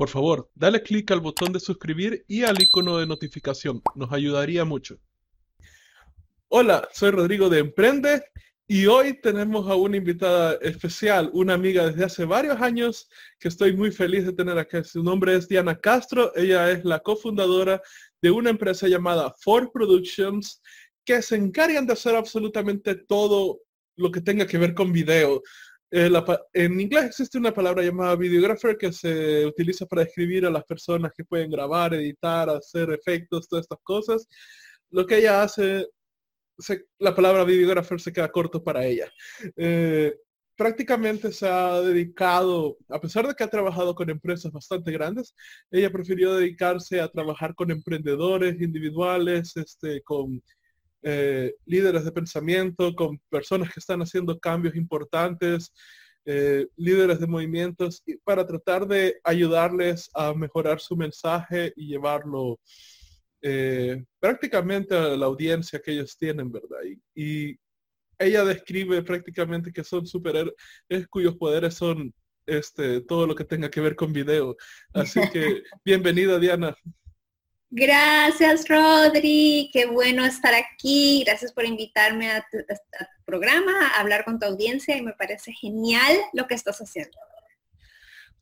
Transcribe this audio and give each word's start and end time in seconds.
por 0.00 0.08
favor, 0.08 0.48
dale 0.54 0.82
clic 0.82 1.10
al 1.10 1.20
botón 1.20 1.52
de 1.52 1.60
suscribir 1.60 2.24
y 2.26 2.44
al 2.44 2.58
icono 2.62 2.96
de 2.96 3.06
notificación. 3.06 3.82
Nos 3.94 4.10
ayudaría 4.10 4.64
mucho. 4.64 4.98
Hola, 6.48 6.88
soy 6.94 7.10
Rodrigo 7.10 7.50
de 7.50 7.58
Emprende 7.58 8.24
y 8.66 8.86
hoy 8.86 9.20
tenemos 9.20 9.68
a 9.68 9.74
una 9.74 9.98
invitada 9.98 10.54
especial, 10.62 11.28
una 11.34 11.52
amiga 11.52 11.88
desde 11.88 12.06
hace 12.06 12.24
varios 12.24 12.62
años 12.62 13.10
que 13.38 13.48
estoy 13.48 13.76
muy 13.76 13.90
feliz 13.90 14.24
de 14.24 14.32
tener 14.32 14.56
acá. 14.56 14.82
Su 14.84 15.02
nombre 15.02 15.36
es 15.36 15.46
Diana 15.46 15.78
Castro. 15.78 16.34
Ella 16.34 16.70
es 16.70 16.82
la 16.82 17.00
cofundadora 17.00 17.82
de 18.22 18.30
una 18.30 18.48
empresa 18.48 18.88
llamada 18.88 19.34
Ford 19.38 19.68
Productions 19.70 20.62
que 21.04 21.20
se 21.20 21.36
encargan 21.36 21.86
de 21.86 21.92
hacer 21.92 22.16
absolutamente 22.16 22.94
todo 22.94 23.60
lo 23.96 24.10
que 24.10 24.22
tenga 24.22 24.46
que 24.46 24.56
ver 24.56 24.72
con 24.72 24.92
video. 24.92 25.42
Eh, 25.92 26.08
en 26.52 26.80
inglés 26.80 27.06
existe 27.06 27.38
una 27.38 27.52
palabra 27.52 27.82
llamada 27.82 28.14
videographer 28.14 28.78
que 28.78 28.92
se 28.92 29.44
utiliza 29.44 29.86
para 29.86 30.04
describir 30.04 30.46
a 30.46 30.50
las 30.50 30.64
personas 30.64 31.12
que 31.16 31.24
pueden 31.24 31.50
grabar, 31.50 31.94
editar, 31.94 32.48
hacer 32.48 32.90
efectos, 32.90 33.48
todas 33.48 33.64
estas 33.64 33.80
cosas. 33.82 34.28
Lo 34.90 35.04
que 35.06 35.18
ella 35.18 35.42
hace, 35.42 35.88
la 36.98 37.14
palabra 37.14 37.44
videographer 37.44 38.00
se 38.00 38.12
queda 38.12 38.30
corto 38.30 38.62
para 38.62 38.84
ella. 38.84 39.10
Eh, 39.56 40.14
prácticamente 40.56 41.32
se 41.32 41.48
ha 41.48 41.80
dedicado, 41.80 42.76
a 42.88 43.00
pesar 43.00 43.26
de 43.26 43.34
que 43.34 43.42
ha 43.42 43.48
trabajado 43.48 43.94
con 43.94 44.10
empresas 44.10 44.52
bastante 44.52 44.92
grandes, 44.92 45.34
ella 45.70 45.90
prefirió 45.90 46.34
dedicarse 46.34 47.00
a 47.00 47.08
trabajar 47.08 47.54
con 47.54 47.70
emprendedores 47.70 48.60
individuales, 48.60 49.56
este, 49.56 50.02
con 50.02 50.42
eh, 51.02 51.54
líderes 51.64 52.04
de 52.04 52.12
pensamiento, 52.12 52.94
con 52.94 53.18
personas 53.28 53.72
que 53.72 53.80
están 53.80 54.02
haciendo 54.02 54.38
cambios 54.38 54.76
importantes, 54.76 55.72
eh, 56.26 56.66
líderes 56.76 57.20
de 57.20 57.26
movimientos, 57.26 58.02
para 58.24 58.46
tratar 58.46 58.86
de 58.86 59.18
ayudarles 59.24 60.10
a 60.14 60.34
mejorar 60.34 60.80
su 60.80 60.96
mensaje 60.96 61.72
y 61.76 61.86
llevarlo 61.86 62.60
eh, 63.42 64.04
prácticamente 64.18 64.94
a 64.94 65.16
la 65.16 65.26
audiencia 65.26 65.80
que 65.80 65.92
ellos 65.92 66.16
tienen, 66.18 66.52
¿verdad? 66.52 66.78
Y, 67.14 67.58
ella 68.22 68.44
describe 68.44 69.02
prácticamente 69.02 69.72
que 69.72 69.82
son 69.82 70.06
superhéroes 70.06 70.54
cuyos 71.08 71.36
poderes 71.36 71.72
son 71.72 72.12
este, 72.44 73.00
todo 73.00 73.26
lo 73.26 73.34
que 73.34 73.44
tenga 73.44 73.70
que 73.70 73.80
ver 73.80 73.96
con 73.96 74.12
video. 74.12 74.58
Así 74.92 75.20
que 75.32 75.62
bienvenida 75.86 76.38
Diana. 76.38 76.76
Gracias, 77.72 78.68
Rodri. 78.68 79.70
Qué 79.72 79.86
bueno 79.86 80.24
estar 80.24 80.52
aquí. 80.54 81.22
Gracias 81.24 81.52
por 81.52 81.64
invitarme 81.64 82.28
a 82.28 82.44
tu, 82.50 82.58
programa, 83.24 83.86
a 83.86 84.00
hablar 84.00 84.24
con 84.24 84.40
tu 84.40 84.46
audiencia 84.46 84.96
y 84.96 85.02
me 85.02 85.12
parece 85.12 85.52
genial 85.52 86.16
lo 86.32 86.48
que 86.48 86.54
estás 86.54 86.78
haciendo. 86.80 87.16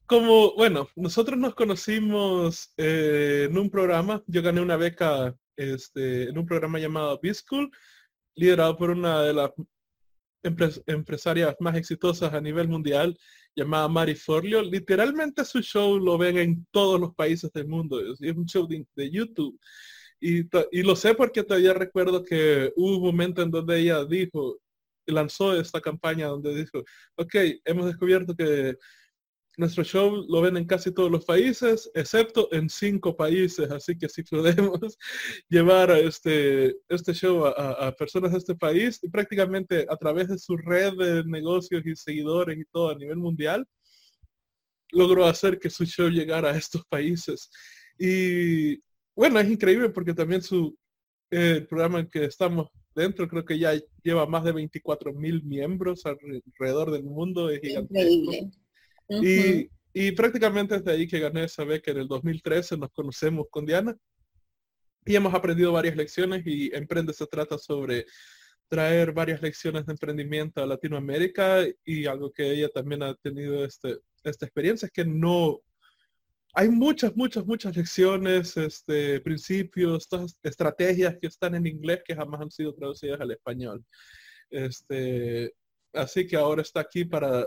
Como, 0.06 0.54
bueno, 0.54 0.88
nosotros 0.96 1.38
nos 1.38 1.54
conocimos 1.54 2.72
eh, 2.78 3.48
en 3.50 3.58
un 3.58 3.68
programa, 3.68 4.22
yo 4.26 4.40
gané 4.40 4.62
una 4.62 4.78
beca 4.78 5.36
este, 5.56 6.30
en 6.30 6.38
un 6.38 6.46
programa 6.46 6.78
llamado 6.78 7.20
B-School, 7.22 7.70
liderado 8.34 8.78
por 8.78 8.88
una 8.88 9.22
de 9.22 9.34
las 9.34 9.50
empresarias 10.42 11.56
más 11.60 11.76
exitosas 11.76 12.32
a 12.32 12.40
nivel 12.40 12.68
mundial, 12.68 13.18
llamada 13.54 13.88
Mari 13.88 14.14
Forleo. 14.14 14.62
Literalmente 14.62 15.44
su 15.44 15.60
show 15.60 15.98
lo 15.98 16.16
ven 16.18 16.38
en 16.38 16.66
todos 16.70 17.00
los 17.00 17.14
países 17.14 17.52
del 17.52 17.66
mundo. 17.66 18.00
Es, 18.00 18.20
un 18.20 18.46
show 18.46 18.66
de, 18.66 19.10
YouTube. 19.10 19.58
Y, 20.20 20.40
y, 20.72 20.82
lo 20.82 20.96
sé 20.96 21.14
porque 21.14 21.42
todavía 21.42 21.74
recuerdo 21.74 22.24
que 22.24 22.72
hubo 22.76 22.96
un 22.96 23.02
momento 23.02 23.42
en 23.42 23.50
donde 23.50 23.78
ella 23.78 24.04
dijo, 24.04 24.58
lanzó 25.06 25.58
esta 25.58 25.80
campaña 25.80 26.26
donde 26.26 26.54
dijo, 26.54 26.84
ok, 27.16 27.34
hemos 27.64 27.86
descubierto 27.86 28.34
que 28.34 28.76
nuestro 29.58 29.82
show 29.82 30.24
lo 30.28 30.40
ven 30.40 30.56
en 30.56 30.64
casi 30.64 30.92
todos 30.92 31.10
los 31.10 31.24
países, 31.24 31.90
excepto 31.94 32.48
en 32.52 32.70
cinco 32.70 33.16
países, 33.16 33.68
así 33.72 33.98
que 33.98 34.08
si 34.08 34.22
podemos 34.22 34.96
llevar 35.48 35.90
a 35.90 35.98
este, 35.98 36.76
este 36.88 37.12
show 37.12 37.44
a, 37.44 37.92
personas 37.98 38.30
de 38.32 38.38
este 38.38 38.54
país 38.54 39.00
y 39.02 39.08
prácticamente 39.08 39.84
a 39.90 39.96
través 39.96 40.28
de 40.28 40.38
su 40.38 40.56
red 40.56 40.94
de 40.94 41.24
negocios 41.24 41.84
y 41.84 41.96
seguidores 41.96 42.56
y 42.56 42.64
todo 42.66 42.90
a 42.90 42.94
nivel 42.94 43.16
mundial, 43.16 43.66
logró 44.92 45.26
hacer 45.26 45.58
que 45.58 45.70
su 45.70 45.84
show 45.84 46.08
llegara 46.08 46.50
a 46.50 46.56
estos 46.56 46.84
países. 46.88 47.50
Y 47.98 48.76
bueno, 49.16 49.40
es 49.40 49.50
increíble 49.50 49.90
porque 49.90 50.14
también 50.14 50.40
su 50.40 50.78
programa 51.68 51.98
en 51.98 52.08
que 52.08 52.24
estamos 52.24 52.68
dentro 52.94 53.28
creo 53.28 53.44
que 53.44 53.58
ya 53.58 53.72
lleva 54.04 54.26
más 54.26 54.44
de 54.44 54.52
24 54.52 55.12
mil 55.12 55.42
miembros 55.42 56.06
alrededor 56.06 56.92
del 56.92 57.02
mundo. 57.02 57.50
Es 57.50 57.60
Increíble. 57.64 58.50
Y, 59.08 60.12
prácticamente 60.12 60.78
desde 60.78 60.92
ahí 60.92 61.08
que 61.08 61.18
gané 61.18 61.44
esa 61.44 61.64
beca 61.64 61.90
en 61.90 61.98
el 61.98 62.08
2013 62.08 62.76
nos 62.76 62.90
conocemos 62.90 63.46
con 63.50 63.66
Diana 63.66 63.96
y 65.04 65.16
hemos 65.16 65.34
aprendido 65.34 65.72
varias 65.72 65.96
lecciones 65.96 66.46
y 66.46 66.70
Emprende 66.72 67.12
se 67.12 67.26
trata 67.26 67.58
sobre 67.58 68.06
traer 68.68 69.12
varias 69.12 69.42
lecciones 69.42 69.86
de 69.86 69.92
emprendimiento 69.92 70.62
a 70.62 70.66
Latinoamérica 70.66 71.64
y 71.84 72.06
algo 72.06 72.30
que 72.30 72.52
ella 72.52 72.68
también 72.68 73.02
ha 73.02 73.14
tenido 73.14 73.64
este, 73.64 73.98
esta 74.22 74.46
experiencia 74.46 74.86
es 74.86 74.92
que 74.92 75.04
no 75.04 75.60
hay 76.54 76.68
muchas, 76.68 77.14
muchas, 77.16 77.46
muchas 77.46 77.76
lecciones, 77.76 78.56
este, 78.56 79.20
principios, 79.20 80.08
todas 80.08 80.38
estrategias 80.42 81.16
que 81.20 81.28
están 81.28 81.54
en 81.54 81.66
inglés 81.66 82.02
que 82.04 82.16
jamás 82.16 82.40
han 82.40 82.50
sido 82.50 82.74
traducidas 82.74 83.20
al 83.20 83.30
español. 83.30 83.84
Este, 84.50 85.54
así 85.92 86.26
que 86.26 86.36
ahora 86.36 86.62
está 86.62 86.80
aquí 86.80 87.04
para 87.04 87.46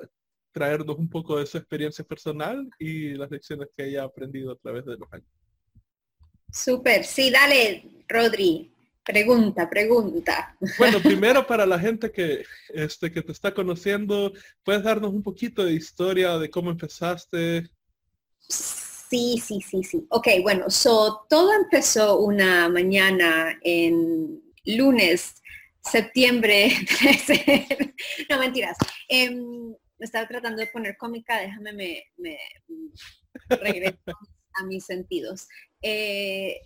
traernos 0.51 0.97
un 0.97 1.09
poco 1.09 1.39
de 1.39 1.45
su 1.45 1.57
experiencia 1.57 2.03
personal 2.03 2.69
y 2.79 3.13
las 3.13 3.31
lecciones 3.31 3.69
que 3.75 3.87
ella 3.87 4.03
ha 4.03 4.05
aprendido 4.05 4.51
a 4.51 4.57
través 4.57 4.85
de 4.85 4.97
los 4.97 5.11
años. 5.11 5.27
Súper, 6.51 7.05
sí, 7.05 7.31
dale, 7.31 7.83
Rodri. 8.07 8.71
Pregunta, 9.03 9.67
pregunta. 9.69 10.55
Bueno, 10.77 10.99
primero 11.03 11.45
para 11.47 11.65
la 11.65 11.79
gente 11.79 12.11
que, 12.11 12.43
este, 12.69 13.11
que 13.11 13.21
te 13.21 13.31
está 13.31 13.53
conociendo, 13.53 14.31
¿puedes 14.63 14.83
darnos 14.83 15.11
un 15.11 15.23
poquito 15.23 15.65
de 15.65 15.73
historia 15.73 16.37
de 16.37 16.49
cómo 16.49 16.69
empezaste? 16.69 17.69
Sí, 18.47 19.41
sí, 19.43 19.59
sí, 19.61 19.83
sí. 19.83 20.05
Ok, 20.09 20.27
bueno, 20.43 20.69
so, 20.69 21.25
todo 21.29 21.51
empezó 21.53 22.19
una 22.19 22.69
mañana 22.69 23.57
en 23.63 24.41
lunes, 24.65 25.35
septiembre 25.83 26.71
13. 26.99 27.95
no, 28.29 28.39
mentiras. 28.39 28.77
Em, 29.09 29.75
me 30.01 30.05
estaba 30.05 30.27
tratando 30.27 30.59
de 30.59 30.65
poner 30.65 30.97
cómica, 30.97 31.39
déjame 31.39 31.73
me, 31.73 32.03
me 32.17 32.39
regreso 33.49 33.99
a 34.59 34.65
mis 34.65 34.83
sentidos. 34.83 35.47
Eh, 35.79 36.59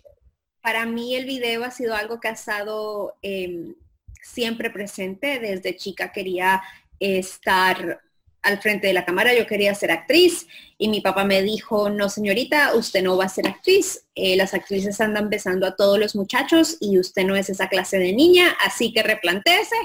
para 0.62 0.86
mí 0.86 1.14
el 1.14 1.26
video 1.26 1.62
ha 1.62 1.70
sido 1.70 1.94
algo 1.94 2.18
que 2.18 2.28
ha 2.28 2.32
estado 2.32 3.18
em, 3.20 3.74
siempre 4.22 4.70
presente. 4.70 5.38
Desde 5.38 5.76
chica 5.76 6.12
quería 6.12 6.62
estar 6.98 8.00
al 8.40 8.58
frente 8.62 8.86
de 8.86 8.94
la 8.94 9.04
cámara, 9.04 9.34
yo 9.34 9.46
quería 9.46 9.74
ser 9.74 9.90
actriz 9.90 10.46
y 10.78 10.88
mi 10.88 11.02
papá 11.02 11.24
me 11.24 11.42
dijo, 11.42 11.90
no 11.90 12.08
señorita, 12.08 12.74
usted 12.74 13.02
no 13.02 13.18
va 13.18 13.26
a 13.26 13.28
ser 13.28 13.48
actriz, 13.48 14.06
eh, 14.14 14.34
las 14.36 14.54
actrices 14.54 14.98
andan 15.02 15.28
besando 15.28 15.66
a 15.66 15.76
todos 15.76 15.98
los 15.98 16.16
muchachos 16.16 16.78
y 16.80 16.98
usted 16.98 17.24
no 17.24 17.36
es 17.36 17.50
esa 17.50 17.68
clase 17.68 17.98
de 17.98 18.14
niña, 18.14 18.56
así 18.64 18.94
que 18.94 19.02
replantéese. 19.02 19.76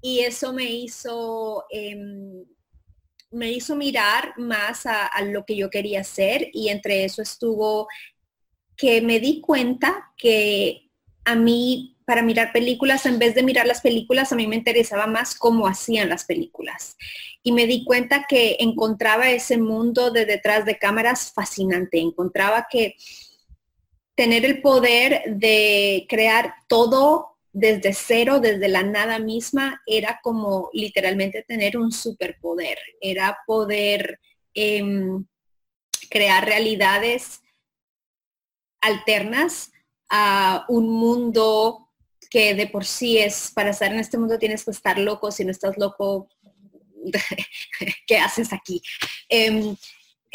Y 0.00 0.20
eso 0.20 0.52
me 0.52 0.64
hizo 0.64 1.64
em, 1.70 2.44
me 3.30 3.50
hizo 3.50 3.76
mirar 3.76 4.34
más 4.38 4.86
a, 4.86 5.10
lo 5.22 5.44
que 5.44 5.56
yo 5.56 5.70
quería 5.70 6.00
hacer 6.00 6.48
y 6.52 6.68
entre 6.68 7.04
eso 7.04 7.22
estuvo 7.22 7.88
que 8.76 9.00
me 9.00 9.20
di 9.20 9.40
cuenta 9.40 10.12
que 10.16 10.90
a 11.24 11.34
mí 11.34 11.96
para 12.04 12.22
mirar 12.22 12.52
películas, 12.52 13.04
en 13.04 13.18
vez 13.18 13.34
de 13.34 13.42
mirar 13.42 13.66
las 13.66 13.80
películas, 13.80 14.30
a 14.30 14.36
mí 14.36 14.46
me 14.46 14.54
interesaba 14.54 15.08
más 15.08 15.34
cómo 15.34 15.66
hacían 15.66 16.08
las 16.08 16.24
películas. 16.24 16.96
Y 17.42 17.50
me 17.50 17.66
di 17.66 17.84
cuenta 17.84 18.26
que 18.28 18.58
encontraba 18.60 19.28
ese 19.30 19.58
mundo 19.58 20.12
de 20.12 20.24
detrás 20.24 20.64
de 20.64 20.78
cámaras 20.78 21.32
fascinante. 21.32 21.98
Encontraba 21.98 22.68
que 22.70 22.94
tener 24.14 24.44
el 24.44 24.62
poder 24.62 25.24
de 25.26 26.06
crear 26.08 26.54
todo 26.68 27.35
desde 27.58 27.94
cero, 27.94 28.38
desde 28.38 28.68
la 28.68 28.82
nada 28.82 29.18
misma, 29.18 29.80
era 29.86 30.20
como 30.22 30.68
literalmente 30.74 31.42
tener 31.42 31.78
un 31.78 31.90
superpoder, 31.90 32.78
era 33.00 33.38
poder 33.46 34.20
em, 34.52 35.24
crear 36.10 36.44
realidades 36.44 37.40
alternas 38.82 39.72
a 40.10 40.66
un 40.68 40.86
mundo 40.86 41.88
que 42.28 42.54
de 42.54 42.66
por 42.66 42.84
sí 42.84 43.16
es, 43.16 43.50
para 43.54 43.70
estar 43.70 43.90
en 43.90 44.00
este 44.00 44.18
mundo 44.18 44.38
tienes 44.38 44.62
que 44.62 44.72
estar 44.72 44.98
loco, 44.98 45.32
si 45.32 45.42
no 45.42 45.50
estás 45.50 45.78
loco, 45.78 46.28
¿qué 48.06 48.18
haces 48.18 48.52
aquí? 48.52 48.82
Em, 49.30 49.74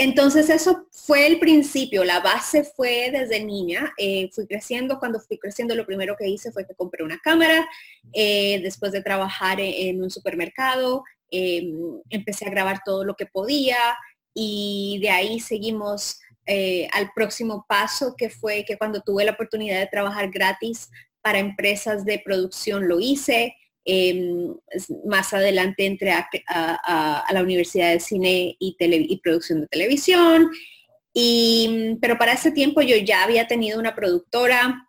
entonces 0.01 0.49
eso 0.49 0.87
fue 0.91 1.27
el 1.27 1.37
principio, 1.37 2.03
la 2.03 2.21
base 2.21 2.63
fue 2.63 3.11
desde 3.11 3.43
niña, 3.43 3.93
eh, 3.97 4.29
fui 4.33 4.47
creciendo, 4.47 4.97
cuando 4.97 5.19
fui 5.19 5.37
creciendo 5.37 5.75
lo 5.75 5.85
primero 5.85 6.15
que 6.17 6.27
hice 6.27 6.51
fue 6.51 6.65
que 6.65 6.73
compré 6.73 7.03
una 7.03 7.19
cámara, 7.19 7.69
eh, 8.11 8.59
después 8.63 8.91
de 8.91 9.03
trabajar 9.03 9.59
e-, 9.59 9.89
en 9.89 10.01
un 10.01 10.09
supermercado, 10.09 11.03
em, 11.29 12.01
empecé 12.09 12.47
a 12.47 12.49
grabar 12.49 12.81
todo 12.83 13.03
lo 13.03 13.15
que 13.15 13.27
podía 13.27 13.77
y 14.33 14.97
de 15.03 15.11
ahí 15.11 15.39
seguimos 15.39 16.19
eh, 16.47 16.87
al 16.93 17.11
próximo 17.13 17.65
paso, 17.69 18.15
que 18.17 18.31
fue 18.31 18.65
que 18.65 18.79
cuando 18.79 19.01
tuve 19.01 19.23
la 19.23 19.33
oportunidad 19.33 19.79
de 19.79 19.87
trabajar 19.87 20.31
gratis 20.31 20.89
para 21.21 21.37
empresas 21.37 22.05
de 22.05 22.19
producción 22.25 22.87
lo 22.87 22.99
hice. 22.99 23.55
Em, 23.83 24.55
más 25.05 25.33
adelante 25.33 25.85
entré 25.85 26.11
a, 26.11 27.25
la 27.31 27.41
Universidad 27.41 27.91
de 27.91 27.99
Cine 27.99 28.55
y, 28.59 28.75
y 28.79 29.17
Producción 29.21 29.61
de 29.61 29.67
Televisión. 29.67 30.49
Y, 31.13 31.97
pero 32.01 32.17
para 32.17 32.33
ese 32.33 32.51
tiempo 32.51 32.81
yo 32.81 32.95
ya 32.97 33.23
había 33.23 33.47
tenido 33.47 33.79
una 33.79 33.95
productora 33.95 34.87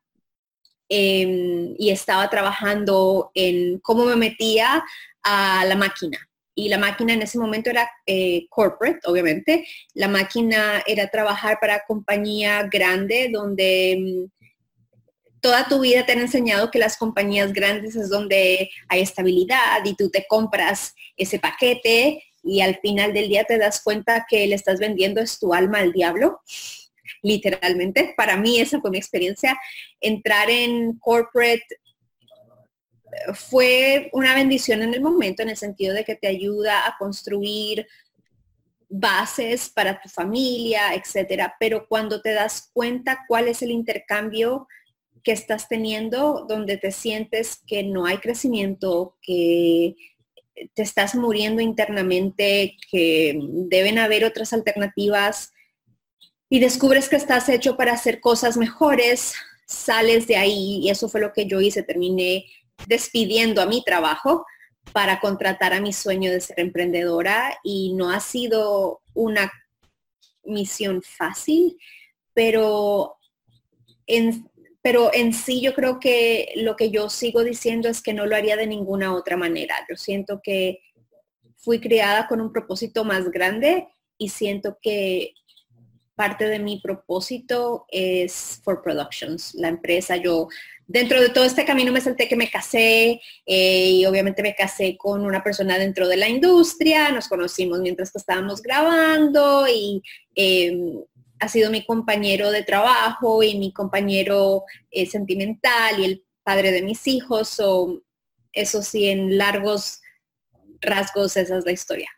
em, 0.89 1.75
y 1.79 1.91
estaba 1.91 2.29
trabajando 2.31 3.31
en 3.35 3.79
cómo 3.81 4.05
me 4.05 4.17
metía 4.17 4.85
a 5.23 5.65
la 5.65 5.77
máquina 5.77 6.19
y 6.55 6.69
la 6.69 6.79
máquina 6.79 7.15
en 7.15 7.23
ese 7.23 7.39
momento 7.39 7.71
era 7.71 7.91
eh, 8.07 8.47
corporate, 8.49 9.01
obviamente. 9.05 9.67
La 9.95 10.09
máquina 10.09 10.83
era 10.87 11.09
trabajar 11.09 11.59
para 11.61 11.85
compañía 11.87 12.69
grande 12.71 13.31
donde 13.33 14.29
mm, 14.29 14.42
toda 15.43 15.67
tu 15.69 15.81
vida 15.81 16.07
te 16.07 16.13
han 16.13 16.21
enseñado 16.21 16.71
que 16.71 16.79
las 16.79 16.97
compañías 16.97 17.53
grandes 17.53 17.97
es 17.97 18.09
donde 18.09 18.71
hay 18.89 19.01
estabilidad 19.01 19.85
y 19.85 19.95
tú 19.95 20.09
te 20.09 20.25
compras 20.29 20.95
ese 21.17 21.41
paquete 21.41 22.23
y 22.45 22.61
al 22.61 22.79
final 22.79 23.13
del 23.13 23.29
día 23.29 23.45
te 23.45 23.59
das 23.59 23.83
cuenta 23.83 24.25
que 24.29 24.47
le 24.47 24.55
estás 24.55 24.79
vendiendo 24.79 25.21
es 25.21 25.39
tu 25.41 25.53
alma 25.53 25.81
al 25.81 25.93
diablo, 25.93 26.41
literalmente. 27.23 28.15
Para 28.17 28.37
mí 28.37 28.61
esa 28.61 28.81
fue 28.81 28.93
mi 28.93 28.99
experiencia. 28.99 29.59
Entrar 30.01 30.49
en 30.49 30.99
corporate 30.99 31.67
fue 33.35 34.11
una 34.13 34.35
bendición 34.37 34.83
en 34.83 34.95
el 34.95 35.01
momento 35.01 35.43
en 35.43 35.51
el 35.51 35.57
sentido 35.57 35.93
de 35.93 36.05
que 36.05 36.15
te 36.15 36.29
ayuda 36.29 36.87
a 36.87 36.97
construir 36.99 37.87
bases 38.89 39.71
para 39.71 40.01
tu 40.01 40.09
familia, 40.09 40.95
etcétera, 40.95 41.57
pero 41.59 41.87
cuando 41.89 42.23
te 42.23 42.33
das 42.33 42.71
cuenta 42.73 43.25
cuál 43.27 43.49
es 43.49 43.63
el 43.63 43.73
intercambio 43.73 44.69
que 45.23 45.33
estás 45.33 45.69
teniendo, 45.69 46.47
donde 46.49 46.77
te 46.77 46.93
sientes 46.93 47.61
que 47.67 47.83
no 47.83 48.07
hay 48.07 48.19
crecimiento, 48.19 49.17
que 49.23 49.95
te 50.75 50.83
estás 50.83 51.15
muriendo 51.15 51.63
internamente, 51.63 52.77
que 52.91 53.39
deben 53.41 53.99
haber 53.99 54.25
otras 54.25 54.53
alternativas 54.53 55.53
y 56.49 56.61
descubres 56.61 57.09
que 57.09 57.17
estás 57.17 57.49
hecho 57.49 57.77
para 57.77 57.93
hacer 57.93 58.21
cosas 58.21 58.57
mejores, 58.57 59.35
sales 59.67 60.27
de 60.27 60.37
ahí 60.37 60.81
y 60.83 60.91
eso 60.91 61.09
fue 61.09 61.21
lo 61.21 61.33
que 61.33 61.47
yo 61.47 61.61
hice, 61.61 61.83
terminé 61.83 62.45
despidiendo 62.87 63.63
a 63.63 63.67
mi 63.67 63.83
trabajo 63.83 64.45
para 64.93 65.21
contratar 65.21 65.73
a 65.73 65.81
mi 65.81 65.93
sueño 65.93 66.31
de 66.31 66.41
ser 66.41 66.61
emprendedora 66.61 67.59
y 67.63 67.95
no 67.95 68.11
ha 68.11 68.21
sido 68.21 69.01
una 69.15 69.51
misión 70.45 71.03
fácil, 71.03 71.79
pero 72.35 73.17
en, 74.07 74.51
pero 74.83 75.11
en 75.15 75.33
sí 75.33 75.61
yo 75.61 75.75
creo 75.75 76.01
que 76.01 76.53
lo 76.57 76.77
que 76.77 76.91
yo 76.91 77.09
sigo 77.09 77.45
diciendo 77.45 77.89
es 77.89 78.03
que 78.03 78.13
no 78.13 78.27
lo 78.27 78.37
haría 78.37 78.57
de 78.57 78.67
ninguna 78.67 79.15
otra 79.15 79.37
manera. 79.37 79.77
Yo 79.89 79.97
siento 79.97 80.41
que 80.43 80.81
fui 81.57 81.81
creada 81.81 82.27
con 82.27 82.41
un 82.41 82.53
propósito 82.53 83.05
más 83.05 83.31
grande 83.31 83.87
y 84.19 84.29
siento 84.29 84.79
que 84.83 85.35
parte 86.15 86.49
de 86.49 86.59
mi 86.59 86.81
propósito 86.81 87.87
es 87.89 88.61
For 88.63 88.83
Productions, 88.83 89.55
la 89.55 89.69
empresa. 89.69 90.17
Yo 90.17 90.49
dentro 90.87 91.21
de 91.21 91.31
todo 91.31 91.45
este 91.45 91.65
camino 91.65 91.93
me 91.93 92.01
salté 92.01 92.29
que 92.29 92.37
me 92.37 92.51
casé 92.51 93.21
eh, 93.47 93.91
y 93.91 94.05
obviamente 94.05 94.43
me 94.43 94.55
casé 94.55 94.97
con 94.99 95.25
una 95.25 95.43
persona 95.43 95.79
dentro 95.79 96.09
de 96.09 96.17
la 96.17 96.29
industria, 96.29 97.11
nos 97.11 97.29
conocimos 97.29 97.81
mientras 97.81 98.13
que 98.13 98.19
estábamos 98.19 98.61
grabando 98.63 99.67
y 99.69 100.03
em, 100.35 101.03
ha 101.43 101.49
sido 101.49 101.73
mi 101.73 101.85
compañero 101.85 102.53
de 102.53 102.63
trabajo 102.63 103.43
y 103.43 103.59
mi 103.59 103.73
compañero 103.73 104.63
eh, 104.93 105.07
sentimental 105.07 105.99
y 105.99 106.05
el 106.05 106.25
padre 106.45 106.71
de 106.71 106.83
mis 106.83 107.09
hijos, 107.09 107.59
o 107.59 108.01
eso 108.53 108.81
sí, 108.81 109.09
en 109.09 109.37
largos 109.37 110.01
rasgos 110.81 111.37
esa 111.37 111.59
es 111.59 111.65
la 111.65 111.73
historia. 111.73 112.09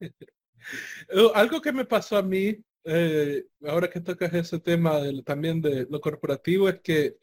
Algo 1.34 1.60
que 1.60 1.72
me 1.72 1.84
pasó 1.84 2.16
a 2.16 2.22
mí, 2.22 2.56
eh, 2.84 3.44
ahora 3.66 3.90
que 3.90 4.00
tocas 4.00 4.32
ese 4.32 4.58
tema 4.60 4.98
también 5.26 5.60
de 5.60 5.86
lo 5.90 6.00
corporativo, 6.00 6.70
es 6.70 6.80
que 6.80 7.16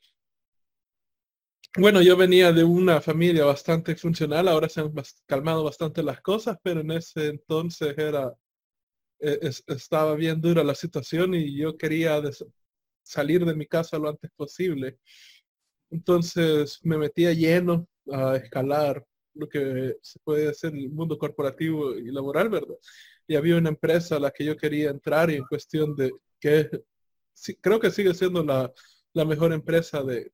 bueno, 1.77 2.03
yo 2.03 2.15
venía 2.15 2.53
de 2.53 2.63
una 2.63 3.01
familia 3.01 3.45
bastante 3.45 3.95
funcional, 3.95 4.47
ahora 4.47 4.69
se 4.69 4.79
han 4.79 4.93
calmado 5.25 5.63
bastante 5.63 6.03
las 6.03 6.21
cosas, 6.21 6.57
pero 6.61 6.81
en 6.81 6.91
ese 6.91 7.27
entonces 7.29 7.97
era, 7.97 8.31
e, 9.19 9.51
estaba 9.67 10.15
bien 10.15 10.41
dura 10.41 10.63
la 10.63 10.75
situación 10.75 11.33
y 11.33 11.57
yo 11.57 11.77
quería 11.77 12.21
salir 13.03 13.45
de 13.45 13.55
mi 13.55 13.67
casa 13.67 13.97
lo 13.99 14.09
antes 14.09 14.31
posible. 14.35 14.99
Entonces 15.89 16.79
me 16.83 16.97
metía 16.97 17.33
lleno 17.33 17.87
a 18.11 18.35
escalar 18.37 19.05
lo 19.33 19.47
que 19.49 19.97
se 20.01 20.19
puede 20.19 20.49
hacer 20.49 20.73
en 20.73 20.79
el 20.79 20.89
mundo 20.89 21.17
corporativo 21.17 21.95
y 21.95 22.11
laboral, 22.11 22.49
¿verdad? 22.49 22.75
Y 23.27 23.35
había 23.35 23.57
una 23.57 23.69
empresa 23.69 24.15
a 24.15 24.19
la 24.19 24.31
que 24.31 24.45
yo 24.45 24.55
quería 24.57 24.89
entrar 24.89 25.29
y 25.29 25.35
en 25.35 25.45
cuestión 25.45 25.95
de 25.95 26.11
que 26.39 26.69
creo 27.61 27.79
que 27.79 27.91
sigue 27.91 28.13
siendo 28.13 28.43
la, 28.43 28.71
la 29.13 29.25
mejor 29.25 29.53
empresa 29.53 30.03
de, 30.03 30.31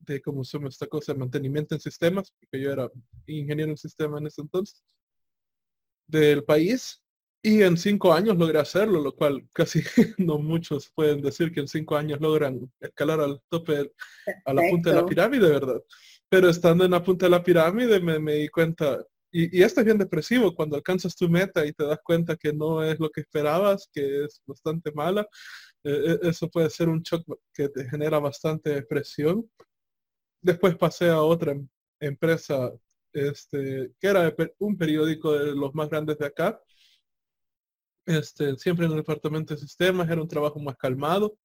de 0.00 0.20
cómo 0.22 0.44
se 0.44 0.58
llama 0.58 0.68
esta 0.68 0.86
cosa, 0.86 1.14
mantenimiento 1.14 1.74
en 1.74 1.80
sistemas, 1.80 2.32
porque 2.38 2.60
yo 2.60 2.72
era 2.72 2.90
ingeniero 3.26 3.70
en 3.70 3.76
sistemas 3.76 4.20
en 4.20 4.26
ese 4.26 4.40
entonces, 4.40 4.82
del 6.06 6.44
país. 6.44 7.02
Y 7.42 7.62
en 7.62 7.76
cinco 7.76 8.12
años 8.12 8.36
logré 8.36 8.58
hacerlo, 8.58 9.00
lo 9.00 9.14
cual 9.14 9.48
casi 9.54 9.82
no 10.18 10.38
muchos 10.38 10.90
pueden 10.94 11.22
decir 11.22 11.52
que 11.52 11.60
en 11.60 11.68
cinco 11.68 11.96
años 11.96 12.20
logran 12.20 12.70
escalar 12.80 13.20
al 13.20 13.40
tope, 13.48 13.92
a 14.44 14.52
la 14.52 14.62
punta 14.70 14.90
de 14.90 14.96
la 14.96 15.06
pirámide, 15.06 15.48
¿verdad? 15.48 15.82
Pero 16.28 16.48
estando 16.48 16.84
en 16.84 16.90
la 16.90 17.02
punta 17.02 17.26
de 17.26 17.30
la 17.30 17.42
pirámide 17.42 18.00
me, 18.00 18.18
me 18.18 18.34
di 18.34 18.48
cuenta, 18.48 19.04
y, 19.32 19.58
y, 19.58 19.62
esto 19.62 19.80
es 19.80 19.86
bien 19.86 19.98
depresivo, 19.98 20.54
cuando 20.54 20.76
alcanzas 20.76 21.16
tu 21.16 21.28
meta 21.28 21.64
y 21.64 21.72
te 21.72 21.84
das 21.84 22.00
cuenta 22.04 22.36
que 22.36 22.52
no 22.52 22.82
es 22.82 23.00
lo 23.00 23.08
que 23.10 23.22
esperabas, 23.22 23.88
que 23.92 24.24
es 24.24 24.42
bastante 24.46 24.92
mala, 24.92 25.22
eh, 25.84 26.02
eh, 26.06 26.18
eso 26.22 26.48
puede 26.50 26.68
ser 26.68 26.88
un 26.88 27.00
shock 27.02 27.24
que 27.54 27.68
te 27.68 27.88
genera 27.88 28.18
bastante 28.18 28.82
presión 28.82 29.48
después 30.40 30.76
pasé 30.76 31.10
a 31.10 31.22
otra 31.22 31.52
em, 31.52 31.68
empresa, 32.00 32.72
este, 33.12 33.92
que 33.98 34.06
era 34.06 34.34
un 34.58 34.76
periódico 34.76 35.32
de 35.32 35.54
los 35.54 35.74
más 35.74 35.88
grandes 35.88 36.18
de 36.18 36.26
acá. 36.26 36.60
Este, 38.06 38.56
siempre 38.56 38.86
en 38.86 38.92
el 38.92 38.98
departamento 38.98 39.54
de 39.54 39.60
sistemas, 39.60 40.08
era 40.10 40.22
un 40.22 40.28
trabajo 40.28 40.58
más 40.58 40.76
calmado. 40.76 41.36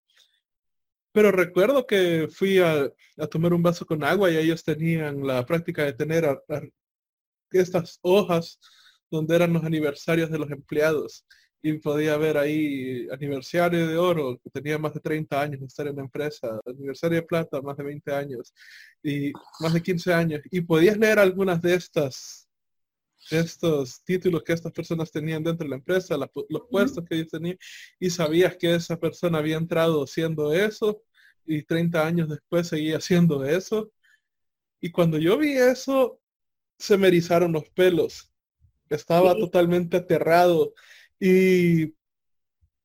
Pero 1.12 1.31
recuerdo 1.31 1.88
que 1.88 2.27
fui 2.29 2.59
a, 2.59 2.91
tomar 3.31 3.53
un 3.53 3.63
vaso 3.63 3.85
con 3.85 4.03
agua 4.03 4.29
y 4.29 4.38
ellos 4.38 4.63
tenían 4.63 5.25
la 5.25 5.45
práctica 5.45 5.83
de 5.85 5.93
tener 5.93 6.25
estas 7.51 8.00
hojas 8.01 8.59
donde 9.09 9.35
eran 9.35 9.53
los 9.53 9.63
aniversarios 9.63 10.29
de 10.29 10.39
los 10.39 10.51
empleados 10.51 11.25
y 11.62 11.79
podía 11.79 12.15
ver 12.17 12.38
ahí 12.38 13.07
aniversario 13.09 13.88
de 13.88 13.97
oro, 13.97 14.39
que 14.43 14.51
tenía 14.51 14.77
más 14.77 14.93
de 14.93 15.00
30 15.00 15.41
años 15.41 15.59
de 15.59 15.65
estar 15.65 15.88
en 15.88 15.95
la 15.95 16.03
empresa, 16.03 16.59
aniversario 16.63 17.15
de 17.15 17.25
plata, 17.25 17.59
más 17.59 17.75
de 17.75 17.83
20 17.83 18.13
años, 18.13 18.53
y 19.01 19.33
más 19.59 19.74
de 19.74 19.81
15 19.81 20.13
años, 20.13 20.41
y 20.51 20.62
podías 20.62 20.95
leer 20.95 21.17
algunas 21.17 21.59
de 21.63 21.74
estas, 21.74 22.44
estos 23.32 24.03
títulos 24.03 24.44
que 24.44 24.53
estas 24.53 24.72
personas 24.72 25.12
tenían 25.12 25.44
dentro 25.44 25.65
de 25.65 25.70
la 25.70 25.77
empresa, 25.77 26.17
los 26.17 26.62
puestos 26.70 27.03
que 27.05 27.15
ellos 27.15 27.32
tenían, 27.32 27.58
y 28.00 28.10
sabías 28.10 28.58
que 28.58 28.75
esa 28.75 29.00
persona 29.00 29.39
había 29.39 29.58
entrado 29.58 30.03
haciendo 30.03 30.53
eso, 30.53 31.03
y 31.46 31.63
30 31.63 32.05
años 32.05 32.29
después 32.29 32.67
seguía 32.67 32.98
haciendo 32.98 33.46
eso. 33.46 33.91
Y 34.82 34.91
cuando 34.91 35.17
yo 35.17 35.38
vi 35.38 35.53
eso, 35.53 36.20
se 36.77 36.98
me 36.98 37.08
erizaron 37.08 37.51
los 37.51 37.70
pelos. 37.70 38.32
Estaba 38.89 39.36
totalmente 39.36 39.98
aterrado 39.98 40.74
y 41.20 41.94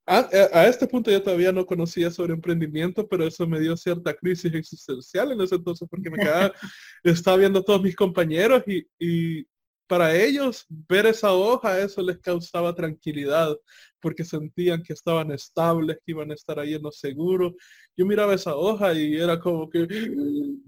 a, 0.06 0.66
este 0.66 0.88
punto 0.88 1.10
yo 1.10 1.22
todavía 1.22 1.52
no 1.52 1.64
conocía 1.64 2.10
sobre 2.10 2.32
emprendimiento, 2.32 3.06
pero 3.06 3.24
eso 3.24 3.46
me 3.46 3.60
dio 3.60 3.76
cierta 3.76 4.12
crisis 4.12 4.52
existencial 4.54 5.30
en 5.30 5.40
ese 5.40 5.54
entonces 5.54 5.86
porque 5.88 6.10
me 6.10 6.18
quedaba, 6.18 6.52
estaba 7.04 7.36
viendo 7.36 7.60
a 7.60 7.62
todos 7.62 7.80
mis 7.82 7.94
compañeros 7.94 8.64
y, 8.66 9.46
para 9.90 10.14
ellos 10.14 10.66
ver 10.68 11.06
esa 11.06 11.32
hoja, 11.32 11.80
eso 11.80 12.00
les 12.00 12.16
causaba 12.20 12.72
tranquilidad 12.72 13.56
porque 13.98 14.24
sentían 14.24 14.84
que 14.84 14.92
estaban 14.92 15.32
estables, 15.32 15.96
que 15.96 16.12
iban 16.12 16.30
a 16.30 16.34
estar 16.34 16.60
ahí 16.60 16.74
en 16.74 16.82
lo 16.82 16.92
seguro. 16.92 17.56
Yo 17.96 18.06
miraba 18.06 18.34
esa 18.34 18.54
hoja 18.54 18.94
y 18.94 19.16
era 19.16 19.40
como 19.40 19.68
que... 19.68 19.88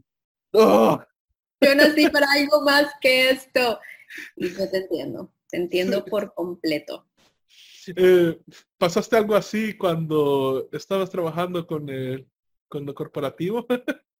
¡oh! 0.54 1.00
Yo 1.60 1.74
nací 1.76 2.08
para 2.08 2.26
algo 2.32 2.62
más 2.62 2.90
que 3.00 3.30
esto. 3.30 3.78
Y 4.34 4.48
yo 4.48 4.68
te 4.68 4.78
entiendo, 4.78 5.32
te 5.48 5.56
entiendo 5.58 6.04
por 6.04 6.34
completo. 6.34 7.06
Eh, 7.94 8.40
¿Pasaste 8.76 9.16
algo 9.16 9.36
así 9.36 9.76
cuando 9.76 10.68
estabas 10.72 11.10
trabajando 11.10 11.64
con 11.64 11.88
el, 11.88 12.28
con 12.66 12.84
lo 12.84 12.92
corporativo? 12.92 13.68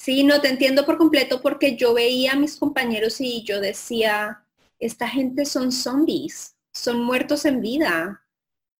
sí, 0.00 0.24
no 0.24 0.40
te 0.40 0.48
entiendo 0.48 0.86
por 0.86 0.96
completo 0.96 1.42
porque 1.42 1.76
yo 1.76 1.92
veía 1.92 2.32
a 2.32 2.36
mis 2.36 2.56
compañeros 2.56 3.20
y 3.20 3.42
yo 3.44 3.60
decía, 3.60 4.44
esta 4.78 5.06
gente 5.08 5.44
son 5.44 5.72
zombies, 5.72 6.56
son 6.72 7.04
muertos 7.04 7.44
en 7.44 7.60
vida. 7.60 8.22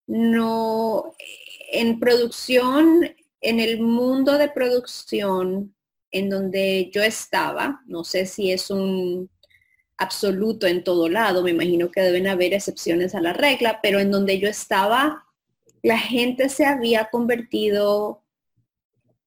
no, 0.07 1.15
en 1.73 2.01
producción, 2.01 3.15
en 3.41 3.61
el 3.61 3.81
mundo 3.81 4.39
de 4.39 4.49
producción 4.49 5.75
en 6.11 6.31
donde 6.31 6.91
yo 6.93 7.03
estaba, 7.03 7.83
no 7.87 8.03
sé 8.05 8.27
si 8.27 8.51
es 8.51 8.71
un 8.71 9.31
absoluto 9.99 10.67
en 10.67 10.83
todo 10.85 11.09
lado, 11.09 11.43
me 11.43 11.51
imagino 11.53 11.91
que 11.91 12.01
deben 12.01 12.27
haber 12.29 12.55
excepciones 12.55 13.15
a 13.15 13.21
la 13.21 13.35
regla, 13.35 13.81
pero 13.83 14.01
en 14.01 14.11
donde 14.11 14.39
yo 14.41 14.49
estaba, 14.49 15.25
la 15.83 15.99
gente 15.99 16.49
se 16.49 16.65
había 16.65 17.11
convertido 17.11 18.25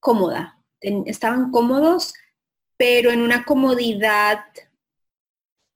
cómoda, 0.00 0.63
estaban 1.06 1.50
cómodos, 1.50 2.14
pero 2.76 3.10
en 3.10 3.22
una 3.22 3.44
comodidad 3.44 4.44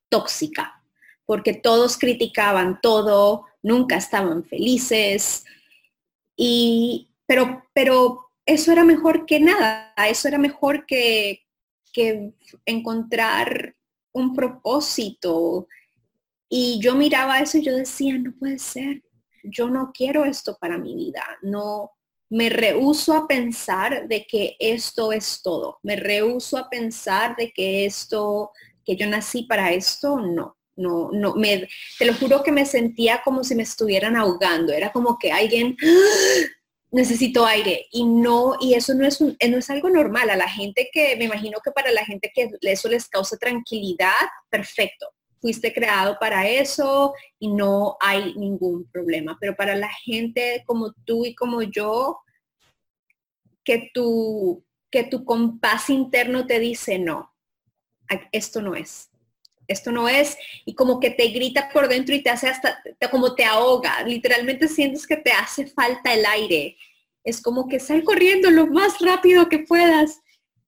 tóxica, 0.08 0.82
porque 1.26 1.54
todos 1.54 1.98
criticaban 1.98 2.80
todo, 2.80 3.46
nunca 3.62 3.96
estaban 3.96 4.44
felices, 4.44 5.44
y, 6.36 7.10
pero, 7.26 7.64
pero 7.74 8.30
eso 8.46 8.72
era 8.72 8.84
mejor 8.84 9.26
que 9.26 9.40
nada, 9.40 9.92
eso 10.08 10.28
era 10.28 10.38
mejor 10.38 10.86
que, 10.86 11.44
que 11.92 12.32
encontrar 12.64 13.74
un 14.12 14.34
propósito. 14.34 15.66
Y 16.48 16.80
yo 16.80 16.94
miraba 16.94 17.40
eso 17.40 17.58
y 17.58 17.62
yo 17.62 17.76
decía, 17.76 18.16
no 18.16 18.32
puede 18.38 18.58
ser, 18.58 19.02
yo 19.42 19.68
no 19.68 19.92
quiero 19.92 20.24
esto 20.24 20.56
para 20.58 20.78
mi 20.78 20.94
vida, 20.94 21.24
no, 21.42 21.92
me 22.30 22.50
rehuso 22.50 23.14
a 23.14 23.26
pensar 23.26 24.06
de 24.08 24.26
que 24.26 24.56
esto 24.58 25.12
es 25.12 25.40
todo, 25.42 25.78
me 25.82 25.96
rehuso 25.96 26.56
a 26.58 26.68
pensar 26.68 27.36
de 27.36 27.52
que 27.52 27.86
esto, 27.86 28.50
que 28.84 28.96
yo 28.96 29.06
nací 29.06 29.44
para 29.44 29.72
esto, 29.72 30.18
no 30.20 30.58
no, 30.78 31.10
no, 31.12 31.34
me, 31.34 31.68
te 31.98 32.04
lo 32.04 32.14
juro 32.14 32.42
que 32.42 32.52
me 32.52 32.64
sentía 32.64 33.20
como 33.24 33.44
si 33.44 33.54
me 33.54 33.64
estuvieran 33.64 34.16
ahogando, 34.16 34.72
era 34.72 34.92
como 34.92 35.18
que 35.18 35.32
alguien 35.32 35.76
¡Ah! 35.82 36.46
necesito 36.90 37.44
aire. 37.44 37.86
Y 37.90 38.04
no, 38.04 38.56
y 38.60 38.74
eso 38.74 38.94
no 38.94 39.06
es, 39.06 39.20
no 39.20 39.34
es 39.38 39.70
algo 39.70 39.90
normal, 39.90 40.30
a 40.30 40.36
la 40.36 40.48
gente 40.48 40.88
que, 40.92 41.16
me 41.16 41.24
imagino 41.24 41.58
que 41.62 41.72
para 41.72 41.90
la 41.90 42.04
gente 42.04 42.30
que 42.34 42.48
eso 42.62 42.88
les 42.88 43.08
causa 43.08 43.36
tranquilidad, 43.36 44.14
perfecto, 44.48 45.08
fuiste 45.40 45.72
creado 45.72 46.18
para 46.18 46.48
eso 46.48 47.14
y 47.38 47.48
no 47.48 47.96
hay 48.00 48.34
ningún 48.34 48.88
problema, 48.90 49.36
pero 49.40 49.54
para 49.56 49.74
la 49.74 49.90
gente 50.04 50.62
como 50.66 50.92
tú 51.04 51.24
y 51.24 51.34
como 51.34 51.62
yo, 51.62 52.20
que 53.64 53.90
tu, 53.92 54.64
que 54.90 55.04
tu 55.04 55.24
compás 55.24 55.90
interno 55.90 56.46
te 56.46 56.58
dice 56.58 56.98
no, 56.98 57.34
esto 58.32 58.62
no 58.62 58.74
es 58.74 59.10
esto 59.68 59.92
no 59.92 60.08
es, 60.08 60.36
y 60.64 60.74
como 60.74 60.98
que 60.98 61.10
te 61.10 61.28
grita 61.28 61.68
por 61.72 61.88
dentro 61.88 62.14
y 62.14 62.22
te 62.22 62.30
hace 62.30 62.48
hasta, 62.48 62.82
como 63.10 63.34
te 63.34 63.44
ahoga, 63.44 64.02
literalmente 64.02 64.66
sientes 64.66 65.06
que 65.06 65.18
te 65.18 65.30
hace 65.30 65.66
falta 65.66 66.14
el 66.14 66.24
aire. 66.24 66.76
Es 67.22 67.42
como 67.42 67.68
que 67.68 67.78
sal 67.78 68.02
corriendo 68.02 68.50
lo 68.50 68.66
más 68.66 68.98
rápido 69.00 69.48
que 69.48 69.58
puedas. 69.60 70.22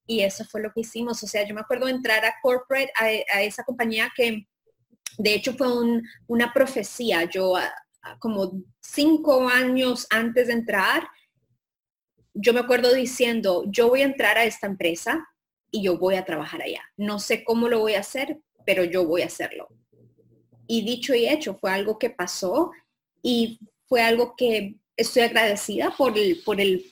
Y 0.07 0.21
eso 0.21 0.45
fue 0.45 0.61
lo 0.61 0.71
que 0.73 0.81
hicimos. 0.81 1.23
O 1.23 1.27
sea, 1.27 1.47
yo 1.47 1.55
me 1.55 1.63
acuerdo 1.63 1.89
entrar 1.89 2.25
a 2.27 2.35
corporate, 2.43 2.93
a, 2.97 3.43
esa 3.43 3.65
compañía 3.65 4.13
que 4.15 4.47
de 5.19 5.35
hecho 5.35 5.55
fue 5.55 5.69
una 6.27 6.53
profecía. 6.53 7.25
Yo 7.25 7.55
como 8.19 8.63
cinco 8.81 9.49
años 9.49 10.07
antes 10.11 10.47
de 10.49 10.55
entrar, 10.55 11.09
yo 12.35 12.53
me 12.53 12.61
acuerdo 12.61 12.95
diciendo, 12.95 13.65
yo 13.67 13.89
voy 13.89 14.03
a 14.03 14.07
entrar 14.07 14.39
a 14.39 14.45
esta 14.45 14.67
empresa 14.67 15.27
y 15.71 15.83
yo 15.83 15.99
voy 15.99 16.17
a 16.17 16.25
trabajar 16.25 16.63
allá. 16.63 16.83
No 16.97 17.19
sé 17.19 17.45
cómo 17.45 17.69
lo 17.69 17.81
voy 17.81 17.95
a 17.95 18.01
hacer, 18.01 18.41
pero 18.65 18.85
yo 18.85 19.07
voy 19.07 19.23
a 19.23 19.27
hacerlo. 19.27 19.69
Y 20.67 20.83
dicho 20.83 21.15
y 21.15 21.27
hecho, 21.27 21.55
fue 21.55 21.73
algo 21.73 21.99
que 21.99 22.11
pasó 22.11 22.71
y 23.23 23.59
fue 23.87 24.03
algo 24.03 24.35
que 24.37 24.77
estoy 24.97 25.23
agradecida 25.23 25.95
por 25.97 26.17
el, 26.17 26.43
por 26.45 26.61
el, 26.61 26.85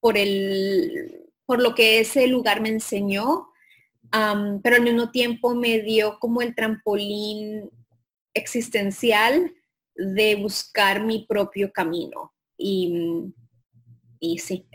por 0.00 0.18
el, 0.18 1.30
por 1.46 1.62
lo 1.62 1.74
que 1.74 2.00
ese 2.00 2.26
lugar 2.26 2.60
me 2.60 2.70
enseñó, 2.70 3.51
pero 4.62 4.76
al 4.76 4.82
mismo 4.82 5.10
tiempo 5.10 5.54
me 5.54 5.80
dio 5.80 6.18
como 6.18 6.42
el 6.42 6.54
trampolín 6.54 7.70
existencial 8.34 9.52
de 9.94 10.36
buscar 10.36 11.04
mi 11.04 11.26
propio 11.26 11.72
camino. 11.72 12.32
Y, 12.56 13.32
y 14.20 14.38
sí, 14.38 14.66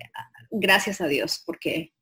gracias 0.51 1.01
a 1.01 1.08
Dios, 1.08 1.41
porque 1.46 1.94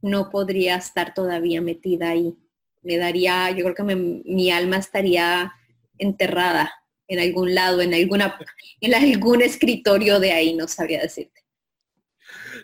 no 0.00 0.30
podría 0.30 0.76
estar 0.76 1.14
todavía 1.14 1.60
metida 1.60 2.10
ahí 2.10 2.36
me 2.82 2.96
daría, 2.96 3.50
yo 3.50 3.64
creo 3.64 3.74
que 3.74 3.96
mi 3.96 4.50
alma 4.50 4.78
estaría 4.78 5.52
enterrada 5.98 6.72
en 7.06 7.18
algún 7.20 7.54
lado, 7.54 7.80
en 7.80 7.94
alguna, 7.94 8.38
en 8.80 8.94
algún 8.94 9.42
escritorio 9.42 10.20
de 10.20 10.32
ahí, 10.32 10.54
no 10.54 10.68
sabría 10.68 11.00
decirte. 11.00 11.42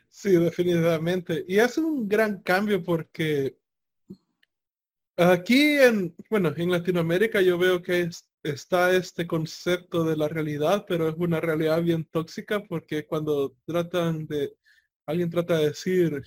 Sí, 0.09 0.33
definitivamente. 0.33 1.45
Y 1.49 1.59
es 1.59 1.77
un 1.79 2.09
gran 2.09 2.43
cambio 2.43 2.83
porque 2.83 3.57
aquí 5.17 5.77
en, 5.79 6.15
bueno, 6.31 6.53
en 6.57 6.71
Latinoamérica 6.71 7.41
yo 7.41 7.59
veo 7.59 7.83
que 7.83 8.09
está 8.43 8.95
este 8.95 9.27
concepto 9.27 10.05
de 10.05 10.17
la 10.17 10.29
realidad, 10.29 10.85
pero 10.89 11.09
es 11.09 11.15
una 11.17 11.41
realidad 11.41 11.83
bien 11.83 12.05
tóxica 12.05 12.63
porque 12.63 13.07
cuando 13.07 13.57
tratan 13.67 14.27
de, 14.27 14.53
alguien 15.07 15.31
trata 15.31 15.59
de 15.59 15.67
decir, 15.69 16.23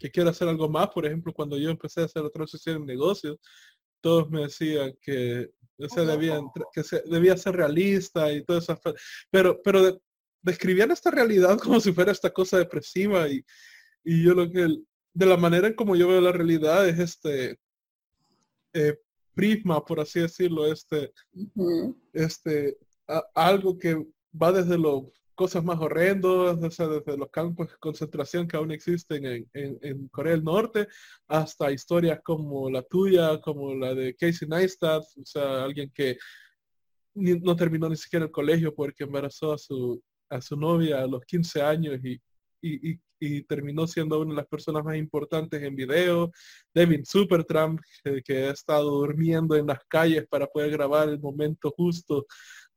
que 0.00 0.10
quiero 0.10 0.30
hacer 0.30 0.48
algo 0.48 0.68
más. 0.68 0.88
Por 0.88 1.06
ejemplo, 1.06 1.32
cuando 1.32 1.56
yo 1.58 1.70
empecé 1.70 2.00
a 2.00 2.06
hacer 2.06 2.22
otra 2.22 2.46
sesión 2.46 2.78
en 2.78 2.86
negocios, 2.86 3.38
todos 4.00 4.28
me 4.30 4.42
decían 4.42 4.94
que 5.00 5.50
se 5.88 6.04
debía, 6.04 6.40
que 6.72 6.82
se, 6.82 7.02
debía 7.06 7.36
ser 7.36 7.54
realista 7.54 8.32
y 8.32 8.42
todo 8.42 8.58
eso. 8.58 8.80
Pero, 9.30 9.60
pero 9.62 10.00
describían 10.42 10.90
esta 10.90 11.10
realidad 11.10 11.58
como 11.62 11.78
si 11.80 11.92
fuera 11.92 12.10
esta 12.10 12.30
cosa 12.30 12.58
depresiva 12.58 13.28
y, 13.28 13.44
y 14.02 14.24
yo 14.24 14.34
lo 14.34 14.50
que, 14.50 14.68
de 15.12 15.26
la 15.26 15.36
manera 15.36 15.68
en 15.68 15.74
como 15.74 15.94
yo 15.94 16.08
veo 16.08 16.20
la 16.20 16.32
realidad 16.32 16.88
es 16.88 16.98
este 16.98 17.58
eh, 18.72 18.98
prisma, 19.34 19.84
por 19.84 20.00
así 20.00 20.20
decirlo, 20.20 20.70
este, 20.70 21.12
este, 22.12 22.76
algo 23.34 23.78
que 23.78 24.06
va 24.40 24.52
desde 24.52 24.78
lo 24.78 25.12
cosas 25.40 25.64
más 25.64 25.80
horrendos, 25.80 26.60
desde 26.60 27.16
los 27.16 27.30
campos 27.30 27.70
de 27.70 27.78
concentración 27.78 28.46
que 28.46 28.58
aún 28.58 28.72
existen 28.72 29.48
en, 29.54 30.08
Corea 30.08 30.34
del 30.34 30.44
Norte, 30.44 30.86
hasta 31.28 31.72
historias 31.72 32.20
como 32.22 32.68
la 32.68 32.82
tuya, 32.82 33.40
como 33.40 33.74
la 33.74 33.94
de 33.94 34.14
Casey 34.14 34.46
Neistat, 34.46 35.02
o 35.02 35.24
sea, 35.24 35.64
alguien 35.64 35.90
que 35.94 36.18
no 37.14 37.56
terminó 37.56 37.88
ni 37.88 37.96
siquiera 37.96 38.26
el 38.26 38.30
colegio 38.30 38.74
porque 38.74 39.04
embarazó 39.04 39.54
a 39.54 39.58
su, 39.58 40.02
a 40.28 40.42
su 40.42 40.58
novia 40.58 41.00
a 41.00 41.06
los 41.06 41.24
15 41.24 41.62
años 41.62 41.98
y, 42.04 42.20
y, 42.60 43.00
terminó 43.46 43.86
siendo 43.86 44.20
una 44.20 44.30
de 44.30 44.36
las 44.36 44.46
personas 44.46 44.84
más 44.84 44.96
importantes 44.96 45.62
en 45.62 45.76
video. 45.76 46.30
Devin 46.74 47.04
Supertramp, 47.04 47.80
que, 48.02 48.22
que 48.22 48.44
ha 48.44 48.50
estado 48.52 48.90
durmiendo 48.90 49.54
en 49.56 49.66
las 49.66 49.80
calles 49.88 50.26
para 50.28 50.46
poder 50.46 50.70
grabar 50.70 51.08
el 51.08 51.20
momento 51.20 51.72
justo 51.76 52.26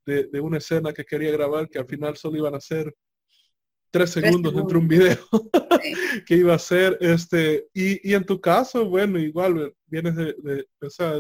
de, 0.06 0.40
una 0.40 0.58
escena 0.58 0.94
que 0.94 1.06
quería 1.06 1.32
grabar 1.32 1.70
que 1.70 1.80
al 1.80 1.88
final 1.88 2.18
solo 2.18 2.38
iban 2.38 2.56
a 2.56 2.60
ser 2.60 2.94
tres 3.92 4.10
segundos 4.10 4.54
dentro 4.54 4.80
de 4.80 4.84
un 4.84 4.88
video 4.88 5.18
que 6.26 6.36
iba 6.36 6.56
a 6.56 6.60
ser 6.60 6.98
este 7.00 7.68
y, 7.74 8.10
y, 8.10 8.14
en 8.14 8.26
tu 8.26 8.42
caso 8.42 8.86
bueno 8.86 9.20
igual 9.20 9.74
vienes 9.86 10.16
de, 10.16 10.36
de, 10.42 10.66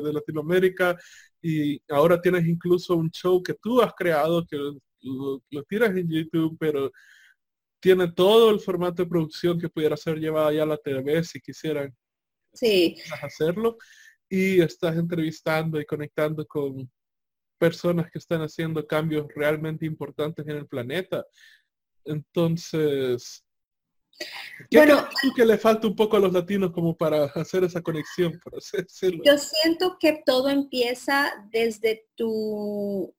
de 0.01 0.13
Latinoamérica 0.13 0.97
y 1.41 1.81
ahora 1.89 2.19
tienes 2.19 2.45
incluso 2.47 2.95
un 2.95 3.11
show 3.11 3.41
que 3.43 3.53
tú 3.53 3.81
has 3.81 3.93
creado 3.93 4.45
que 4.45 4.57
lo, 5.01 5.63
tiras 5.67 5.95
en 5.95 6.09
YouTube 6.09 6.57
pero 6.59 6.91
tiene 7.83 8.09
todo 8.09 8.49
el 8.49 8.61
formato 8.61 9.03
de 9.03 9.09
producción 9.09 9.59
que 9.59 9.67
pudiera 9.67 9.97
ser 9.97 10.17
llevado 10.17 10.53
ya 10.53 10.63
a 10.63 10.65
la 10.65 10.77
TV 10.77 11.21
si 11.21 11.41
quisieran 11.41 11.93
sí. 12.53 12.95
hacerlo 13.21 13.77
y 14.29 14.61
estás 14.61 14.95
entrevistando 14.95 15.81
y 15.81 15.85
conectando 15.85 16.47
con 16.47 16.89
personas 17.57 18.09
que 18.09 18.19
están 18.19 18.41
haciendo 18.41 18.87
cambios 18.87 19.27
realmente 19.35 19.85
importantes 19.85 20.47
en 20.47 20.55
el 20.55 20.65
planeta. 20.65 21.25
Entonces, 22.05 23.43
¿qué 24.69 24.77
bueno, 24.77 25.05
que 25.35 25.45
le 25.45 25.57
falta 25.57 25.85
un 25.85 25.95
poco 25.97 26.15
a 26.15 26.21
los 26.21 26.31
latinos 26.31 26.71
como 26.71 26.95
para 26.95 27.25
hacer 27.35 27.65
esa 27.65 27.81
conexión, 27.81 28.39
por 28.41 28.53
Yo 28.53 29.37
siento 29.37 29.97
que 29.99 30.23
todo 30.25 30.47
empieza 30.47 31.33
desde 31.51 32.07
tu, 32.15 33.13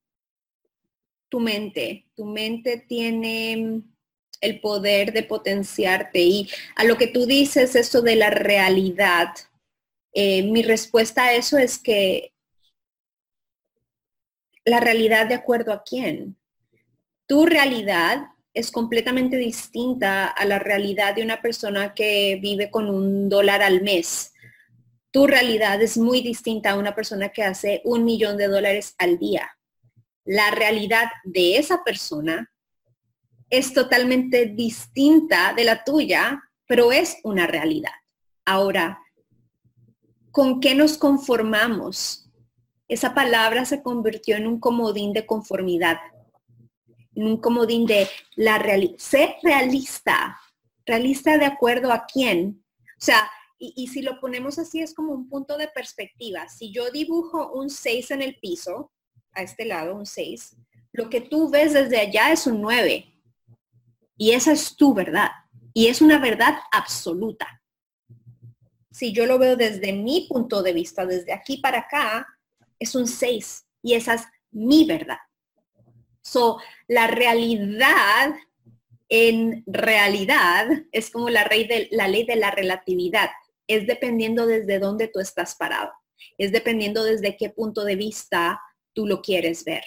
tu 1.29 1.39
mente. 1.39 2.09
Tu 2.17 2.25
mente 2.25 2.83
tiene 2.89 3.94
el 4.45 4.61
poder 4.61 5.13
de 5.13 5.23
potenciarte 5.23 6.21
y 6.21 6.51
a 6.77 6.85
lo 6.85 6.97
que 6.97 7.07
tú 7.07 7.27
dices, 7.27 7.75
eso 7.75 8.03
de 8.03 8.17
la 8.17 8.31
realidad, 8.31 9.29
eh, 10.13 10.43
mi 10.45 10.63
respuesta 10.63 11.25
a 11.25 11.35
eso 11.35 11.59
es 11.59 11.79
que 11.79 12.33
la 14.65 14.81
realidad 14.81 15.27
de 15.27 15.35
acuerdo 15.35 15.73
a 15.73 15.83
quién. 15.83 16.37
Tu 17.27 17.47
realidad 17.47 18.29
es 18.53 18.71
completamente 18.71 19.37
distinta 19.37 20.27
a 20.27 20.45
la 20.45 20.59
realidad 20.59 21.15
de 21.15 21.23
una 21.23 21.43
persona 21.43 21.95
que 21.95 22.39
vive 22.41 22.71
con 22.71 22.89
un 22.89 23.29
dólar 23.29 23.63
al 23.63 23.83
mes. 23.83 24.33
Tu 25.11 25.27
realidad 25.27 25.83
es 25.83 25.99
muy 25.99 26.23
distinta 26.23 26.71
a 26.71 26.79
una 26.79 26.95
persona 26.95 27.31
que 27.31 27.43
hace 27.43 27.83
un 27.85 28.05
millón 28.05 28.37
de 28.37 28.49
dólares 28.49 28.95
al 28.99 29.19
día. 29.19 29.59
La 30.25 30.51
realidad 30.51 31.09
de 31.25 31.57
esa 31.59 31.83
persona 31.83 32.54
es 33.51 33.73
totalmente 33.73 34.47
distinta 34.47 35.53
de 35.55 35.65
la 35.65 35.85
tuya, 35.85 36.43
pero 36.67 36.93
es 36.93 37.19
una 37.25 37.47
realidad. 37.47 37.93
Ahora, 38.45 38.99
¿con 40.31 40.61
qué 40.61 40.75
nos 40.75 40.99
conformamos? 40.99 42.31
Esa 42.89 43.15
palabra 43.15 43.65
se 43.65 43.83
convirtió 43.83 44.37
en 44.37 44.47
un 44.47 44.61
comodín 44.61 45.13
de 45.13 45.27
conformidad, 45.27 45.99
en 47.15 47.27
un 47.27 47.37
comodín 47.39 47.87
de 47.87 48.09
la 48.37 48.59
realidad. 48.59 48.97
Ser 48.99 49.37
realista, 49.43 50.39
realista 50.85 51.39
de 51.39 51.47
acuerdo 51.47 51.93
a 51.93 52.05
quién. 52.07 52.63
O 52.99 53.05
sea, 53.05 53.31
y, 53.59 53.73
y, 53.77 53.89
si 53.89 54.03
lo 54.03 54.21
ponemos 54.21 54.59
así 54.59 54.81
es 54.81 54.95
como 54.95 55.13
un 55.13 55.29
punto 55.29 55.57
de 55.57 55.69
perspectiva. 55.69 56.49
Si 56.49 56.73
yo 56.73 56.91
dibujo 56.91 57.53
un 57.53 57.71
6 57.71 58.11
en 58.11 58.23
el 58.23 58.37
piso, 58.41 58.91
a 59.33 59.43
este 59.43 59.65
lado, 59.65 59.95
un 59.95 60.07
6, 60.07 60.57
lo 60.93 61.11
que 61.11 61.21
tú 61.21 61.51
ves 61.51 61.73
desde 61.73 61.99
allá 61.99 62.33
es 62.33 62.47
un 62.47 62.61
9. 62.61 63.14
Y 64.17 64.33
esa 64.33 64.53
es 64.53 64.77
tu 64.77 64.95
verdad. 64.95 65.31
Y 65.73 65.89
es 65.89 66.01
una 66.01 66.19
verdad 66.19 66.59
absoluta. 66.71 67.61
Si 68.91 69.13
yo 69.13 69.27
lo 69.27 69.39
veo 69.39 69.57
desde 69.57 69.93
mi 69.93 70.27
punto 70.29 70.63
de 70.63 70.73
vista, 70.73 71.05
desde 71.05 71.33
aquí 71.33 71.57
para 71.59 71.81
acá, 71.81 72.27
es 72.79 72.95
un 72.95 73.09
6. 73.09 73.67
Y 73.83 73.95
esa 73.95 74.15
es 74.15 74.23
mi 74.53 74.87
verdad. 74.87 75.19
So, 76.23 76.59
la 76.87 77.09
realidad 77.09 78.35
en 79.09 79.63
realidad 79.67 80.67
es 80.93 81.11
como 81.11 81.29
la, 81.29 81.45
de, 81.45 81.89
la 81.93 82.09
ley 82.09 82.25
de 82.25 82.37
la 82.37 82.51
relatividad. 82.51 83.31
Es 83.67 83.87
dependiendo 83.87 84.47
desde 84.47 84.79
dónde 84.79 85.09
tú 85.09 85.21
estás 85.21 85.57
parado. 85.57 85.93
Es 86.39 86.53
dependiendo 86.53 87.05
desde 87.05 87.37
qué 87.37 87.51
punto 87.51 87.85
de 87.85 87.97
vista 87.97 88.61
tú 88.93 89.07
lo 89.07 89.21
quieres 89.23 89.65
ver. 89.65 89.85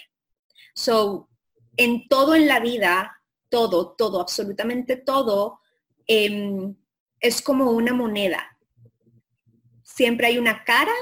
So, 0.74 1.28
en 1.76 2.08
todo 2.08 2.34
en 2.34 2.46
la 2.46 2.60
vida, 2.60 3.17
todo, 3.48 3.94
todo, 3.96 4.20
absolutamente 4.20 4.96
todo, 4.96 5.60
em, 6.06 6.74
es 7.20 7.42
como 7.42 7.70
una 7.70 7.92
moneda. 7.92 8.56
Siempre 9.82 10.28
hay 10.28 10.38
una 10.38 10.64
cara 10.64 10.92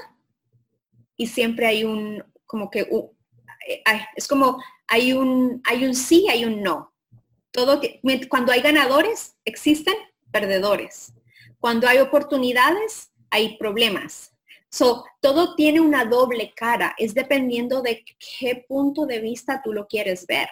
y 1.16 1.26
siempre 1.26 1.66
hay 1.66 1.84
un, 1.84 2.22
como 2.46 2.70
que, 2.70 2.88
es 4.16 4.28
como 4.28 4.62
hay 4.88 5.12
un, 5.12 5.60
hay 5.64 5.84
un 5.84 5.94
sí, 5.94 6.26
hay 6.28 6.44
un 6.44 6.62
no. 6.62 6.92
Todo, 7.50 7.80
cuando 8.28 8.52
hay 8.52 8.60
ganadores, 8.60 9.36
existen 9.44 9.94
perdedores. 10.30 11.12
Cuando 11.58 11.88
hay 11.88 11.98
oportunidades, 11.98 13.10
hay 13.30 13.56
problemas. 13.56 14.32
So, 14.70 15.04
todo 15.20 15.54
tiene 15.54 15.80
una 15.80 16.04
doble 16.04 16.52
cara, 16.54 16.94
es 16.98 17.14
dependiendo 17.14 17.82
de 17.82 18.04
qué 18.38 18.64
punto 18.68 19.06
de 19.06 19.20
vista 19.20 19.62
tú 19.64 19.72
lo 19.72 19.86
quieres 19.86 20.26
ver. 20.26 20.48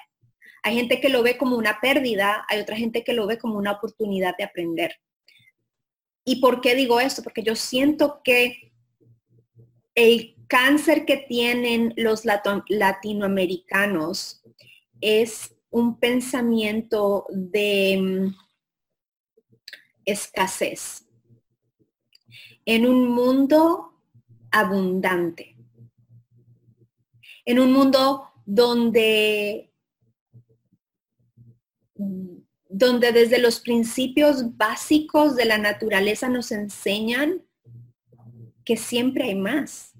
Hay 0.64 0.74
gente 0.76 1.00
que 1.00 1.10
lo 1.10 1.22
ve 1.22 1.36
como 1.36 1.56
una 1.56 1.78
pérdida, 1.80 2.46
hay 2.48 2.58
otra 2.58 2.74
gente 2.74 3.04
que 3.04 3.12
lo 3.12 3.26
ve 3.26 3.38
como 3.38 3.58
una 3.58 3.72
oportunidad 3.72 4.34
de 4.38 4.44
aprender. 4.44 4.98
¿Y 6.24 6.40
por 6.40 6.62
qué 6.62 6.74
digo 6.74 7.00
esto? 7.00 7.22
Porque 7.22 7.42
yo 7.42 7.54
siento 7.54 8.22
que 8.24 8.72
el 9.94 10.36
cáncer 10.48 11.04
que 11.04 11.18
tienen 11.18 11.92
los 11.96 12.24
latinoamericanos 12.24 14.42
es 15.02 15.54
un 15.68 15.98
pensamiento 15.98 17.26
de 17.28 17.98
mm, 18.00 18.34
escasez. 20.06 21.06
En 22.64 22.86
un 22.86 23.06
mundo 23.08 24.00
abundante. 24.50 25.58
En 27.44 27.58
un 27.58 27.70
mundo 27.70 28.30
donde, 28.46 29.73
donde 32.76 33.12
desde 33.12 33.38
los 33.38 33.60
principios 33.60 34.56
básicos 34.56 35.36
de 35.36 35.44
la 35.44 35.58
naturaleza 35.58 36.28
nos 36.28 36.50
enseñan 36.50 37.40
que 38.64 38.76
siempre 38.76 39.26
hay 39.26 39.36
más. 39.36 39.92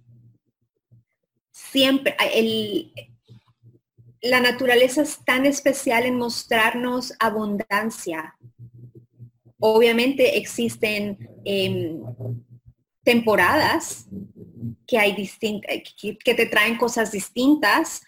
Siempre, 1.52 2.16
el, 2.34 2.92
la 4.20 4.40
naturaleza 4.40 5.02
es 5.02 5.24
tan 5.24 5.46
especial 5.46 6.04
en 6.04 6.18
mostrarnos 6.18 7.12
abundancia. 7.20 8.34
Obviamente 9.60 10.36
existen 10.36 11.16
em, 11.44 12.02
temporadas 13.04 14.08
que 14.84 14.98
hay 14.98 15.14
distintas, 15.14 15.70
que, 15.96 16.34
te 16.34 16.46
traen 16.46 16.76
cosas 16.76 17.12
distintas 17.12 18.02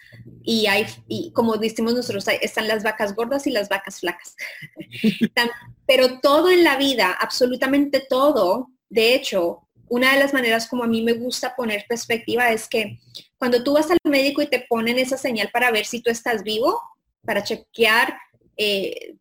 y 0.49 0.65
hay, 0.67 0.85
y 1.09 1.31
como 1.33 1.57
decimos 1.57 1.93
nosotros, 1.93 2.25
están 2.41 2.69
las 2.69 2.81
vacas 2.81 3.13
gordas 3.13 3.45
y 3.47 3.51
las 3.51 3.67
vacas 3.67 3.99
flacas. 3.99 4.33
Pero 5.85 6.21
todo 6.21 6.49
en 6.49 6.63
la 6.63 6.77
vida, 6.77 7.11
absolutamente 7.19 8.05
todo, 8.09 8.69
de 8.87 9.13
hecho, 9.13 9.67
una 9.89 10.13
de 10.13 10.19
las 10.19 10.33
maneras 10.33 10.69
como 10.69 10.85
a 10.85 10.87
mí 10.87 11.01
me 11.01 11.11
gusta 11.11 11.53
poner 11.53 11.83
perspectiva 11.89 12.49
es 12.53 12.69
que 12.69 12.97
cuando 13.37 13.61
tú 13.61 13.73
vas 13.73 13.91
al 13.91 13.97
médico 14.05 14.41
y 14.41 14.47
te 14.47 14.65
ponen 14.69 14.97
esa 14.97 15.17
señal 15.17 15.49
para 15.51 15.69
ver 15.69 15.85
si 15.85 16.01
tú 16.01 16.09
estás 16.09 16.43
vivo, 16.43 16.79
para 17.25 17.43
chequear 17.43 18.17
eh, 18.55 19.15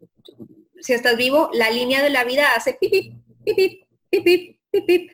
si 0.78 0.92
estás 0.92 1.16
vivo, 1.16 1.50
la 1.52 1.70
línea 1.70 2.04
de 2.04 2.10
la 2.10 2.22
vida 2.22 2.54
hace 2.54 2.74
pipip, 2.74 3.14
pipip, 3.44 3.82
pipip, 4.10 4.60
pipip, 4.70 5.10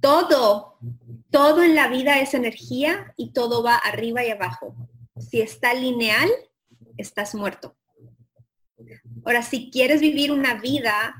todo, 0.00 0.76
todo 1.32 1.62
en 1.62 1.74
la 1.74 1.88
vida 1.88 2.20
es 2.20 2.34
energía 2.34 3.12
y 3.16 3.32
todo 3.32 3.62
va 3.64 3.76
arriba 3.76 4.24
y 4.24 4.30
abajo. 4.30 4.76
Si 5.18 5.40
está 5.40 5.74
lineal, 5.74 6.30
estás 6.96 7.34
muerto. 7.34 7.76
Ahora, 9.24 9.42
si 9.42 9.70
quieres 9.70 10.00
vivir 10.00 10.30
una 10.30 10.54
vida 10.54 11.16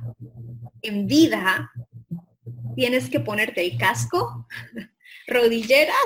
en 0.83 1.07
vida, 1.07 1.72
tienes 2.77 3.09
que 3.09 3.20
ponerte 3.20 3.64
el 3.64 3.79
casco, 3.79 4.46
rodilleras 5.27 5.96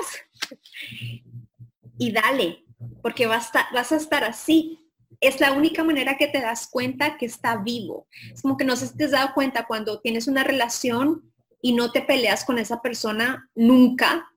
y 1.97 2.11
dale, 2.11 2.63
porque 3.01 3.27
vas 3.27 3.51
a, 3.53 3.95
estar 3.95 4.23
así. 4.23 4.79
Es 5.19 5.39
la 5.41 5.51
única 5.51 5.83
manera 5.83 6.17
que 6.17 6.27
te 6.27 6.41
das 6.41 6.67
cuenta 6.67 7.17
que 7.17 7.25
está 7.25 7.57
vivo. 7.57 8.07
Es 8.31 8.41
como 8.41 8.55
que 8.55 8.65
no 8.65 8.75
sé 8.75 8.95
te 8.95 9.05
has 9.05 9.11
dado 9.11 9.33
cuenta 9.33 9.65
cuando 9.65 9.99
tienes 9.99 10.27
una 10.27 10.43
relación 10.43 11.33
y 11.61 11.73
no 11.73 11.91
te 11.91 12.01
peleas 12.01 12.45
con 12.45 12.59
esa 12.59 12.81
persona 12.81 13.49
nunca, 13.55 14.31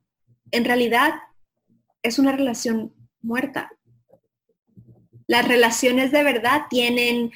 en 0.50 0.64
realidad 0.64 1.14
es 2.02 2.18
una 2.18 2.32
relación 2.32 2.94
muerta. 3.22 3.70
Las 5.26 5.46
relaciones 5.46 6.10
de 6.10 6.24
verdad 6.24 6.62
tienen, 6.68 7.30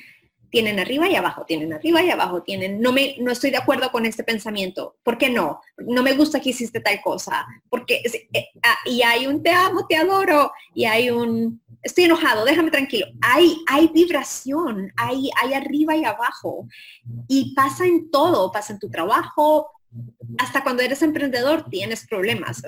tienen 0.51 0.81
arriba 0.81 1.09
y 1.09 1.15
abajo, 1.15 1.45
tienen 1.45 1.73
arriba 1.73 2.03
y 2.03 2.11
abajo, 2.11 2.43
tienen, 2.43 2.81
no 2.81 2.93
me, 2.93 3.17
no 3.21 3.31
estoy 3.31 3.51
de 3.51 3.59
acuerdo 3.59 3.93
con 3.93 4.05
este 4.05 4.25
pensamiento. 4.25 4.97
¿Por 5.03 5.17
qué 5.17 5.31
no? 5.31 5.61
No 5.79 6.03
me 6.03 6.15
gusta 6.15 6.41
que 6.41 6.51
hiciste 6.51 6.81
tal 6.81 7.01
cosa. 7.03 7.47
Porque, 7.69 8.03
eh, 8.33 8.49
ah, 8.63 8.79
y 8.87 9.03
hay 9.03 9.27
un 9.27 9.43
te 9.43 9.51
amo, 9.51 9.87
te 9.87 9.97
adoro, 9.97 10.53
y 10.75 10.87
hay 10.87 11.11
un, 11.11 11.63
estoy 11.83 12.05
enojado, 12.05 12.45
déjame 12.45 12.71
tranquilo. 12.71 13.07
Hay, 13.21 13.63
hay 13.69 13.89
vibración, 13.89 14.93
hay, 14.97 15.31
hay 15.41 15.53
arriba 15.55 15.95
y 15.95 16.05
abajo. 16.05 16.67
Y 17.29 17.55
pasa 17.55 17.87
en 17.87 18.11
todo, 18.11 18.51
pasa 18.51 18.73
en 18.73 18.81
tu 18.81 18.91
trabajo, 18.91 19.71
hasta 20.39 20.63
cuando 20.63 20.83
eres 20.83 21.03
emprendedor 21.03 21.69
tienes 21.69 22.07
problemas. 22.07 22.63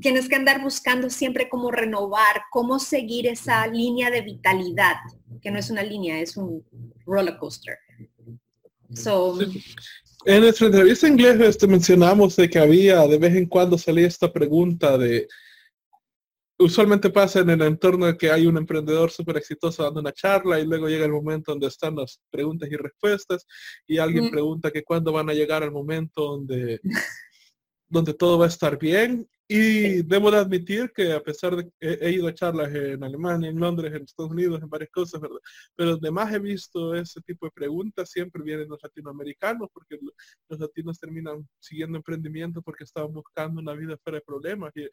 Tienes, 0.00 0.28
que 0.28 0.36
andar 0.36 0.62
buscando 0.62 1.10
siempre 1.10 1.48
cómo 1.48 1.70
renovar, 1.70 2.42
cómo 2.50 2.78
seguir 2.78 3.26
esa 3.26 3.66
línea 3.66 4.10
de 4.10 4.20
vitalidad, 4.20 4.94
que 5.42 5.50
no 5.50 5.58
es 5.58 5.70
una 5.70 5.82
línea, 5.82 6.20
es 6.20 6.36
un 6.36 6.64
roller 7.04 7.36
coaster. 7.36 7.78
En 10.24 10.40
nuestra 10.40 10.66
entrevista 10.66 11.06
en 11.06 11.14
inglés 11.14 11.40
este, 11.40 11.66
mencionamos 11.66 12.36
de 12.36 12.48
que 12.48 12.58
había 12.58 13.06
de 13.06 13.18
vez 13.18 13.34
en 13.34 13.46
cuando 13.46 13.78
salía 13.78 14.06
esta 14.06 14.32
pregunta 14.32 14.96
de 14.98 15.28
usualmente 16.58 17.10
pasa 17.10 17.40
en 17.40 17.50
el 17.50 17.62
entorno 17.62 18.06
de 18.06 18.16
que 18.16 18.30
hay 18.30 18.46
un 18.46 18.56
emprendedor 18.56 19.10
súper 19.10 19.36
exitoso 19.36 19.84
dando 19.84 20.00
una 20.00 20.12
charla 20.12 20.58
y 20.58 20.66
luego 20.66 20.88
llega 20.88 21.06
el 21.06 21.12
momento 21.12 21.52
donde 21.52 21.68
están 21.68 21.94
las 21.96 22.20
preguntas 22.30 22.68
y 22.70 22.76
respuestas 22.76 23.46
y 23.86 23.98
alguien 23.98 24.30
pregunta 24.30 24.70
que 24.70 24.82
cuándo 24.82 25.12
van 25.12 25.30
a 25.30 25.34
llegar 25.34 25.62
al 25.62 25.70
momento 25.70 26.22
donde, 26.24 26.80
donde 27.88 28.14
todo 28.14 28.38
va 28.38 28.46
a 28.46 28.48
estar 28.48 28.78
bien 28.78 29.28
y 29.50 30.02
debo 30.02 30.30
de 30.30 30.36
admitir 30.36 30.92
que 30.94 31.10
a 31.14 31.22
pesar 31.22 31.56
de 31.56 31.64
que 31.64 31.72
he, 31.80 32.12
ido 32.12 32.28
a 32.28 32.34
charlas 32.34 32.72
en 32.74 33.02
Alemania, 33.02 33.48
en 33.48 33.58
Londres, 33.58 33.94
en 33.94 34.02
Estados 34.02 34.30
Unidos, 34.30 34.60
en 34.62 34.68
varias 34.68 34.90
cosas, 34.90 35.22
¿verdad? 35.22 35.38
Pero 35.74 35.92
además 35.92 36.32
he 36.34 36.38
visto 36.38 36.94
ese 36.94 37.22
tipo 37.22 37.46
de 37.46 37.52
preguntas, 37.52 38.10
siempre 38.10 38.42
vienen 38.42 38.68
los 38.68 38.78
latinoamericanos, 38.82 39.70
porque 39.72 39.98
los 40.50 40.60
latinos 40.60 41.00
terminan 41.00 41.48
siguiendo 41.58 41.96
emprendimiento 41.96 42.60
porque 42.60 42.84
estaban 42.84 43.12
buscando 43.14 43.62
una 43.62 43.72
vida 43.72 43.96
fuera 44.04 44.18
de 44.18 44.24
problemas. 44.24 44.70
Y 44.76 44.86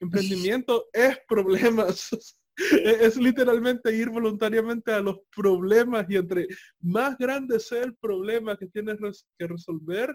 emprendimiento 0.00 0.86
es 0.92 1.18
problemas. 1.28 2.10
Es 2.84 3.16
literalmente 3.16 3.96
ir 3.96 4.10
voluntariamente 4.10 4.92
a 4.92 5.00
los 5.00 5.20
problemas 5.34 6.04
y 6.10 6.16
entre 6.16 6.46
más 6.80 7.16
grande 7.16 7.58
sea 7.58 7.84
el 7.84 7.94
problema 7.96 8.54
que 8.54 8.66
tienes 8.66 8.98
que 9.38 9.46
resolver, 9.46 10.14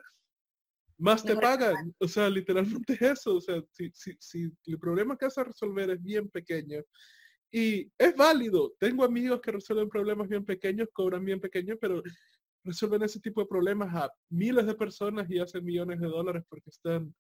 más 0.98 1.24
te 1.24 1.36
pagan. 1.36 1.94
O 2.00 2.08
sea, 2.08 2.30
literalmente 2.30 2.94
es 2.94 3.02
eso. 3.20 3.36
O 3.36 3.42
sea, 3.42 3.62
si, 3.72 3.92
si, 3.94 4.16
si 4.20 4.52
el 4.68 4.80
problema 4.80 5.18
que 5.18 5.26
vas 5.26 5.38
a 5.38 5.44
resolver 5.44 5.90
es 5.90 6.02
bien 6.02 6.30
pequeño 6.30 6.82
Y 7.52 7.92
es 7.98 8.16
válido. 8.16 8.74
Tengo 8.80 9.04
amigos 9.04 9.42
que 9.42 9.52
resuelven 9.52 9.90
problemas 9.90 10.28
bien 10.28 10.46
pequeños, 10.46 10.90
cobran 10.94 11.26
bien 11.26 11.40
pequeños, 11.40 11.78
pero 11.80 12.02
resuelven 12.64 13.04
ese 13.04 13.20
tipo 13.20 13.42
de 13.42 13.48
problemas 13.48 13.94
a 13.94 14.12
miles 14.30 14.66
de 14.66 14.76
personas 14.76 15.30
y 15.30 15.40
hacen 15.40 15.64
millones 15.64 16.00
de 16.00 16.08
dólares 16.08 16.44
porque 16.50 16.70
están 16.70 17.14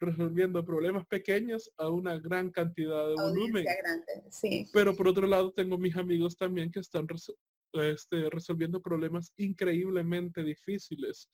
resolviendo 0.00 0.64
problemas 0.64 1.04
pequeños 1.06 1.70
a 1.76 1.88
una 1.88 2.18
gran 2.18 2.50
cantidad 2.50 3.08
de 3.08 3.14
volumen. 3.14 3.66
Pero 4.72 4.94
por 4.94 5.08
otro 5.08 5.26
lado, 5.26 5.52
tengo 5.52 5.76
mis 5.76 5.96
amigos 5.96 6.36
también 6.36 6.70
que 6.70 6.80
están 6.80 7.06
este, 7.72 8.30
resolviendo 8.30 8.80
problemas 8.80 9.32
increíblemente 9.36 10.42
difíciles 10.42 11.28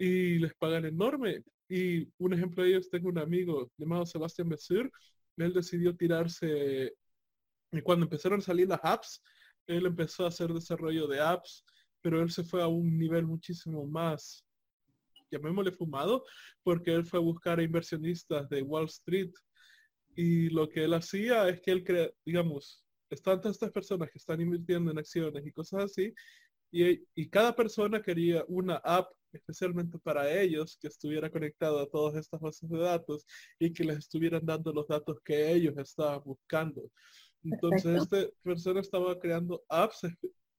y 0.00 0.38
les 0.38 0.54
pagan 0.54 0.86
enorme. 0.86 1.44
Y 1.68 2.08
un 2.18 2.32
ejemplo 2.32 2.64
de 2.64 2.70
ellos, 2.70 2.88
tengo 2.88 3.10
un 3.10 3.18
amigo 3.18 3.70
llamado 3.76 4.06
Sebastián 4.06 4.48
Besur, 4.48 4.90
él 5.36 5.52
decidió 5.52 5.94
tirarse, 5.94 6.94
y 7.70 7.82
cuando 7.82 8.06
empezaron 8.06 8.40
a 8.40 8.42
salir 8.42 8.66
las 8.66 8.80
apps, 8.82 9.22
él 9.66 9.86
empezó 9.86 10.24
a 10.24 10.28
hacer 10.28 10.52
desarrollo 10.52 11.06
de 11.06 11.20
apps, 11.20 11.64
pero 12.00 12.22
él 12.22 12.30
se 12.30 12.42
fue 12.42 12.62
a 12.62 12.66
un 12.66 12.98
nivel 12.98 13.26
muchísimo 13.26 13.86
más 13.86 14.44
llamémosle 15.30 15.70
fumado, 15.70 16.24
porque 16.62 16.92
él 16.92 17.04
fue 17.04 17.20
a 17.20 17.22
buscar 17.22 17.60
a 17.60 17.62
inversionistas 17.62 18.48
de 18.48 18.62
Wall 18.62 18.86
Street 18.86 19.30
y 20.16 20.48
lo 20.48 20.68
que 20.68 20.84
él 20.84 20.94
hacía 20.94 21.48
es 21.48 21.60
que 21.60 21.70
él 21.70 21.84
crea, 21.84 22.10
digamos, 22.24 22.84
están 23.10 23.40
todas 23.40 23.56
estas 23.56 23.70
personas 23.70 24.10
que 24.10 24.18
están 24.18 24.40
invirtiendo 24.40 24.90
en 24.90 24.98
acciones 24.98 25.46
y 25.46 25.52
cosas 25.52 25.84
así, 25.84 26.12
y, 26.72 27.04
y, 27.14 27.28
cada 27.28 27.54
persona 27.54 28.02
quería 28.02 28.44
una 28.48 28.76
app 28.76 29.10
especialmente 29.32 29.98
para 29.98 30.30
ellos 30.40 30.76
que 30.80 30.88
estuviera 30.88 31.30
conectada 31.30 31.82
a 31.82 31.86
todas 31.86 32.16
estas 32.16 32.40
bases 32.40 32.68
de 32.68 32.78
datos 32.78 33.26
y 33.58 33.72
que 33.72 33.84
les 33.84 33.98
estuvieran 33.98 34.44
dando 34.44 34.72
los 34.72 34.86
datos 34.86 35.18
que 35.24 35.52
ellos 35.52 35.76
estaban 35.78 36.22
buscando. 36.24 36.90
Entonces, 37.42 38.02
esta 38.02 38.26
persona 38.42 38.80
estaba 38.80 39.18
creando 39.18 39.62
apps 39.68 40.06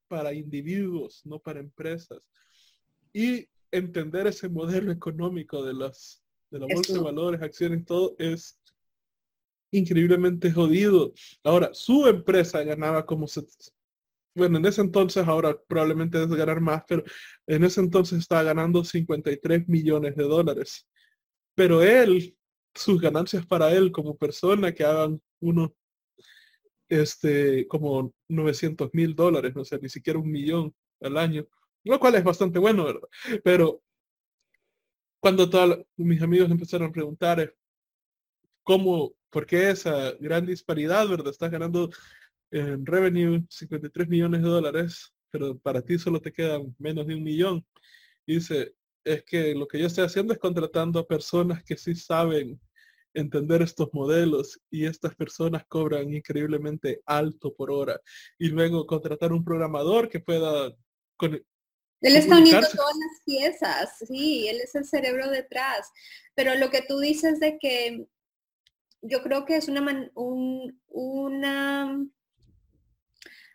para 0.08 0.34
individuos, 0.34 1.22
no 1.26 1.40
para 1.40 1.60
empresas. 1.60 2.20
Y 3.14 3.48
entender 3.72 4.28
ese 4.28 4.50
modelo 4.50 4.92
económico 4.92 5.64
de 5.64 5.74
las 5.74 6.22
de 6.52 6.60
la 6.60 6.68
bolsa 6.72 6.94
de 6.94 7.00
valores, 7.00 7.42
acciones, 7.42 7.86
todo 7.86 8.16
es 8.20 8.60
increíblemente 9.72 10.52
jodido. 10.52 11.14
Ahora, 11.44 11.74
su 11.74 12.06
empresa 12.08 12.62
ganaba 12.64 13.06
como 13.06 13.26
bueno, 14.36 14.58
en 14.58 14.66
ese 14.66 14.82
entonces, 14.82 15.28
ahora 15.28 15.58
probablemente 15.68 16.18
debe 16.20 16.38
ganar 16.38 16.62
más, 16.62 16.84
pero 16.88 17.04
en 17.48 17.64
ese 17.64 17.82
entonces 17.82 18.20
estaba 18.20 18.44
ganando 18.44 18.84
53 18.84 19.68
millones 19.68 20.16
de 20.16 20.24
dólares. 20.24 20.88
Pero 21.56 21.82
él, 21.84 22.36
sus 22.74 23.02
ganancias 23.02 23.46
para 23.46 23.72
él 23.74 23.92
como 23.92 24.18
persona 24.18 24.74
que 24.74 24.84
hagan 24.84 25.22
uno, 25.42 25.74
este, 26.90 27.68
como 27.68 28.14
900 28.30 28.90
mil 28.94 29.16
dólares, 29.16 29.54
no 29.56 29.66
sé, 29.66 29.80
ni 29.82 29.90
siquiera 29.90 30.20
un 30.20 30.32
millón 30.32 30.74
al 31.02 31.18
año 31.18 31.48
lo 31.84 32.00
cual 32.00 32.16
es 32.16 32.24
bastante 32.24 32.60
bueno, 32.60 32.86
¿verdad? 32.86 33.08
Pero 33.44 33.82
cuando 35.20 35.50
todos 35.50 35.86
mis 35.98 36.22
amigos 36.22 36.50
empezaron 36.50 36.90
a 36.90 36.92
preguntar 36.92 37.40
eh, 37.40 37.56
cómo, 38.64 39.14
por 39.30 39.46
qué 39.46 39.72
esa 39.72 40.12
gran 40.20 40.46
disparidad, 40.46 41.08
¿verdad? 41.08 41.32
Estás 41.32 41.52
ganando 41.52 41.90
en 42.52 42.86
revenue 42.86 43.46
53 43.50 44.08
millones 44.08 44.42
de 44.42 44.50
dólares, 44.50 45.14
pero 45.30 45.58
para 45.58 45.82
ti 45.82 45.98
solo 45.98 46.22
te 46.22 46.32
quedan 46.32 46.76
menos 46.78 47.08
de 47.08 47.16
un 47.16 47.24
millón. 47.24 47.66
Y 48.26 48.36
dice, 48.36 48.76
es 49.04 49.24
que 49.24 49.56
lo 49.56 49.68
que 49.68 49.80
yo 49.80 49.88
estoy 49.88 50.06
haciendo 50.06 50.34
es 50.34 50.40
contratando 50.40 51.00
a 51.00 51.08
personas 51.08 51.64
que 51.64 51.78
sí 51.78 51.96
saben 51.96 52.60
entender 53.14 53.62
estos 53.62 53.90
modelos 53.94 54.60
y 54.70 54.86
estas 54.86 55.16
personas 55.16 55.66
cobran 55.68 56.14
increíblemente 56.14 57.02
alto 57.06 57.54
por 57.54 57.72
hora. 57.72 58.00
Y 58.38 58.50
luego 58.50 58.86
contratar 58.86 59.34
un 59.34 59.44
programador 59.44 60.10
que 60.10 60.20
pueda 60.20 60.74
él 62.02 62.16
está 62.16 62.38
uniendo 62.38 62.68
todas 62.76 62.96
las 62.98 63.22
piezas, 63.26 63.98
sí, 64.08 64.48
él 64.48 64.60
es 64.60 64.74
el 64.74 64.86
cerebro 64.86 65.30
detrás. 65.30 65.92
Pero 66.34 66.56
lo 66.56 66.72
que 66.72 66.82
tú 66.88 67.00
dices 67.00 67.40
de 67.40 67.60
que 67.60 68.08
yo 69.04 69.22
creo 69.22 69.46
que 69.46 69.58
es 69.58 69.68
una, 69.68 70.12
una 70.88 72.08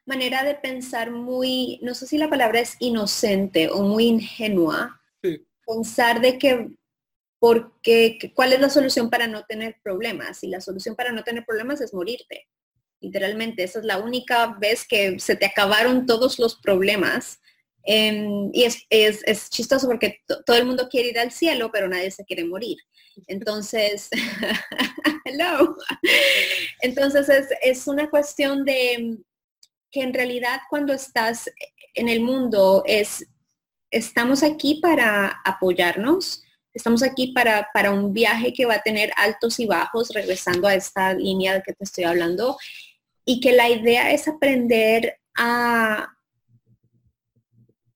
manera 0.07 0.45
de 0.45 0.55
pensar 0.55 1.11
muy, 1.11 1.79
no 1.83 1.95
sé 1.95 2.07
si 2.07 2.19
la 2.19 2.31
palabra 2.31 2.61
es 2.61 2.77
inocente 2.79 3.69
o 3.69 3.83
muy 3.83 4.07
ingenua, 4.07 5.01
pensar 5.67 6.21
de 6.21 6.39
que 6.39 6.69
porque 7.39 8.33
cuál 8.35 8.53
es 8.53 8.61
la 8.61 8.71
solución 8.71 9.11
para 9.11 9.27
no 9.27 9.45
tener 9.45 9.77
problemas 9.83 10.43
y 10.43 10.49
la 10.49 10.61
solución 10.61 10.97
para 10.97 11.13
no 11.13 11.23
tener 11.23 11.45
problemas 11.45 11.81
es 11.81 11.93
morirte. 11.93 12.47
Literalmente, 13.01 13.63
esa 13.63 13.81
es 13.81 13.85
la 13.85 13.99
única 13.99 14.57
vez 14.59 14.87
que 14.87 15.19
se 15.19 15.37
te 15.37 15.45
acabaron 15.45 16.07
todos 16.07 16.39
los 16.39 16.57
problemas 16.57 17.41
Em, 17.87 18.51
y 18.53 18.65
es, 18.65 18.85
es, 18.91 19.49
chistoso 19.49 19.87
porque 19.87 20.21
todo 20.45 20.57
el 20.57 20.67
mundo 20.67 20.89
quiere 20.91 21.11
ir 21.11 21.19
al 21.21 21.31
cielo, 21.31 21.71
pero 21.73 21.89
nadie 21.89 22.11
se 22.11 22.25
quiere 22.25 22.45
morir. 22.45 22.77
Entonces, 23.29 24.11
hello. 25.25 25.77
Entonces 26.83 27.29
es, 27.29 27.49
es, 27.63 27.87
una 27.87 28.11
cuestión 28.11 28.65
de 28.65 29.19
que 29.97 30.03
en 30.03 30.13
realidad 30.13 30.61
cuando 30.69 30.93
estás 30.93 31.51
en 31.95 32.11
el 32.11 32.21
mundo 32.21 32.83
es, 32.85 33.27
estamos 33.91 34.43
aquí 34.43 34.79
para 34.83 35.41
apoyarnos, 35.43 36.43
estamos 36.75 37.03
aquí 37.03 37.33
para, 37.33 37.71
para 37.73 37.93
un 37.93 38.13
viaje 38.13 38.53
que 38.53 38.67
va 38.67 38.75
a 38.75 38.83
tener 38.83 39.11
altos 39.17 39.59
y 39.59 39.65
bajos, 39.65 40.11
regresando 40.11 40.69
a 40.69 40.75
esta 40.75 41.15
línea 41.15 41.55
de 41.55 41.63
que 41.63 41.73
te 41.73 41.85
estoy 41.85 42.05
hablando, 42.05 42.59
y 43.25 43.41
que 43.41 43.53
la 43.53 43.71
idea 43.71 44.13
es 44.13 44.29
aprender 44.29 45.19
a, 45.35 46.15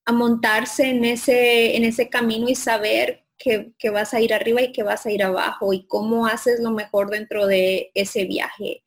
a 0.07 0.13
montarse 0.13 0.89
en 0.89 1.05
ese, 1.05 1.77
en 1.77 1.85
ese 1.85 2.09
camino 2.09 2.49
y 2.49 2.55
saber 2.55 3.27
que, 3.37 3.91
vas 3.91 4.15
a 4.15 4.23
ir 4.23 4.33
arriba 4.33 4.63
y 4.63 4.73
que 4.73 4.85
vas 4.85 5.05
a 5.05 5.13
ir 5.13 5.23
abajo 5.23 5.75
y 5.75 5.87
cómo 5.87 6.27
haces 6.27 6.61
lo 6.61 6.71
mejor 6.71 7.11
dentro 7.11 7.47
de 7.47 7.91
ese 7.93 8.25
viaje. 8.25 8.85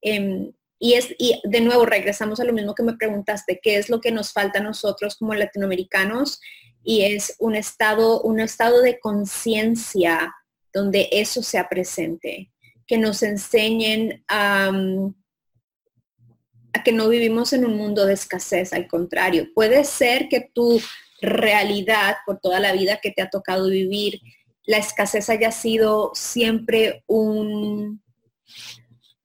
Em, 0.00 0.52
y, 0.82 0.94
es, 0.94 1.14
y 1.16 1.40
de 1.44 1.60
nuevo 1.60 1.86
regresamos 1.86 2.40
a 2.40 2.44
lo 2.44 2.52
mismo 2.52 2.74
que 2.74 2.82
me 2.82 2.96
preguntaste, 2.96 3.60
¿qué 3.62 3.76
es 3.76 3.88
lo 3.88 4.00
que 4.00 4.10
nos 4.10 4.32
falta 4.32 4.58
a 4.58 4.62
nosotros 4.62 5.14
como 5.16 5.32
latinoamericanos? 5.32 6.40
Y 6.82 7.02
es 7.02 7.36
un 7.38 7.54
estado, 7.54 8.20
un 8.22 8.40
estado 8.40 8.82
de 8.82 8.98
conciencia 8.98 10.34
donde 10.74 11.08
eso 11.12 11.40
sea 11.44 11.68
presente, 11.68 12.50
que 12.84 12.98
nos 12.98 13.22
enseñen 13.22 14.24
a 14.26 14.72
a 16.72 16.82
que 16.82 16.92
no 16.92 17.08
vivimos 17.08 17.52
en 17.52 17.64
un 17.64 17.76
mundo 17.76 18.06
de 18.06 18.14
escasez, 18.14 18.72
al 18.72 18.88
contrario, 18.88 19.48
puede 19.54 19.84
ser 19.84 20.28
que 20.28 20.50
tu 20.52 20.80
realidad 21.20 22.16
por 22.26 22.40
toda 22.40 22.60
la 22.60 22.72
vida 22.72 22.98
que 23.00 23.10
te 23.10 23.22
ha 23.22 23.30
tocado 23.30 23.68
vivir, 23.68 24.20
la 24.64 24.78
escasez 24.78 25.28
haya 25.28 25.52
sido 25.52 26.10
siempre 26.14 27.04
un, 27.06 28.02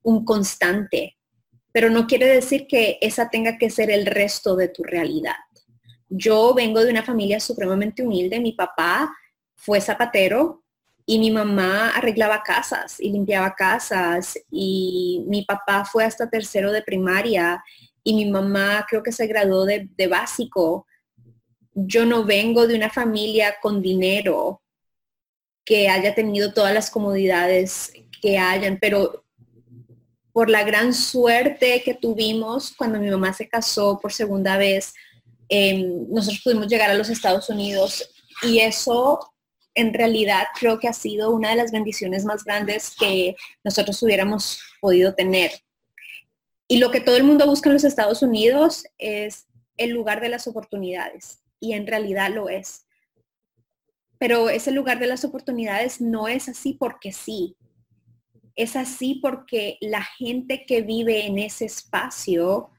un 0.04 0.26
constante, 0.26 1.17
pero 1.78 1.92
no 1.92 2.08
quiere 2.08 2.26
decir 2.26 2.66
que 2.66 2.98
esa 3.02 3.30
tenga 3.30 3.60
que 3.60 3.70
ser 3.70 3.92
el 3.92 4.08
resto 4.08 4.56
de 4.56 4.68
tu 4.68 4.82
realidad. 4.82 5.36
Yo 6.10 6.56
vengo 6.56 6.84
de 6.84 6.90
una 6.90 7.04
familia 7.04 7.40
supremamente 7.40 8.02
humilde, 8.02 8.40
mi 8.40 8.54
papá 8.54 9.16
fue 9.54 9.80
zapatero, 9.80 10.64
y 11.06 11.20
mi 11.20 11.30
mamá 11.30 11.92
arreglaba 11.92 12.42
casas 12.42 13.00
y 13.00 13.12
limpiaba 13.12 13.54
casas 13.54 14.40
y 14.50 15.24
mi 15.28 15.46
papá 15.46 15.86
fue 15.86 16.04
hasta 16.04 16.28
tercero 16.28 16.72
de 16.72 16.82
primaria 16.82 17.64
y 18.04 18.16
mi 18.16 18.26
mamá 18.26 18.84
creo 18.90 19.04
que 19.04 19.12
se 19.12 19.28
graduó 19.28 19.64
de, 19.64 20.08
básico. 20.10 20.88
Yo 21.76 22.08
no 22.08 22.24
vengo 22.24 22.66
de 22.66 22.76
una 22.76 22.90
familia 22.90 23.58
con 23.62 23.84
dinero 23.84 24.64
que 25.64 25.90
haya 25.90 26.16
tenido 26.16 26.54
todas 26.54 26.74
las 26.74 26.90
comodidades 26.90 27.94
que 28.20 28.40
hayan, 28.40 28.80
pero 28.82 29.27
por 30.38 30.52
la 30.52 30.64
gran 30.64 30.94
suerte 30.94 31.82
que 31.84 31.96
tuvimos 31.96 32.72
cuando 32.78 33.00
mi 33.00 33.10
mamá 33.10 33.34
se 33.34 33.50
casó 33.50 34.00
por 34.00 34.14
segunda 34.14 34.56
vez, 34.56 34.94
em, 35.50 36.06
nosotros 36.12 36.42
pudimos 36.44 36.68
llegar 36.68 36.92
a 36.92 36.94
los 36.94 37.10
Estados 37.10 37.50
Unidos 37.50 38.08
y 38.44 38.60
eso 38.60 39.34
en 39.74 39.96
realidad 39.96 40.44
creo 40.60 40.78
que 40.78 40.88
ha 40.88 40.94
sido 40.94 41.32
una 41.32 41.50
de 41.50 41.56
las 41.56 41.72
bendiciones 41.72 42.24
más 42.24 42.44
grandes 42.44 42.94
que 43.00 43.36
nosotros 43.64 44.00
hubiéramos 44.04 44.60
podido 44.80 45.16
tener. 45.16 45.54
Y 46.68 46.78
lo 46.78 46.92
que 46.92 47.02
todo 47.02 47.18
el 47.18 47.24
mundo 47.24 47.48
busca 47.48 47.70
en 47.70 47.74
los 47.74 47.84
Estados 47.84 48.22
Unidos 48.22 48.84
es 49.00 49.48
el 49.76 49.90
lugar 49.90 50.22
de 50.22 50.30
las 50.30 50.46
oportunidades. 50.46 51.40
Y 51.60 51.74
en 51.74 51.88
realidad 51.88 52.30
lo 52.30 52.48
es. 52.48 52.86
Pero 54.20 54.52
ese 54.52 54.70
lugar 54.70 55.00
de 55.00 55.08
las 55.08 55.26
oportunidades 55.26 56.00
no 56.00 56.28
es 56.28 56.48
así 56.48 56.74
porque 56.74 57.12
sí. 57.12 57.58
Es 58.58 58.76
así 58.76 59.20
porque 59.22 59.78
la 59.80 60.04
gente 60.04 60.66
que 60.66 60.82
vive 60.82 61.28
en 61.28 61.38
ese 61.38 61.66
espacio, 61.66 62.72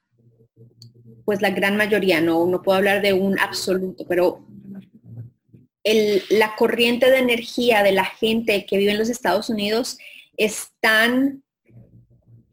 pues 1.24 1.40
la 1.40 1.50
gran 1.50 1.76
mayoría, 1.76 2.20
no, 2.20 2.44
no 2.46 2.60
puedo 2.60 2.78
hablar 2.78 3.00
de 3.00 3.12
un 3.12 3.38
absoluto, 3.38 4.04
pero 4.06 4.44
la 5.84 6.56
corriente 6.56 7.10
de 7.10 7.18
energía 7.18 7.82
de 7.82 7.92
la 7.92 8.04
gente 8.04 8.66
que 8.66 8.76
vive 8.76 8.90
en 8.90 8.98
los 8.98 9.08
Estados 9.08 9.48
Unidos 9.48 9.98
están 10.36 11.42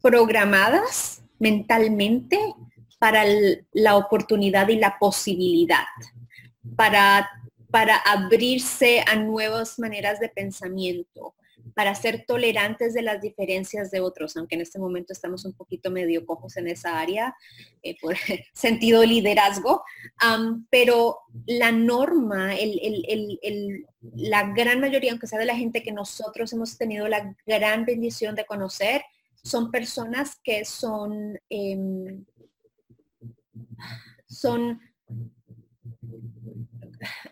programadas 0.00 1.22
mentalmente 1.38 2.38
para 2.98 3.24
la 3.72 3.96
oportunidad 3.96 4.68
y 4.68 4.76
la 4.76 4.98
posibilidad, 4.98 5.84
para, 6.76 7.28
para 7.70 7.96
abrirse 7.96 9.04
a 9.06 9.16
nuevas 9.16 9.78
maneras 9.80 10.20
de 10.20 10.28
pensamiento, 10.28 11.34
para 11.74 11.94
ser 11.94 12.24
tolerantes 12.26 12.94
de 12.94 13.02
las 13.02 13.20
diferencias 13.20 13.90
de 13.90 14.00
otros, 14.00 14.36
aunque 14.36 14.54
en 14.54 14.60
este 14.60 14.78
momento 14.78 15.12
estamos 15.12 15.44
un 15.44 15.52
poquito 15.52 15.90
medio 15.90 16.24
cojos 16.24 16.56
en 16.56 16.68
esa 16.68 16.98
área 16.98 17.34
eh, 17.82 17.96
por 18.00 18.16
sentido 18.54 19.00
de 19.00 19.06
liderazgo, 19.06 19.82
pero 20.70 21.18
la 21.46 21.72
norma, 21.72 22.54
la 24.14 24.52
gran 24.52 24.80
mayoría, 24.80 25.12
aunque 25.12 25.26
sea 25.26 25.38
de 25.38 25.46
la 25.46 25.56
gente 25.56 25.82
que 25.82 25.92
nosotros 25.92 26.52
hemos 26.52 26.76
tenido 26.76 27.08
la 27.08 27.34
gran 27.46 27.84
bendición 27.84 28.34
de 28.34 28.46
conocer, 28.46 29.02
son 29.42 29.70
personas 29.70 30.36
que 30.42 30.64
son, 30.64 31.38
em, 31.48 32.24
son 34.26 34.80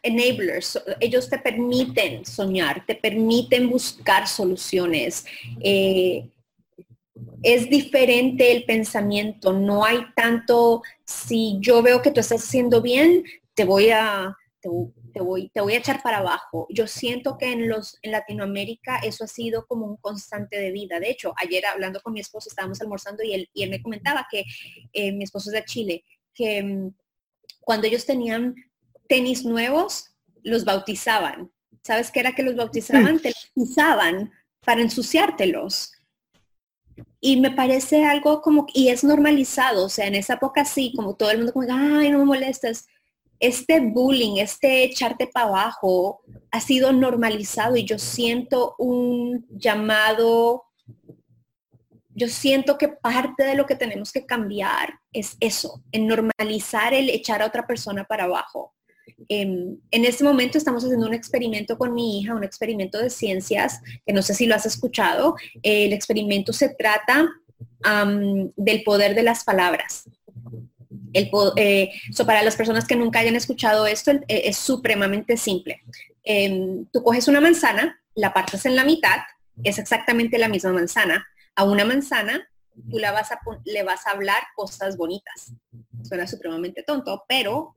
enablers, 0.02 0.82
ellos 1.00 1.28
te 1.28 1.38
permiten 1.38 2.24
soñar, 2.24 2.84
te 2.86 2.94
permiten 2.94 3.70
buscar 3.70 4.26
soluciones. 4.28 5.24
Eh, 5.60 6.28
es 7.42 7.68
diferente 7.70 8.52
el 8.52 8.64
pensamiento, 8.64 9.52
no 9.52 9.84
hay 9.84 9.98
tanto, 10.16 10.82
si 11.04 11.58
yo 11.60 11.82
veo 11.82 12.02
que 12.02 12.10
tú 12.10 12.20
estás 12.20 12.42
haciendo 12.42 12.82
bien, 12.82 13.24
te 13.54 13.64
voy 13.64 13.90
a, 13.90 14.36
te, 15.12 15.20
voy, 15.20 15.50
te 15.50 15.60
voy 15.60 15.74
a 15.74 15.78
echar 15.78 16.02
para 16.02 16.18
abajo. 16.18 16.66
Yo 16.70 16.86
siento 16.86 17.36
que 17.38 17.52
en, 17.52 17.68
los, 17.68 17.98
en 18.02 18.12
Latinoamérica 18.12 18.98
eso 18.98 19.24
ha 19.24 19.28
sido 19.28 19.66
como 19.66 19.86
un 19.86 19.96
constante 19.96 20.58
de 20.58 20.72
vida. 20.72 20.98
De 20.98 21.10
hecho, 21.10 21.34
ayer 21.36 21.66
hablando 21.66 22.00
con 22.00 22.14
mi 22.14 22.20
esposo, 22.20 22.48
estábamos 22.48 22.80
almorzando 22.80 23.22
y 23.22 23.34
él, 23.34 23.50
y 23.52 23.62
él 23.62 23.70
me 23.70 23.82
comentaba 23.82 24.26
que 24.30 24.44
eh, 24.92 25.12
mi 25.12 25.24
esposo 25.24 25.50
es 25.50 25.54
de 25.54 25.64
Chile, 25.64 26.04
que 26.32 26.62
mm, 26.62 26.94
cuando 27.60 27.86
ellos 27.86 28.06
tenían 28.06 28.54
tenis 29.08 29.44
nuevos, 29.44 30.14
los 30.42 30.64
bautizaban. 30.64 31.50
¿Sabes 31.82 32.10
qué 32.10 32.20
era 32.20 32.34
que 32.34 32.42
los 32.42 32.56
bautizaban? 32.56 33.20
Te 33.20 33.28
los 33.28 33.50
usaban 33.54 34.32
para 34.64 34.80
ensuciártelos. 34.80 35.92
Y 37.20 37.40
me 37.40 37.50
parece 37.50 38.04
algo 38.04 38.40
como, 38.40 38.66
y 38.72 38.88
es 38.88 39.02
normalizado, 39.02 39.86
o 39.86 39.88
sea, 39.88 40.06
en 40.06 40.14
esa 40.14 40.34
época 40.34 40.64
sí, 40.64 40.92
como 40.94 41.16
todo 41.16 41.30
el 41.30 41.38
mundo 41.38 41.52
como, 41.52 41.66
ay, 41.70 42.10
no 42.10 42.18
me 42.18 42.24
molestes. 42.24 42.86
Este 43.40 43.80
bullying, 43.80 44.36
este 44.36 44.84
echarte 44.84 45.26
para 45.26 45.48
abajo 45.48 46.22
ha 46.50 46.60
sido 46.60 46.92
normalizado 46.92 47.76
y 47.76 47.84
yo 47.84 47.98
siento 47.98 48.74
un 48.78 49.46
llamado, 49.50 50.64
yo 52.10 52.28
siento 52.28 52.78
que 52.78 52.88
parte 52.88 53.42
de 53.42 53.56
lo 53.56 53.66
que 53.66 53.74
tenemos 53.74 54.12
que 54.12 54.24
cambiar 54.24 54.94
es 55.12 55.36
eso, 55.40 55.82
en 55.90 56.06
normalizar 56.06 56.94
el 56.94 57.10
echar 57.10 57.42
a 57.42 57.46
otra 57.46 57.66
persona 57.66 58.04
para 58.04 58.24
abajo. 58.24 58.72
Em, 59.28 59.78
en 59.90 60.04
este 60.04 60.24
momento 60.24 60.58
estamos 60.58 60.84
haciendo 60.84 61.06
un 61.06 61.14
experimento 61.14 61.78
con 61.78 61.94
mi 61.94 62.20
hija, 62.20 62.34
un 62.34 62.44
experimento 62.44 62.98
de 62.98 63.10
ciencias, 63.10 63.80
que 64.06 64.12
no 64.12 64.22
sé 64.22 64.34
si 64.34 64.46
lo 64.46 64.54
has 64.54 64.66
escuchado. 64.66 65.36
el 65.62 65.92
experimento 65.92 66.52
se 66.52 66.68
trata 66.70 67.30
del 68.56 68.82
poder 68.82 69.14
de 69.14 69.22
las 69.22 69.44
palabras. 69.44 70.04
El, 71.12 71.30
eh, 71.56 71.90
para 72.26 72.42
las 72.42 72.56
personas 72.56 72.86
que 72.86 72.96
nunca 72.96 73.20
hayan 73.20 73.36
escuchado 73.36 73.86
esto, 73.86 74.10
eh, 74.10 74.24
es 74.28 74.56
supremamente 74.56 75.36
simple. 75.36 75.82
Em, 76.24 76.86
tú 76.92 77.02
coges 77.02 77.28
una 77.28 77.40
manzana, 77.40 78.00
la 78.14 78.32
partes 78.32 78.66
en 78.66 78.74
la 78.74 78.84
mitad, 78.84 79.18
es 79.62 79.78
exactamente 79.78 80.38
la 80.38 80.48
misma 80.48 80.72
manzana. 80.72 81.26
A 81.54 81.64
una 81.64 81.84
manzana 81.84 82.48
tú 82.90 82.98
la 82.98 83.12
vas 83.12 83.30
a, 83.30 83.38
le 83.64 83.82
vas 83.82 84.06
a 84.06 84.10
hablar 84.10 84.42
cosas 84.56 84.96
bonitas. 84.96 85.52
Suena 86.02 86.26
supremamente 86.26 86.82
tonto, 86.82 87.24
pero 87.28 87.74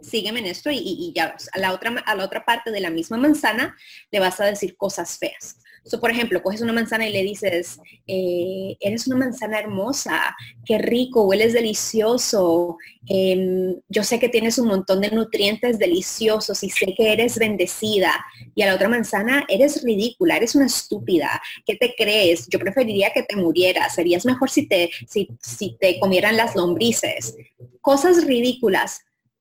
sígueme 0.00 0.40
en 0.40 0.46
esto 0.46 0.70
y, 0.72 1.12
ya 1.14 1.36
a 1.52 1.58
la, 1.58 1.72
otra, 1.72 1.90
a 2.06 2.14
la 2.14 2.24
otra 2.24 2.44
parte 2.44 2.70
de 2.70 2.80
la 2.80 2.90
misma 2.90 3.16
manzana 3.16 3.76
le 4.10 4.20
vas 4.20 4.40
a 4.40 4.46
decir 4.46 4.76
cosas 4.76 5.18
feas. 5.18 5.56
So, 5.84 5.98
por 5.98 6.10
ejemplo, 6.10 6.42
coges 6.42 6.60
una 6.60 6.74
manzana 6.74 7.08
y 7.08 7.12
le 7.12 7.22
dices, 7.22 7.80
eh, 8.06 8.76
eres 8.80 9.06
una 9.06 9.16
manzana 9.16 9.58
hermosa, 9.58 10.36
qué 10.64 10.76
rico, 10.78 11.24
hueles 11.24 11.54
delicioso, 11.54 12.76
em, 13.08 13.76
yo 13.88 14.04
sé 14.04 14.18
que 14.18 14.28
tienes 14.28 14.58
un 14.58 14.68
montón 14.68 15.00
de 15.00 15.10
nutrientes 15.10 15.78
deliciosos 15.78 16.62
y 16.62 16.70
sé 16.70 16.94
que 16.94 17.12
eres 17.12 17.38
bendecida. 17.38 18.12
Y 18.54 18.62
a 18.62 18.66
la 18.66 18.74
otra 18.74 18.88
manzana, 18.88 19.44
eres 19.48 19.82
ridícula, 19.82 20.36
eres 20.36 20.54
una 20.54 20.66
estúpida, 20.66 21.40
¿qué 21.64 21.76
te 21.76 21.94
crees? 21.96 22.46
Yo 22.48 22.58
preferiría 22.58 23.10
que 23.14 23.22
te 23.22 23.36
murieras, 23.36 23.94
serías 23.94 24.26
mejor 24.26 24.50
si 24.50 24.68
te, 24.68 24.90
si, 25.08 25.28
si 25.40 25.76
te 25.80 25.98
comieran 25.98 26.36
las 26.36 26.54
lombrices. 26.54 27.36
Cosas 27.80 28.26
ridículas 28.26 29.00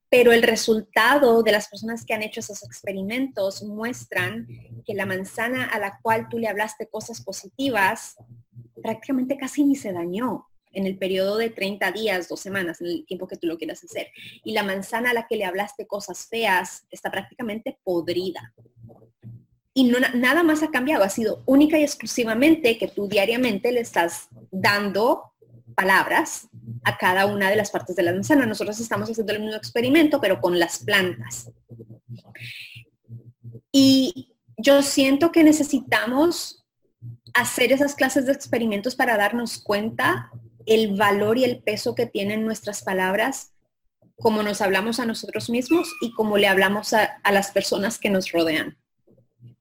pero 0.09 0.31
el 0.31 0.43
resultado 0.43 1.43
de 1.43 1.51
las 1.51 1.67
personas 1.67 2.05
que 2.05 2.13
han 2.13 2.23
hecho 2.23 2.39
esos 2.39 2.63
experimentos 2.63 3.63
muestran 3.63 4.47
que 4.85 4.95
la 4.95 5.05
manzana 5.05 5.65
a 5.65 5.79
la 5.79 5.99
cual 6.01 6.27
tú 6.29 6.39
le 6.39 6.47
hablaste 6.47 6.87
cosas 6.87 7.21
positivas 7.21 8.15
prácticamente 8.81 9.37
casi 9.37 9.63
ni 9.63 9.75
se 9.75 9.93
dañó 9.93 10.47
en 10.71 10.85
el 10.85 10.97
periodo 10.97 11.37
de 11.37 11.49
30 11.49 11.91
días, 11.91 12.27
dos 12.29 12.39
semanas, 12.39 12.79
en 12.81 12.87
el 12.87 13.05
tiempo 13.05 13.27
que 13.27 13.37
tú 13.37 13.47
lo 13.47 13.57
quieras 13.57 13.83
hacer. 13.83 14.07
Y 14.43 14.53
la 14.53 14.63
manzana 14.63 15.11
a 15.11 15.13
la 15.13 15.27
que 15.27 15.35
le 15.35 15.45
hablaste 15.45 15.87
cosas 15.87 16.27
feas 16.27 16.85
está 16.91 17.09
prácticamente 17.09 17.79
podrida. 17.83 18.53
Y 19.73 19.91
nada 20.15 20.43
más 20.43 20.61
ha 20.61 20.71
cambiado, 20.71 21.03
ha 21.03 21.09
sido 21.09 21.41
única 21.45 21.79
y 21.79 21.83
exclusivamente 21.83 22.77
que 22.77 22.87
tú 22.87 23.07
diariamente 23.07 23.71
le 23.71 23.79
estás 23.79 24.27
dando 24.51 25.33
palabras 25.79 26.49
a 26.83 26.97
cada 26.97 27.25
una 27.25 27.49
de 27.49 27.55
las 27.55 27.71
partes 27.71 27.95
de 27.95 28.03
la 28.03 28.11
manzana. 28.11 28.45
Nosotros 28.45 28.77
estamos 28.81 29.09
haciendo 29.09 29.31
el 29.31 29.39
mismo 29.39 29.55
experimento, 29.55 30.19
pero 30.19 30.41
con 30.41 30.59
las 30.59 30.79
plantas. 30.79 31.49
Y 33.71 34.33
yo 34.57 34.81
siento 34.81 35.31
que 35.31 35.45
necesitamos 35.45 36.65
hacer 37.33 37.71
esas 37.71 37.95
clases 37.95 38.25
de 38.25 38.33
experimentos 38.33 38.95
para 38.95 39.15
darnos 39.15 39.57
cuenta 39.57 40.31
el 40.65 40.97
valor 40.97 41.37
y 41.37 41.45
el 41.45 41.63
peso 41.63 41.95
que 41.95 42.05
tienen 42.05 42.43
nuestras 42.43 42.83
palabras, 42.83 43.53
como 44.17 44.43
nos 44.43 44.59
hablamos 44.59 44.99
a 44.99 45.05
nosotros 45.05 45.49
mismos 45.49 45.87
y 46.01 46.11
como 46.11 46.37
le 46.37 46.47
hablamos 46.47 46.91
a, 46.91 47.05
a 47.23 47.31
las 47.31 47.51
personas 47.51 47.99
que 47.99 48.09
nos 48.09 48.33
rodean. 48.33 48.77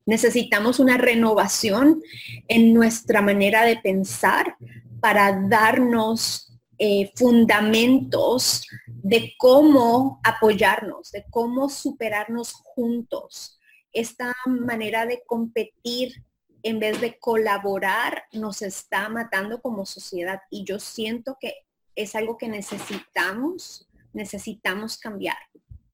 Necesitamos 0.05 0.81
una 0.81 0.99
renovación 0.99 2.03
en 2.49 2.75
nuestra 2.75 3.23
manera 3.23 3.63
de 3.65 3.77
pensar 3.77 4.57
para 5.01 5.41
darnos 5.49 6.49
eh, 6.79 7.11
fundamentos 7.17 8.67
de 8.87 9.35
cómo 9.37 10.21
apoyarnos, 10.23 11.11
de 11.11 11.25
cómo 11.31 11.69
superarnos 11.69 12.53
juntos. 12.53 13.59
Esta 13.93 14.35
manera 14.47 15.07
de 15.07 15.23
competir 15.27 16.25
en 16.63 16.79
vez 16.79 17.01
de 17.01 17.19
colaborar 17.19 18.25
nos 18.33 18.63
está 18.63 19.09
matando 19.09 19.61
como 19.61 19.87
sociedad 19.87 20.41
y 20.51 20.65
yo 20.65 20.79
siento 20.79 21.37
que 21.41 21.55
es 21.95 22.15
algo 22.15 22.37
que 22.37 22.49
necesitamos, 22.49 23.89
necesitamos 24.13 24.99
cambiar. 24.99 25.39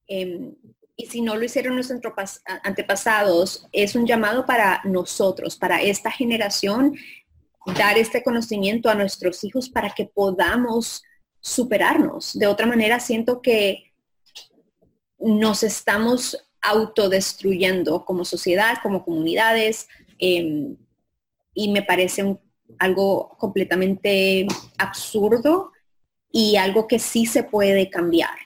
Em, 0.07 0.55
y 0.97 1.07
si 1.07 1.23
no 1.23 1.35
lo 1.35 1.45
hicieron 1.45 1.75
nuestros 1.75 2.03
antepasados, 2.63 3.67
es 3.73 3.97
un 3.97 4.07
llamado 4.07 4.47
para 4.47 4.81
nosotros, 4.85 5.57
para 5.57 5.83
esta 5.83 6.11
generación 6.11 6.95
dar 7.79 7.99
este 7.99 8.23
conocimiento 8.23 8.89
a 8.89 8.95
nuestros 8.95 9.43
hijos 9.45 9.69
para 9.69 9.91
que 9.91 10.05
podamos 10.05 11.03
superarnos. 11.41 12.39
De 12.39 12.47
otra 12.47 12.67
manera, 12.67 13.01
siento 13.01 13.43
que 13.43 13.93
nos 15.19 15.63
estamos 15.63 16.37
autodestruyendo 16.63 18.05
como 18.05 18.25
sociedad, 18.25 18.79
como 18.83 19.05
comunidades, 19.05 19.89
em, 20.19 20.77
y 21.55 21.71
me 21.71 21.83
parece 21.83 22.39
algo 22.79 23.37
completamente 23.39 24.47
absurdo 24.79 25.73
y 26.33 26.57
algo 26.57 26.89
que 26.89 26.99
sí 26.99 27.27
se 27.27 27.45
puede 27.45 27.91
cambiar. 27.91 28.37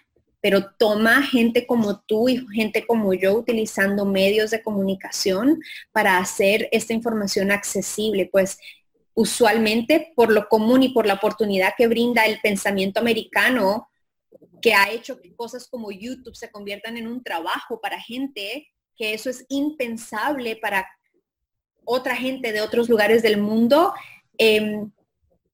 Pero 0.41 0.73
toma 0.79 1.23
gente 1.23 1.67
como 1.67 2.01
tú 2.01 2.29
y 2.29 2.47
gente 2.55 2.87
como 2.87 3.15
yo 3.15 3.35
utilizando 3.35 4.05
medios 4.05 4.51
de 4.51 4.63
comunicación 4.63 5.61
para 5.93 6.19
hacer 6.19 6.69
esta 6.71 6.93
información 6.93 7.51
accesible. 7.51 8.29
Pues 8.31 8.59
usualmente 9.19 10.13
por 10.15 10.33
lo 10.33 10.49
común 10.49 10.85
y 10.85 10.91
por 10.91 11.05
la 11.05 11.15
oportunidad 11.15 11.75
que 11.77 11.89
brinda 11.89 12.25
el 12.25 12.41
pensamiento 12.41 13.01
americano, 13.01 13.89
que 14.63 14.75
ha 14.75 14.93
hecho 14.93 15.21
que 15.21 15.35
cosas 15.35 15.67
como 15.67 15.91
YouTube 15.91 16.37
se 16.37 16.53
conviertan 16.53 16.97
en 16.97 17.09
un 17.09 17.25
trabajo 17.25 17.81
para 17.81 18.01
gente, 18.01 18.69
que 18.95 19.15
eso 19.15 19.29
es 19.29 19.45
impensable 19.49 20.55
para 20.55 20.87
otra 21.85 22.15
gente 22.15 22.53
de 22.53 22.61
otros 22.61 22.89
lugares 22.89 23.21
del 23.21 23.41
mundo, 23.41 23.93
em, 24.37 24.89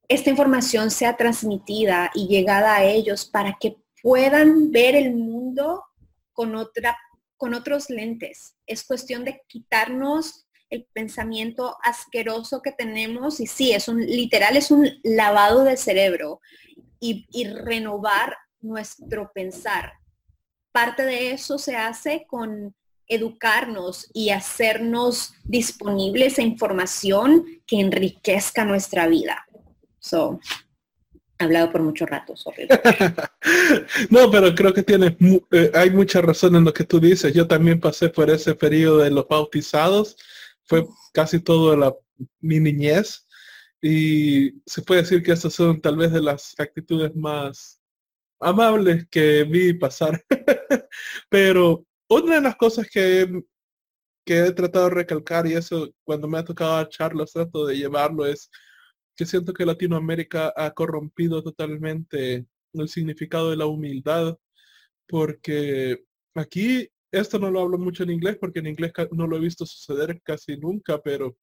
esta 0.08 0.28
información 0.28 0.90
sea 0.90 1.16
transmitida 1.16 2.10
y 2.14 2.28
llegada 2.28 2.76
a 2.76 2.84
ellos 2.84 3.24
para 3.24 3.56
que 3.58 3.78
puedan 4.02 4.72
ver 4.72 4.94
el 4.94 5.14
mundo 5.14 5.84
con, 6.34 6.54
otra, 6.54 6.98
con 7.38 7.54
otros 7.54 7.88
lentes. 7.88 8.56
Es 8.66 8.84
cuestión 8.84 9.24
de 9.24 9.40
quitarnos 9.48 10.44
el 10.70 10.86
pensamiento 10.92 11.76
asqueroso 11.82 12.62
que 12.62 12.72
tenemos 12.72 13.40
y 13.40 13.46
sí, 13.46 13.72
es 13.72 13.88
un 13.88 14.00
literal, 14.00 14.56
es 14.56 14.70
un 14.70 14.88
lavado 15.02 15.64
de 15.64 15.76
cerebro 15.76 16.40
y, 17.00 17.26
renovar 17.48 18.36
nuestro 18.60 19.30
pensar. 19.34 19.92
Parte 20.72 21.04
de 21.04 21.32
eso 21.32 21.58
se 21.58 21.76
hace 21.76 22.24
con 22.26 22.74
educarnos 23.06 24.10
y 24.14 24.30
hacernos 24.30 25.34
disponibles 25.44 26.38
a 26.38 26.42
información 26.42 27.44
que 27.66 27.78
enriquezca 27.78 28.64
nuestra 28.64 29.06
vida. 29.06 29.44
So, 29.98 30.40
hablado 31.38 31.70
por 31.70 31.82
mucho 31.82 32.06
rato, 32.06 32.34
no, 34.10 34.30
pero 34.30 34.54
creo 34.54 34.72
que 34.72 34.82
tienes, 34.82 35.14
eh, 35.52 35.70
hay 35.74 35.90
mucha 35.90 36.22
razón 36.22 36.56
en 36.56 36.64
lo 36.64 36.72
que 36.72 36.84
tú 36.84 36.98
dices. 36.98 37.34
Yo 37.34 37.46
también 37.46 37.80
pasé 37.80 38.08
por 38.08 38.30
ese 38.30 38.54
periodo 38.54 38.98
de 38.98 39.10
los 39.10 39.28
bautizados. 39.28 40.16
Fue 40.64 40.86
casi 41.12 41.40
toda 41.40 41.76
la, 41.76 41.94
mi 42.40 42.60
niñez. 42.60 43.26
Y 43.82 44.52
se 44.66 44.82
puede 44.82 45.02
decir 45.02 45.22
que 45.22 45.32
esas 45.32 45.52
son 45.52 45.80
tal 45.80 45.96
vez 45.96 46.12
de 46.12 46.22
las 46.22 46.54
actitudes 46.58 47.14
más 47.14 47.80
amables 48.40 49.06
que 49.10 49.44
vi 49.44 49.74
pasar. 49.74 50.24
pero 51.28 51.84
una 52.08 52.36
de 52.36 52.40
las 52.42 52.56
cosas 52.56 52.88
que, 52.90 53.42
que 54.24 54.46
he 54.46 54.52
tratado 54.52 54.86
de 54.86 54.94
recalcar, 54.94 55.46
y 55.46 55.54
eso 55.54 55.92
cuando 56.04 56.28
me 56.28 56.38
ha 56.38 56.44
tocado 56.44 56.76
a 56.76 56.88
Charlos 56.88 57.32
trato 57.32 57.66
de 57.66 57.76
llevarlo, 57.76 58.26
es 58.26 58.50
que 59.16 59.26
siento 59.26 59.52
que 59.52 59.66
Latinoamérica 59.66 60.52
ha 60.56 60.72
corrompido 60.72 61.42
totalmente 61.42 62.46
el 62.72 62.88
significado 62.88 63.50
de 63.50 63.56
la 63.56 63.66
humildad, 63.66 64.38
porque 65.06 66.04
aquí, 66.34 66.88
esto 67.18 67.38
no 67.38 67.50
lo 67.50 67.60
hablo 67.60 67.78
mucho 67.78 68.02
en 68.02 68.10
inglés, 68.10 68.36
porque 68.40 68.60
en 68.60 68.66
inglés 68.66 68.92
no 69.12 69.26
lo 69.26 69.36
he 69.36 69.40
visto 69.40 69.64
suceder 69.66 70.20
casi 70.22 70.56
nunca, 70.56 71.00
pero 71.00 71.36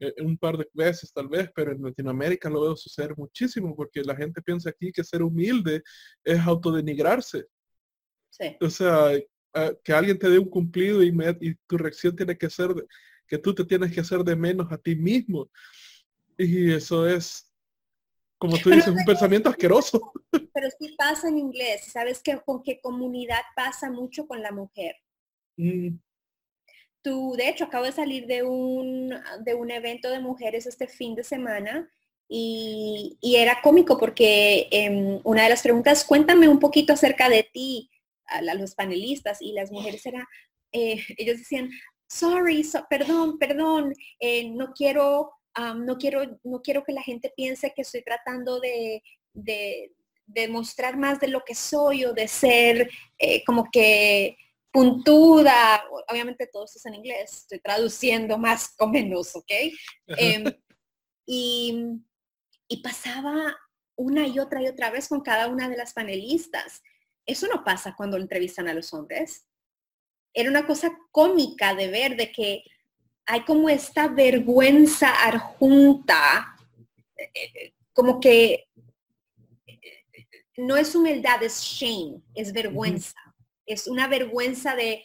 eh, 0.00 0.14
un 0.22 0.38
par 0.38 0.56
de 0.56 0.68
veces 0.72 1.12
tal 1.12 1.28
vez, 1.28 1.50
pero 1.54 1.72
en 1.72 1.82
Latinoamérica 1.82 2.48
lo 2.48 2.62
veo 2.62 2.76
suceder 2.76 3.16
muchísimo, 3.16 3.74
porque 3.74 4.02
la 4.02 4.14
gente 4.14 4.40
piensa 4.42 4.70
aquí 4.70 4.92
que 4.92 5.02
ser 5.02 5.22
humilde 5.22 5.82
es 6.24 6.38
autodenigrarse. 6.40 7.46
Sí. 8.30 8.56
O 8.60 8.70
sea, 8.70 9.10
que 9.82 9.92
alguien 9.92 10.18
te 10.18 10.28
dé 10.28 10.38
un 10.38 10.48
cumplido 10.48 11.02
y, 11.02 11.08
y, 11.40 11.54
tu 11.66 11.78
reacción 11.78 12.14
tiene 12.14 12.36
que 12.36 12.48
ser 12.48 12.72
que 13.26 13.38
tú 13.38 13.54
te 13.54 13.64
tienes 13.64 13.92
que 13.92 14.00
hacer 14.00 14.22
de 14.24 14.36
menos 14.36 14.70
a 14.70 14.78
ti 14.78 14.94
mismo. 14.94 15.50
Y 16.36 16.72
eso 16.72 17.06
es, 17.06 17.52
como 18.38 18.56
tú 18.58 18.70
dices, 18.70 18.88
un 18.88 19.04
pensamiento 19.04 19.48
asqueroso. 19.48 20.12
Pero 20.30 20.68
sí 20.78 20.94
pasa 20.96 21.28
en 21.28 21.38
inglés. 21.38 21.90
¿Sabes 21.92 22.22
que 22.22 22.40
con 22.40 22.62
qué 22.62 22.80
comunidad 22.80 23.42
pasa 23.56 23.90
mucho 23.90 24.26
con 24.26 24.40
la 24.40 24.52
mujer? 24.52 24.94
Mm. 25.58 25.98
Tú, 27.02 27.34
de 27.36 27.48
hecho, 27.48 27.64
acabo 27.64 27.84
de 27.84 27.92
salir 27.92 28.26
de 28.26 28.42
un, 28.42 29.14
de 29.44 29.54
un 29.54 29.70
evento 29.70 30.10
de 30.10 30.20
mujeres 30.20 30.66
este 30.66 30.88
fin 30.88 31.14
de 31.14 31.24
semana 31.24 31.90
y, 32.28 33.18
y 33.20 33.36
era 33.36 33.60
cómico 33.62 33.98
porque 33.98 34.68
em, 34.70 35.20
una 35.24 35.44
de 35.44 35.48
las 35.48 35.62
preguntas, 35.62 36.04
cuéntame 36.04 36.48
un 36.48 36.58
poquito 36.58 36.92
acerca 36.92 37.28
de 37.28 37.48
ti 37.52 37.90
a, 38.26 38.42
los 38.54 38.74
panelistas 38.74 39.40
y 39.40 39.52
las 39.52 39.70
mujeres 39.70 40.04
era, 40.06 40.26
eh, 40.72 41.00
ellos 41.16 41.38
decían, 41.38 41.70
sorry, 42.08 42.66
perdón, 42.90 43.38
perdón, 43.38 43.94
eh, 44.20 44.50
no 44.50 44.72
quiero, 44.72 45.32
no 45.76 45.98
quiero, 45.98 46.38
no 46.44 46.62
quiero 46.62 46.84
que 46.84 46.92
la 46.92 47.02
gente 47.02 47.32
piense 47.36 47.72
que 47.74 47.82
estoy 47.82 48.02
tratando 48.02 48.60
de, 48.60 49.02
de, 49.32 49.90
mostrar 50.48 50.96
más 50.96 51.18
de 51.20 51.28
lo 51.28 51.42
que 51.44 51.54
soy 51.54 52.04
o 52.04 52.12
de 52.12 52.28
ser 52.28 52.90
eh, 53.18 53.42
como 53.44 53.68
que 53.72 54.36
puntuda, 54.70 55.82
obviamente 56.08 56.46
todo 56.46 56.64
esto 56.64 56.78
es 56.78 56.86
en 56.86 56.94
inglés, 56.94 57.32
estoy 57.32 57.60
traduciendo 57.60 58.38
más 58.38 58.74
o 58.78 58.86
menos, 58.86 59.34
¿ok? 59.34 59.50
Em, 60.08 60.44
y, 61.26 62.00
y 62.68 62.82
pasaba 62.82 63.56
una 63.96 64.26
y 64.26 64.38
otra 64.38 64.62
y 64.62 64.68
otra 64.68 64.90
vez 64.90 65.08
con 65.08 65.20
cada 65.20 65.48
una 65.48 65.68
de 65.68 65.76
las 65.76 65.92
panelistas. 65.92 66.82
Eso 67.26 67.46
no 67.48 67.64
pasa 67.64 67.94
cuando 67.96 68.16
entrevistan 68.16 68.68
a 68.68 68.74
los 68.74 68.94
hombres. 68.94 69.46
Era 70.32 70.50
una 70.50 70.66
cosa 70.66 70.96
cómica 71.10 71.74
de 71.74 71.88
ver 71.88 72.16
de 72.16 72.30
que 72.30 72.62
hay 73.26 73.44
como 73.44 73.68
esta 73.68 74.08
vergüenza 74.08 75.26
adjunta, 75.26 76.56
eh, 77.16 77.74
como 77.92 78.20
que 78.20 78.68
no 80.56 80.76
es 80.76 80.94
humildad, 80.94 81.42
es 81.42 81.60
shame, 81.60 82.22
es 82.34 82.52
vergüenza. 82.52 83.27
Es 83.68 83.86
una 83.86 84.08
vergüenza 84.08 84.74
de, 84.74 85.04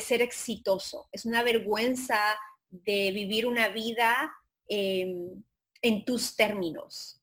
ser 0.00 0.22
exitoso, 0.22 1.06
es 1.12 1.26
una 1.26 1.42
vergüenza 1.42 2.18
de 2.70 3.10
vivir 3.12 3.46
una 3.46 3.68
vida 3.68 4.32
em, 4.66 5.44
en 5.82 6.04
tus 6.06 6.34
términos. 6.34 7.20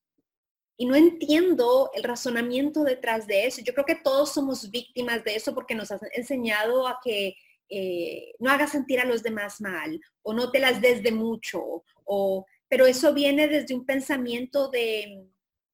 Y 0.77 0.85
no 0.85 0.95
entiendo 0.95 1.89
el 1.95 2.03
razonamiento 2.03 2.83
detrás 2.83 3.25
de 3.25 3.47
eso. 3.47 3.61
Yo 3.61 3.73
creo 3.73 3.85
que 3.85 3.95
todos 3.95 4.31
somos 4.33 4.69
víctimas 4.69 5.23
de 5.23 5.35
eso 5.35 5.53
porque 5.55 5.73
nos 5.73 5.91
han 5.91 5.99
enseñado 6.13 6.87
a 6.87 6.99
que 7.03 7.35
eh, 7.69 8.33
no 8.39 8.49
hagas 8.49 8.71
sentir 8.71 8.99
a 8.99 9.05
los 9.05 9.21
demás 9.21 9.61
mal 9.61 9.99
o 10.23 10.33
no 10.33 10.51
te 10.51 10.59
las 10.59 10.81
des 10.81 11.03
de 11.03 11.11
mucho. 11.11 11.83
O, 12.05 12.45
pero 12.67 12.85
eso 12.85 13.13
viene 13.13 13.47
desde 13.47 13.75
un 13.75 13.85
pensamiento 13.85 14.69
de, 14.69 15.27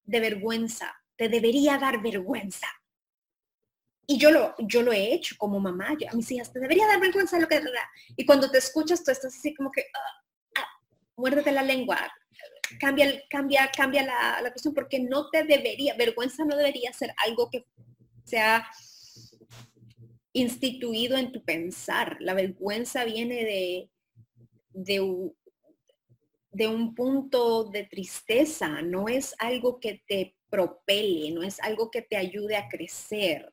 vergüenza. 0.06 0.96
Te 1.16 1.30
debería 1.30 1.78
dar 1.78 2.02
vergüenza. 2.02 2.68
Y 4.08 4.18
yo 4.18 4.32
lo, 4.32 4.56
yo 4.60 4.82
lo 4.82 4.92
he 4.92 5.14
hecho 5.14 5.36
como 5.38 5.60
mamá. 5.60 5.96
Yo, 6.00 6.10
a 6.10 6.14
mis 6.14 6.30
hijas, 6.32 6.52
te 6.52 6.60
debería 6.60 6.88
dar 6.88 7.00
vergüenza 7.00 7.40
lo 7.40 7.48
que... 7.48 7.62
Y 8.16 8.26
cuando 8.26 8.50
te 8.52 8.60
escuchas, 8.60 9.04
tú 9.04 9.12
estás 9.12 9.36
así 9.36 9.54
como 9.54 9.72
que, 9.72 9.86
ah, 9.94 10.24
ah, 10.60 10.68
muérdete 11.16 11.52
la 11.52 11.64
lengua, 11.64 11.98
cambia, 12.80 13.22
cambia, 13.30 13.70
cambia 13.76 14.04
la, 14.04 14.42
la 14.42 14.52
cuestión 14.52 14.74
porque 14.74 15.00
no 15.00 15.30
te 15.30 15.44
debería, 15.44 15.96
vergüenza 15.96 16.46
no 16.46 16.56
debería 16.56 16.92
ser 16.94 17.14
algo 17.26 17.50
que 17.50 17.66
sea 18.24 18.68
instituido 20.34 21.18
en 21.18 21.32
tu 21.32 21.44
pensar. 21.44 22.18
La 22.20 22.34
vergüenza 22.34 23.06
viene 23.06 23.46
de, 23.46 23.90
de, 24.74 25.32
de, 26.52 26.68
un 26.68 26.94
punto 26.94 27.64
de 27.64 27.86
tristeza, 27.86 28.82
no 28.82 29.08
es 29.08 29.34
algo 29.40 29.80
que 29.80 30.04
te 30.08 30.36
propele, 30.50 31.32
no 31.32 31.42
es 31.42 31.60
algo 31.62 31.90
que 31.90 32.02
te 32.02 32.18
ayude 32.18 32.58
a 32.58 32.68
crecer. 32.68 33.52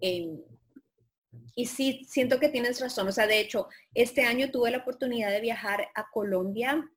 Y 0.00 1.66
sí, 1.66 2.04
siento 2.08 2.38
que 2.38 2.48
tienes 2.48 2.80
razón. 2.80 3.08
O 3.08 3.12
sea, 3.12 3.26
de 3.26 3.40
hecho, 3.40 3.68
este 3.92 4.22
año 4.22 4.50
tuve 4.50 4.70
la 4.70 4.78
oportunidad 4.78 5.30
de 5.30 5.40
viajar 5.40 5.88
a 5.94 6.08
Colombia 6.12 6.88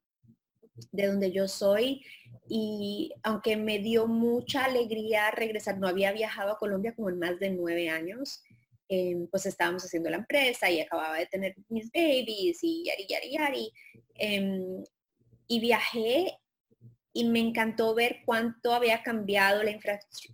de 0.92 1.08
donde 1.08 1.32
yo 1.32 1.48
soy 1.48 2.06
y 2.48 3.12
aunque 3.24 3.56
me 3.58 3.80
dio 3.80 4.08
mucha 4.08 4.66
alegría 4.66 5.32
regresar, 5.32 5.78
no 5.78 5.88
había 5.88 6.12
viajado 6.12 6.52
a 6.52 6.58
Colombia 6.58 6.94
como 6.96 7.10
en 7.10 7.20
más 7.20 7.40
de 7.40 7.50
nueve 7.50 7.90
años, 7.90 8.44
em, 8.88 9.28
pues 9.28 9.46
estábamos 9.46 9.84
haciendo 9.84 10.10
la 10.10 10.18
empresa 10.18 10.70
y 10.70 10.80
acababa 10.80 11.18
de 11.18 11.28
tener 11.28 11.56
mis 11.70 11.92
babies 11.92 12.60
y 12.62 12.84
yari, 12.86 13.08
yari, 13.08 13.32
yari. 13.32 13.74
Em, 14.16 14.84
y 15.48 15.60
viajé 15.60 16.38
y 17.14 17.26
me 17.26 17.40
encantó 17.40 17.94
ver 17.94 18.20
cuánto 18.26 18.74
había 18.74 19.04
cambiado 19.04 19.64
la 19.64 19.78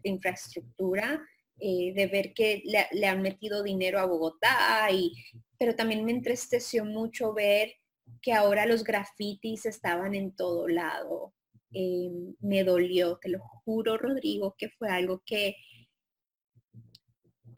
infraestructura, 0.03 1.25
eh, 1.59 1.93
de 1.93 2.07
ver 2.07 2.33
que 2.33 2.61
le, 2.65 2.87
le, 2.91 3.07
han 3.07 3.21
metido 3.21 3.63
dinero 3.63 3.99
a 3.99 4.05
Bogotá, 4.05 4.89
y, 4.91 5.13
pero 5.57 5.75
también 5.75 6.05
me 6.05 6.11
entristeció 6.11 6.85
mucho 6.85 7.33
ver 7.33 7.73
que 8.21 8.33
ahora 8.33 8.65
los 8.65 8.83
grafitis 8.83 9.65
estaban 9.65 10.15
en 10.15 10.35
todo 10.35 10.67
lado. 10.67 11.33
Em, 11.71 12.35
me 12.39 12.63
dolió, 12.63 13.17
te 13.17 13.29
lo 13.29 13.39
juro, 13.39 13.97
Rodrigo, 13.97 14.55
que 14.57 14.69
fue 14.69 14.89
algo 14.89 15.21
que 15.25 15.55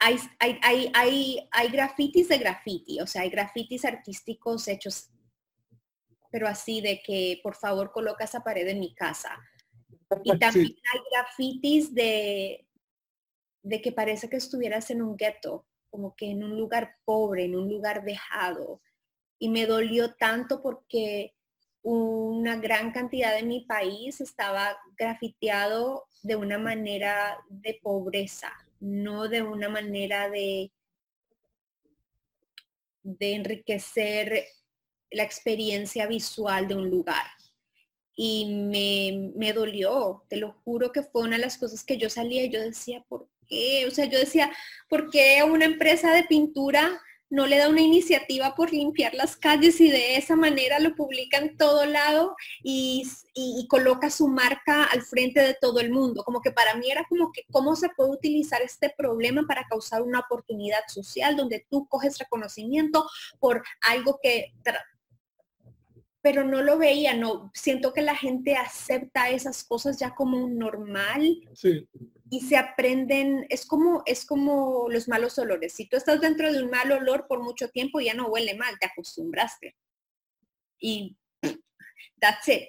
hay, 0.00 0.16
hay, 0.38 0.90
hay, 0.94 1.48
hay, 1.52 1.68
grafitis 1.68 2.28
de 2.28 2.38
graffiti, 2.38 3.00
o 3.00 3.06
sea, 3.06 3.22
hay 3.22 3.30
grafitis 3.30 3.84
artísticos 3.84 4.66
hechos, 4.66 5.10
pero 6.30 6.48
así 6.48 6.80
de 6.80 7.02
que 7.02 7.38
por 7.42 7.54
favor 7.54 7.92
coloca 7.92 8.24
esa 8.24 8.42
pared 8.42 8.66
en 8.66 8.80
mi 8.80 8.94
casa. 8.94 9.38
Y 10.24 10.30
también 10.38 10.74
hay 10.92 11.00
grafitis 11.12 11.94
de, 11.94 12.66
de 13.62 13.80
que 13.80 13.92
parece 13.92 14.28
que 14.28 14.36
estuvieras 14.36 14.90
en 14.90 15.02
un 15.02 15.16
gueto, 15.16 15.66
como 15.90 16.14
que 16.14 16.30
en 16.30 16.44
un 16.44 16.56
lugar 16.56 16.96
pobre, 17.04 17.44
en 17.44 17.56
un 17.56 17.68
lugar 17.68 18.04
dejado 18.04 18.80
y 19.40 19.48
me 19.48 19.66
dolió 19.66 20.14
tanto 20.14 20.62
porque 20.62 21.34
una 21.82 22.56
gran 22.56 22.92
cantidad 22.92 23.34
de 23.34 23.42
mi 23.42 23.62
país 23.62 24.20
estaba 24.20 24.78
grafiteado 24.96 26.04
de 26.22 26.36
una 26.36 26.58
manera 26.58 27.38
de 27.48 27.80
pobreza, 27.82 28.52
no 28.80 29.28
de 29.28 29.42
una 29.42 29.70
manera 29.70 30.28
de, 30.28 30.70
de 33.02 33.34
enriquecer 33.34 34.44
la 35.10 35.22
experiencia 35.22 36.06
visual 36.06 36.68
de 36.68 36.74
un 36.74 36.90
lugar. 36.90 37.24
Y 38.14 38.44
me, 38.44 39.32
me, 39.34 39.54
dolió, 39.54 40.24
te 40.28 40.36
lo 40.36 40.52
juro 40.52 40.92
que 40.92 41.02
fue 41.02 41.22
una 41.22 41.36
de 41.36 41.42
las 41.42 41.56
cosas 41.56 41.82
que 41.82 41.96
yo 41.96 42.10
salía 42.10 42.44
y 42.44 42.50
yo 42.50 42.60
decía, 42.60 43.02
¿por 43.08 43.26
O 43.86 43.90
sea, 43.90 44.04
yo 44.04 44.18
decía, 44.18 44.50
¿por 44.88 45.10
qué 45.10 45.42
una 45.44 45.64
empresa 45.64 46.12
de 46.12 46.24
pintura 46.24 47.00
no 47.30 47.46
le 47.46 47.58
da 47.58 47.68
una 47.68 47.80
iniciativa 47.80 48.56
por 48.56 48.72
limpiar 48.72 49.14
las 49.14 49.36
calles 49.36 49.80
y 49.80 49.88
de 49.88 50.16
esa 50.16 50.34
manera 50.34 50.80
lo 50.80 50.96
publica 50.96 51.38
en 51.38 51.56
todo 51.56 51.86
lado 51.86 52.36
y, 52.62 53.08
coloca 53.68 54.10
su 54.10 54.26
marca 54.26 54.84
al 54.84 55.02
frente 55.02 55.40
de 55.40 55.56
todo 55.58 55.78
el 55.78 55.92
mundo. 55.92 56.24
Como 56.24 56.40
que 56.42 56.50
para 56.50 56.74
mí 56.74 56.90
era 56.90 57.06
como 57.08 57.30
que 57.30 57.44
cómo 57.52 57.76
se 57.76 57.88
puede 57.90 58.10
utilizar 58.10 58.60
este 58.62 58.90
problema 58.90 59.44
para 59.46 59.64
causar 59.68 60.02
una 60.02 60.18
oportunidad 60.20 60.80
social 60.88 61.36
donde 61.36 61.64
tú 61.70 61.86
coges 61.86 62.18
reconocimiento 62.18 63.06
por 63.38 63.62
algo 63.80 64.18
que 64.20 64.52
pero 66.22 66.44
no 66.44 66.62
lo 66.62 66.76
veía, 66.76 67.14
no, 67.14 67.50
siento 67.54 67.94
que 67.94 68.02
la 68.02 68.14
gente 68.14 68.56
acepta 68.56 69.30
esas 69.30 69.64
cosas 69.64 69.98
ya 69.98 70.14
como 70.14 70.44
un 70.44 70.58
normal. 70.58 71.48
Sí 71.54 71.88
y 72.32 72.42
se 72.42 72.56
aprenden, 72.56 73.44
es 73.48 73.66
como, 73.66 74.02
es 74.06 74.24
como 74.24 74.88
los 74.88 75.08
malos 75.08 75.36
olores. 75.38 75.74
Si 75.74 75.88
tú 75.88 75.96
estás 75.96 76.20
dentro 76.20 76.52
de 76.52 76.62
un 76.62 76.70
mal 76.70 76.90
olor 76.92 77.26
por 77.26 77.42
mucho 77.42 77.68
tiempo, 77.70 78.00
ya 78.00 78.14
no 78.14 78.28
huele 78.28 78.54
mal, 78.54 78.78
te 78.78 78.86
acostumbraste. 78.86 79.76
Y 80.78 81.18
that's 82.20 82.48
it. 82.48 82.68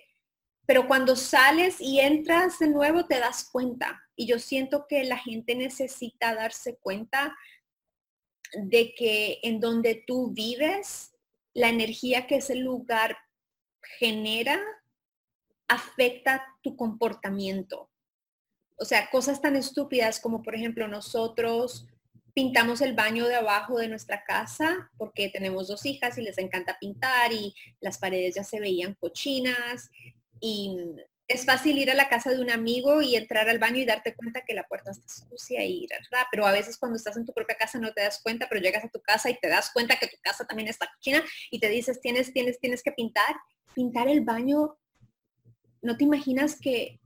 Pero 0.66 0.88
cuando 0.88 1.16
sales 1.16 1.80
y 1.80 2.00
entras 2.00 2.58
de 2.58 2.70
nuevo, 2.70 3.06
te 3.06 3.20
das 3.20 3.50
cuenta. 3.52 4.02
Y 4.16 4.26
yo 4.26 4.40
siento 4.40 4.88
que 4.90 5.04
la 5.04 5.18
gente 5.18 5.54
necesita 5.54 6.34
darse 6.34 6.78
cuenta 6.78 7.38
de 8.54 8.96
que 8.96 9.40
en 9.44 9.60
donde 9.60 10.04
tú 10.08 10.32
vives, 10.32 11.14
la 11.54 11.70
energía 11.70 12.26
que 12.26 12.38
ese 12.38 12.56
lugar 12.56 13.16
genera 14.00 14.60
afecta 15.68 16.44
tu 16.64 16.76
comportamiento 16.76 17.91
o 18.82 18.86
sea, 18.86 19.12
cosas 19.12 19.40
tan 19.40 19.56
estúpidas 19.56 20.20
como, 20.20 20.42
por 20.42 20.56
ejemplo, 20.56 20.88
nosotros 20.88 21.86
pintamos 22.34 22.82
el 22.82 22.96
baño 22.96 23.28
de 23.28 23.36
abajo 23.36 23.78
de 23.78 23.88
nuestra 23.88 24.24
casa 24.24 24.90
porque 24.98 25.30
tenemos 25.30 25.68
dos 25.68 25.86
hijas 25.86 26.18
y 26.18 26.24
les 26.24 26.40
encanta 26.40 26.80
pintar 26.80 27.32
y 27.32 27.54
las 27.80 28.00
paredes 28.00 28.34
ya 28.36 28.44
se 28.44 28.60
veían 28.60 28.96
cochinas 28.96 29.92
y 30.40 30.76
es 31.28 31.46
fácil 31.46 31.78
ir 31.78 31.92
a 31.92 31.96
la 31.96 32.10
casa 32.10 32.32
de 32.32 32.42
un 32.42 32.50
amigo 32.50 33.04
y 33.04 33.16
entrar 33.16 33.48
al 33.50 33.60
baño 33.60 33.78
y 33.78 33.86
darte 33.86 34.16
cuenta 34.16 34.42
que 34.42 34.56
la 34.56 34.64
puerta 34.64 34.90
está 34.90 35.08
sucia 35.08 35.64
y 35.64 35.88
pero 36.32 36.48
a 36.48 36.52
veces 36.52 36.78
cuando 36.78 36.98
estás 36.98 37.18
en 37.18 37.26
tu 37.28 37.34
propia 37.34 37.58
casa 37.58 37.78
no 37.78 37.94
te 37.94 38.02
das 38.02 38.20
cuenta, 38.24 38.48
pero 38.50 38.62
llegas 38.62 38.84
a 38.84 38.90
tu 38.90 39.00
casa 39.02 39.30
y 39.30 39.38
te 39.40 39.48
das 39.48 39.70
cuenta 39.72 39.98
que 39.98 40.08
tu 40.08 40.18
casa 40.24 40.46
también 40.46 40.70
está 40.70 40.90
cochina 40.92 41.24
y 41.52 41.60
te 41.60 41.70
dices, 41.70 42.02
tienes, 42.02 42.34
tienes, 42.34 42.60
tienes 42.60 42.82
que 42.82 42.92
pintar. 42.94 43.36
Pintar 43.76 44.10
el 44.10 44.22
baño, 44.22 44.76
no 45.84 45.96
te 45.96 46.04
imaginas 46.04 46.60
que 46.60 47.00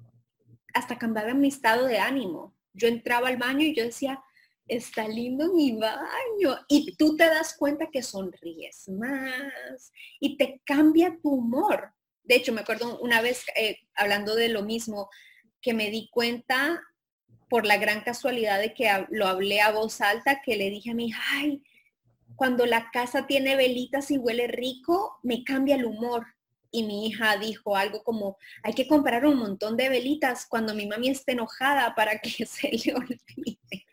hasta 0.75 0.97
cambiaba 0.97 1.33
mi 1.33 1.47
estado 1.47 1.87
de 1.87 1.97
ánimo. 1.97 2.53
Yo 2.73 2.87
entraba 2.87 3.29
al 3.29 3.37
baño 3.37 3.65
y 3.65 3.73
yo 3.73 3.83
decía, 3.83 4.21
está 4.67 5.07
lindo 5.07 5.53
mi 5.53 5.71
baño. 5.71 6.59
Y 6.67 6.95
tú 6.97 7.15
te 7.15 7.25
das 7.25 7.55
cuenta 7.57 7.89
que 7.91 8.03
sonríes 8.03 8.89
más 8.89 9.93
y 10.19 10.37
te 10.37 10.61
cambia 10.65 11.17
tu 11.23 11.29
humor. 11.29 11.93
De 12.23 12.35
hecho, 12.35 12.51
me 12.51 12.61
acuerdo 12.61 12.99
una 12.99 13.21
vez 13.21 13.45
eh, 13.55 13.77
hablando 13.95 14.35
de 14.35 14.49
lo 14.49 14.63
mismo, 14.63 15.09
que 15.61 15.73
me 15.73 15.89
di 15.89 16.09
cuenta 16.11 16.83
por 17.49 17.65
la 17.65 17.77
gran 17.77 18.01
casualidad 18.01 18.59
de 18.59 18.73
que 18.73 18.89
lo 19.09 19.27
hablé 19.27 19.61
a 19.61 19.71
voz 19.71 20.01
alta, 20.01 20.41
que 20.43 20.57
le 20.57 20.69
dije 20.69 20.91
a 20.91 20.95
mi, 20.95 21.11
ay, 21.31 21.63
cuando 22.35 22.65
la 22.65 22.91
casa 22.91 23.27
tiene 23.27 23.55
velitas 23.55 24.11
y 24.11 24.17
huele 24.17 24.47
rico, 24.47 25.19
me 25.23 25.43
cambia 25.45 25.75
el 25.75 25.85
humor 25.85 26.34
y 26.71 26.83
mi 26.83 27.07
hija 27.07 27.37
dijo 27.37 27.75
algo 27.75 28.03
como, 28.03 28.37
hay 28.63 28.73
que 28.73 28.87
comprar 28.87 29.25
un 29.25 29.37
montón 29.37 29.77
de 29.77 29.89
velitas 29.89 30.45
cuando 30.45 30.73
mi 30.73 30.87
mami 30.87 31.09
esté 31.09 31.33
enojada 31.33 31.95
para 31.95 32.19
que 32.19 32.29
se 32.45 32.69
le 32.69 32.93
olvide. 32.93 33.85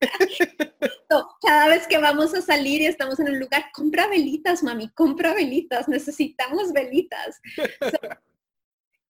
Cada 1.42 1.68
vez 1.68 1.86
que 1.86 1.98
vamos 1.98 2.34
a 2.34 2.40
salir 2.40 2.80
y 2.80 2.86
estamos 2.86 3.20
en 3.20 3.28
un 3.28 3.38
lugar, 3.38 3.66
compra 3.72 4.08
velitas, 4.08 4.62
mami, 4.62 4.88
compra 4.90 5.34
velitas, 5.34 5.88
necesitamos 5.88 6.72
velitas. 6.72 7.40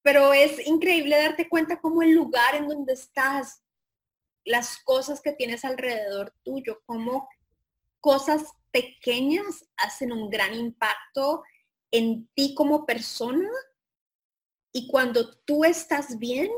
pero 0.02 0.32
es 0.32 0.66
increíble 0.66 1.16
darte 1.16 1.48
cuenta 1.48 1.80
cómo 1.80 2.02
el 2.02 2.12
lugar 2.12 2.56
en 2.56 2.68
donde 2.68 2.94
estás, 2.94 3.62
las 4.44 4.78
cosas 4.78 5.20
que 5.20 5.32
tienes 5.32 5.64
alrededor 5.64 6.34
tuyo, 6.42 6.82
cómo 6.84 7.28
cosas 8.00 8.52
pequeñas 8.72 9.64
hacen 9.76 10.12
un 10.12 10.28
gran 10.28 10.54
impacto 10.54 11.44
en 11.92 12.28
ti 12.34 12.54
como 12.54 12.84
persona 12.86 13.48
y 14.72 14.88
cuando 14.88 15.30
tú 15.44 15.64
estás 15.64 16.18
bien, 16.18 16.50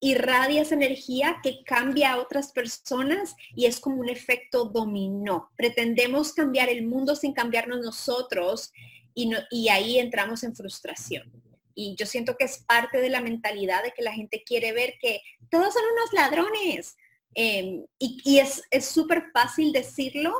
irradias 0.00 0.72
energía 0.72 1.40
que 1.42 1.62
cambia 1.64 2.12
a 2.12 2.20
otras 2.20 2.52
personas 2.52 3.34
y 3.54 3.66
es 3.66 3.80
como 3.80 3.96
un 4.00 4.08
efecto 4.08 4.64
dominó. 4.64 5.50
Pretendemos 5.56 6.32
cambiar 6.32 6.68
el 6.68 6.86
mundo 6.86 7.16
sin 7.16 7.32
cambiarnos 7.32 7.80
nosotros 7.80 8.72
y, 9.14 9.30
y 9.50 9.68
ahí 9.68 9.98
entramos 9.98 10.42
en 10.42 10.54
frustración. 10.54 11.32
Y 11.74 11.94
yo 11.96 12.06
siento 12.06 12.36
que 12.36 12.44
es 12.44 12.58
parte 12.58 13.00
de 13.00 13.08
la 13.08 13.20
mentalidad 13.20 13.84
de 13.84 13.92
que 13.92 14.02
la 14.02 14.12
gente 14.12 14.42
quiere 14.44 14.72
ver 14.72 14.94
que 15.00 15.20
todos 15.48 15.72
son 15.72 15.84
unos 15.92 16.12
ladrones. 16.12 16.96
Em, 17.34 17.86
y, 18.00 18.20
y 18.24 18.38
es 18.38 18.62
súper 18.84 19.30
fácil 19.32 19.72
decirlo, 19.72 20.34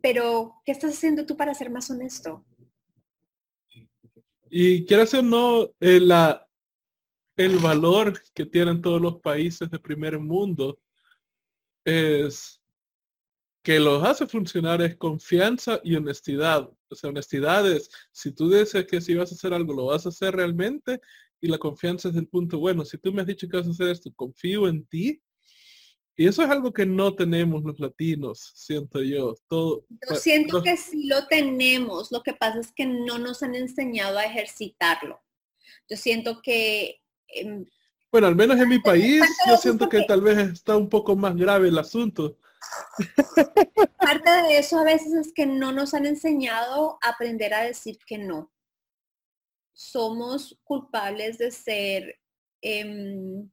pero 0.00 0.60
¿qué 0.64 0.72
estás 0.72 0.94
haciendo 0.94 1.24
tú 1.24 1.36
para 1.36 1.54
ser 1.54 1.70
más 1.70 1.88
honesto? 1.90 2.44
Y 4.48 4.86
quiero 4.86 5.04
o 5.04 5.22
no, 5.22 5.70
eh, 5.80 6.00
la, 6.00 6.46
el 7.36 7.58
valor 7.58 8.20
que 8.34 8.46
tienen 8.46 8.80
todos 8.80 9.00
los 9.00 9.20
países 9.20 9.70
de 9.70 9.78
primer 9.78 10.18
mundo 10.18 10.78
es 11.84 12.60
que 13.62 13.80
los 13.80 14.02
hace 14.04 14.26
funcionar 14.26 14.80
es 14.82 14.96
confianza 14.96 15.80
y 15.82 15.96
honestidad. 15.96 16.70
O 16.88 16.94
sea, 16.94 17.10
honestidad 17.10 17.70
es, 17.70 17.90
si 18.12 18.32
tú 18.32 18.48
dices 18.48 18.86
que 18.86 19.00
si 19.00 19.14
vas 19.14 19.32
a 19.32 19.34
hacer 19.34 19.52
algo, 19.52 19.72
lo 19.74 19.86
vas 19.86 20.06
a 20.06 20.10
hacer 20.10 20.36
realmente, 20.36 21.00
y 21.40 21.48
la 21.48 21.58
confianza 21.58 22.08
es 22.08 22.16
el 22.16 22.28
punto 22.28 22.58
bueno. 22.58 22.84
Si 22.84 22.96
tú 22.98 23.12
me 23.12 23.22
has 23.22 23.26
dicho 23.26 23.48
que 23.48 23.56
vas 23.56 23.66
a 23.66 23.70
hacer 23.70 23.88
esto, 23.88 24.12
confío 24.14 24.68
en 24.68 24.86
ti, 24.86 25.20
y 26.16 26.26
eso 26.26 26.42
es 26.42 26.48
algo 26.48 26.72
que 26.72 26.86
no 26.86 27.14
tenemos 27.14 27.62
los 27.62 27.78
latinos, 27.78 28.52
siento 28.54 29.02
yo. 29.02 29.34
Todo, 29.48 29.84
yo 30.08 30.16
siento 30.16 30.62
que 30.62 30.78
sí 30.78 31.06
lo 31.06 31.26
tenemos, 31.26 32.10
lo 32.10 32.22
que 32.22 32.32
pasa 32.32 32.60
es 32.60 32.72
que 32.72 32.86
no 32.86 33.18
nos 33.18 33.42
han 33.42 33.54
enseñado 33.54 34.18
a 34.18 34.24
ejercitarlo. 34.24 35.20
Yo 35.90 35.96
siento 35.98 36.40
que... 36.42 37.02
Em, 37.28 37.66
bueno, 38.10 38.28
al 38.28 38.34
menos 38.34 38.58
en 38.58 38.68
mi 38.68 38.78
país, 38.78 39.22
yo 39.46 39.58
siento 39.58 39.90
que 39.90 40.04
tal 40.04 40.22
vez 40.22 40.38
está 40.38 40.74
un 40.76 40.88
poco 40.88 41.14
más 41.16 41.36
grave 41.36 41.68
el 41.68 41.78
asunto. 41.78 42.38
Parte 43.98 44.30
de 44.30 44.58
eso 44.58 44.78
a 44.78 44.84
veces 44.84 45.12
es 45.12 45.32
que 45.34 45.44
no 45.44 45.70
nos 45.70 45.92
han 45.92 46.06
enseñado 46.06 46.98
a 47.02 47.10
aprender 47.10 47.52
a 47.52 47.64
decir 47.64 47.98
que 48.06 48.16
no. 48.16 48.50
Somos 49.74 50.58
culpables 50.64 51.36
de 51.36 51.50
ser... 51.50 52.18
Em, 52.62 53.50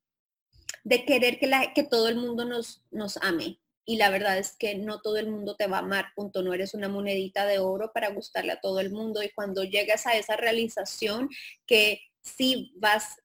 de 0.84 1.06
querer 1.06 1.40
que, 1.40 1.48
la, 1.48 1.74
que 1.74 1.84
todo 1.84 2.10
el 2.10 2.18
mundo 2.18 2.46
nos, 2.46 2.84
nos 2.92 3.18
ame. 3.18 3.60
Y 3.86 3.98
la 3.98 4.10
verdad 4.10 4.38
es 4.38 4.56
que 4.58 4.76
no 4.76 5.02
todo 5.02 5.18
el 5.18 5.30
mundo 5.30 5.56
te 5.56 5.68
va 5.68 5.78
a 5.78 5.82
amar, 5.82 6.08
punto. 6.16 6.42
No 6.42 6.54
eres 6.54 6.74
una 6.74 6.88
monedita 6.88 7.46
de 7.46 7.60
oro 7.60 7.92
para 7.94 8.10
gustarle 8.12 8.54
a 8.54 8.62
todo 8.62 8.80
el 8.80 8.92
mundo. 8.92 9.22
Y 9.22 9.30
cuando 9.32 9.64
llegas 9.64 10.08
a 10.08 10.16
esa 10.16 10.38
realización 10.38 11.30
que 11.66 12.02
sí 12.22 12.74
vas, 12.78 13.18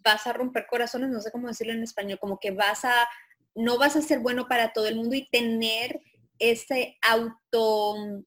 vas 0.00 0.26
a 0.26 0.32
romper 0.32 0.66
corazones, 0.66 1.10
no 1.10 1.20
sé 1.20 1.30
cómo 1.30 1.48
decirlo 1.48 1.72
en 1.72 1.82
español, 1.82 2.18
como 2.18 2.38
que 2.38 2.50
vas 2.50 2.84
a, 2.84 3.08
no 3.54 3.78
vas 3.78 3.96
a 3.96 4.02
ser 4.02 4.18
bueno 4.18 4.46
para 4.46 4.72
todo 4.72 4.86
el 4.86 4.96
mundo 4.96 5.16
y 5.16 5.28
tener 5.30 6.00
ese 6.38 6.98
auto 7.02 8.24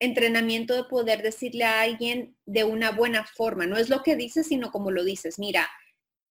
entrenamiento 0.00 0.74
de 0.74 0.84
poder 0.84 1.22
decirle 1.22 1.64
a 1.64 1.80
alguien 1.82 2.36
de 2.46 2.64
una 2.64 2.90
buena 2.90 3.24
forma. 3.24 3.66
No 3.66 3.76
es 3.76 3.88
lo 3.88 4.02
que 4.02 4.16
dices, 4.16 4.46
sino 4.46 4.70
como 4.70 4.90
lo 4.90 5.04
dices. 5.04 5.38
Mira, 5.38 5.68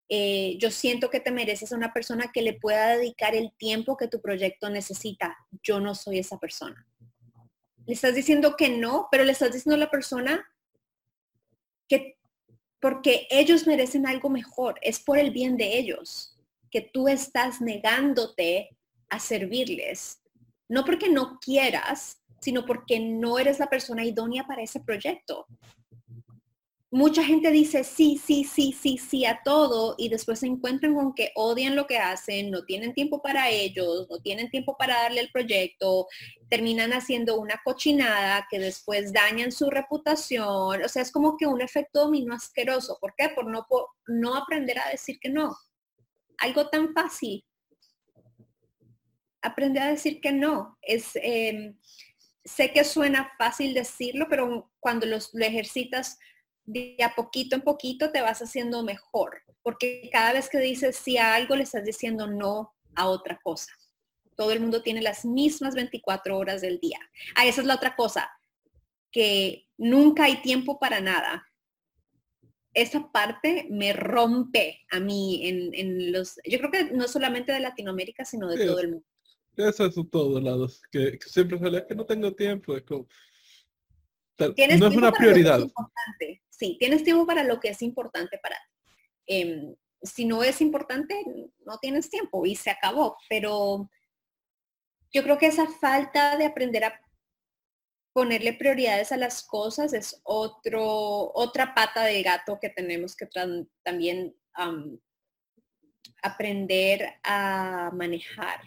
eh, 0.09 0.57
yo 0.59 0.71
siento 0.71 1.09
que 1.09 1.19
te 1.19 1.31
mereces 1.31 1.71
a 1.71 1.75
una 1.75 1.91
persona 1.91 2.31
que 2.33 2.41
le 2.41 2.53
pueda 2.53 2.95
dedicar 2.95 3.35
el 3.35 3.51
tiempo 3.57 3.97
que 3.97 4.07
tu 4.07 4.21
proyecto 4.21 4.69
necesita. 4.69 5.37
Yo 5.63 5.79
no 5.79 5.95
soy 5.95 6.19
esa 6.19 6.37
persona. 6.37 6.87
Le 7.85 7.93
estás 7.93 8.15
diciendo 8.15 8.55
que 8.57 8.69
no, 8.69 9.07
pero 9.11 9.23
le 9.23 9.33
estás 9.33 9.51
diciendo 9.51 9.75
a 9.75 9.85
la 9.85 9.91
persona 9.91 10.47
que 11.87 12.17
porque 12.79 13.27
ellos 13.29 13.65
merecen 13.65 14.05
algo 14.05 14.29
mejor, 14.29 14.75
es 14.81 14.99
por 14.99 15.17
el 15.17 15.31
bien 15.31 15.57
de 15.57 15.77
ellos, 15.77 16.37
que 16.69 16.81
tú 16.81 17.07
estás 17.07 17.59
negándote 17.59 18.77
a 19.09 19.19
servirles. 19.19 20.21
No 20.69 20.85
porque 20.85 21.09
no 21.09 21.39
quieras, 21.39 22.16
sino 22.39 22.65
porque 22.65 22.99
no 22.99 23.39
eres 23.39 23.59
la 23.59 23.69
persona 23.69 24.05
idónea 24.05 24.45
para 24.45 24.61
ese 24.63 24.79
proyecto. 24.79 25.45
Mucha 26.89 27.21
gente 27.21 27.51
dice 27.51 27.83
sí, 27.83 28.17
sí, 28.17 28.45
sí, 28.45 28.71
sí, 28.71 28.97
sí 28.97 29.25
a 29.25 29.41
todo 29.43 29.95
y 29.97 30.07
después 30.07 30.39
se 30.39 30.47
encuentran 30.47 30.95
con 30.95 31.13
que 31.13 31.31
odian 31.35 31.75
lo 31.75 31.85
que 31.85 31.97
hacen, 31.97 32.49
no 32.49 32.63
tienen 32.63 32.93
tiempo 32.93 33.21
para 33.21 33.49
ellos, 33.49 34.07
no 34.09 34.19
tienen 34.19 34.49
tiempo 34.49 34.77
para 34.77 35.01
darle 35.01 35.19
el 35.19 35.29
proyecto, 35.29 36.07
terminan 36.49 36.93
haciendo 36.93 37.37
una 37.41 37.59
cochinada 37.65 38.47
que 38.49 38.57
después 38.59 39.11
dañan 39.11 39.51
su 39.51 39.69
reputación. 39.69 40.81
O 40.81 40.87
sea, 40.87 41.01
es 41.01 41.11
como 41.11 41.35
que 41.35 41.45
un 41.45 41.61
efecto 41.61 42.05
dominó 42.05 42.33
asqueroso. 42.33 42.97
¿Por 43.01 43.13
qué? 43.17 43.29
Por 43.35 43.47
no, 43.47 43.65
por 43.67 43.89
no 44.07 44.35
aprender 44.35 44.79
a 44.79 44.89
decir 44.89 45.19
que 45.19 45.29
no. 45.29 45.57
Algo 46.37 46.69
tan 46.69 46.93
fácil. 46.93 47.43
aprende 49.41 49.79
a 49.79 49.87
decir 49.89 50.19
que 50.21 50.31
no. 50.31 50.77
Es, 50.81 51.11
em, 51.15 51.77
sé 52.47 52.71
que 52.71 52.83
suena 52.83 53.31
fácil 53.37 53.73
decirlo, 53.73 54.27
pero 54.29 54.71
cuando 54.79 55.05
los, 55.05 55.29
lo 55.33 55.45
ejercitas 55.45 56.17
de 56.63 56.97
a 57.03 57.13
poquito 57.15 57.55
en 57.55 57.61
poquito 57.61 58.11
te 58.11 58.21
vas 58.21 58.41
haciendo 58.41 58.83
mejor, 58.83 59.43
porque 59.63 60.09
cada 60.11 60.33
vez 60.33 60.49
que 60.49 60.59
dices 60.59 60.95
sí 60.95 61.17
a 61.17 61.35
algo 61.35 61.55
le 61.55 61.63
estás 61.63 61.83
diciendo 61.83 62.27
no 62.27 62.73
a 62.95 63.07
otra 63.07 63.39
cosa. 63.43 63.71
Todo 64.35 64.51
el 64.51 64.59
mundo 64.59 64.81
tiene 64.81 65.01
las 65.01 65.25
mismas 65.25 65.75
24 65.75 66.37
horas 66.37 66.61
del 66.61 66.79
día. 66.79 66.99
Ah, 67.35 67.45
esa 67.45 67.61
es 67.61 67.67
la 67.67 67.75
otra 67.75 67.95
cosa, 67.95 68.29
que 69.11 69.67
nunca 69.77 70.25
hay 70.25 70.41
tiempo 70.41 70.79
para 70.79 71.01
nada. 71.01 71.45
Esa 72.73 73.11
parte 73.11 73.65
me 73.69 73.93
rompe 73.93 74.85
a 74.91 74.99
mí 74.99 75.47
en, 75.47 76.11
los, 76.11 76.35
yo 76.45 76.59
creo 76.59 76.71
que 76.71 76.83
no 76.91 77.07
solamente 77.07 77.51
de 77.51 77.59
Latinoamérica, 77.59 78.23
sino 78.25 78.47
de 78.47 78.65
todo 78.65 78.79
el 78.79 78.89
mundo. 78.89 79.06
Eso 79.57 79.85
es 79.87 79.95
todos 80.11 80.43
lados, 80.43 80.81
que, 80.91 81.17
siempre 81.25 81.57
sale 81.57 81.85
que 81.87 81.95
no 81.95 82.05
tengo 82.05 82.31
tiempo, 82.33 82.77
es 82.77 82.83
como, 82.83 83.07
no 84.39 84.87
es 84.87 84.95
una 84.95 85.11
prioridad. 85.11 85.61
sí, 86.49 86.77
tienes 86.79 87.03
tiempo 87.03 87.25
para 87.25 87.43
lo 87.43 87.59
que 87.59 87.69
es 87.69 87.81
importante 87.81 88.37
para 88.37 88.55
ti. 88.55 88.93
Em, 89.27 89.75
si 90.01 90.25
no 90.25 90.43
es 90.43 90.61
importante, 90.61 91.15
no 91.65 91.77
tienes 91.79 92.09
tiempo 92.09 92.45
y 92.45 92.55
se 92.55 92.69
acabó. 92.69 93.17
Pero 93.29 93.89
yo 95.11 95.23
creo 95.23 95.37
que 95.37 95.47
esa 95.47 95.67
falta 95.67 96.37
de 96.37 96.45
aprender 96.45 96.83
a 96.83 97.01
ponerle 98.13 98.53
prioridades 98.53 99.11
a 99.11 99.17
las 99.17 99.43
cosas 99.43 99.93
es 99.93 100.21
otro, 100.23 101.31
otra 101.33 101.73
pata 101.73 102.03
de 102.03 102.23
gato 102.23 102.59
que 102.59 102.69
tenemos 102.69 103.15
que 103.15 103.27
también 103.83 104.35
aprender 106.21 107.15
a 107.23 107.91
manejar. 107.93 108.61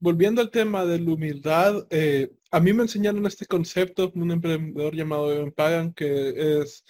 Volviendo 0.00 0.40
al 0.40 0.50
tema 0.50 0.84
de 0.84 1.00
la 1.00 1.12
humildad, 1.12 1.86
eh, 1.90 2.30
a 2.50 2.60
mí 2.60 2.72
me 2.72 2.82
enseñaron 2.82 3.26
este 3.26 3.46
concepto, 3.46 4.12
un 4.14 4.30
emprendedor 4.30 4.94
llamado 4.94 5.32
Evan 5.32 5.50
Pagan, 5.50 5.92
que 5.92 6.60
es 6.60 6.84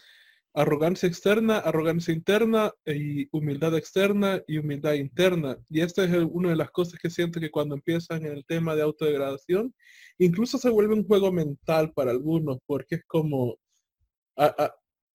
arrogancia 0.52 1.08
externa, 1.08 1.58
arrogancia 1.58 2.12
interna 2.12 2.72
y 2.84 3.28
humildad 3.30 3.76
externa 3.76 4.42
y 4.46 4.58
humildad 4.58 4.94
interna. 4.94 5.56
Y 5.70 5.80
esta 5.80 6.04
es 6.04 6.10
una 6.30 6.50
de 6.50 6.56
las 6.56 6.70
cosas 6.70 6.98
que 7.00 7.10
siento 7.10 7.40
que 7.40 7.50
cuando 7.50 7.76
empiezan 7.76 8.26
en 8.26 8.32
el 8.32 8.44
tema 8.44 8.74
de 8.74 8.82
autodegradación, 8.82 9.74
incluso 10.18 10.58
se 10.58 10.68
vuelve 10.68 10.94
un 10.94 11.06
juego 11.06 11.32
mental 11.32 11.92
para 11.92 12.10
algunos, 12.10 12.58
porque 12.66 12.96
es 12.96 13.04
como, 13.06 13.56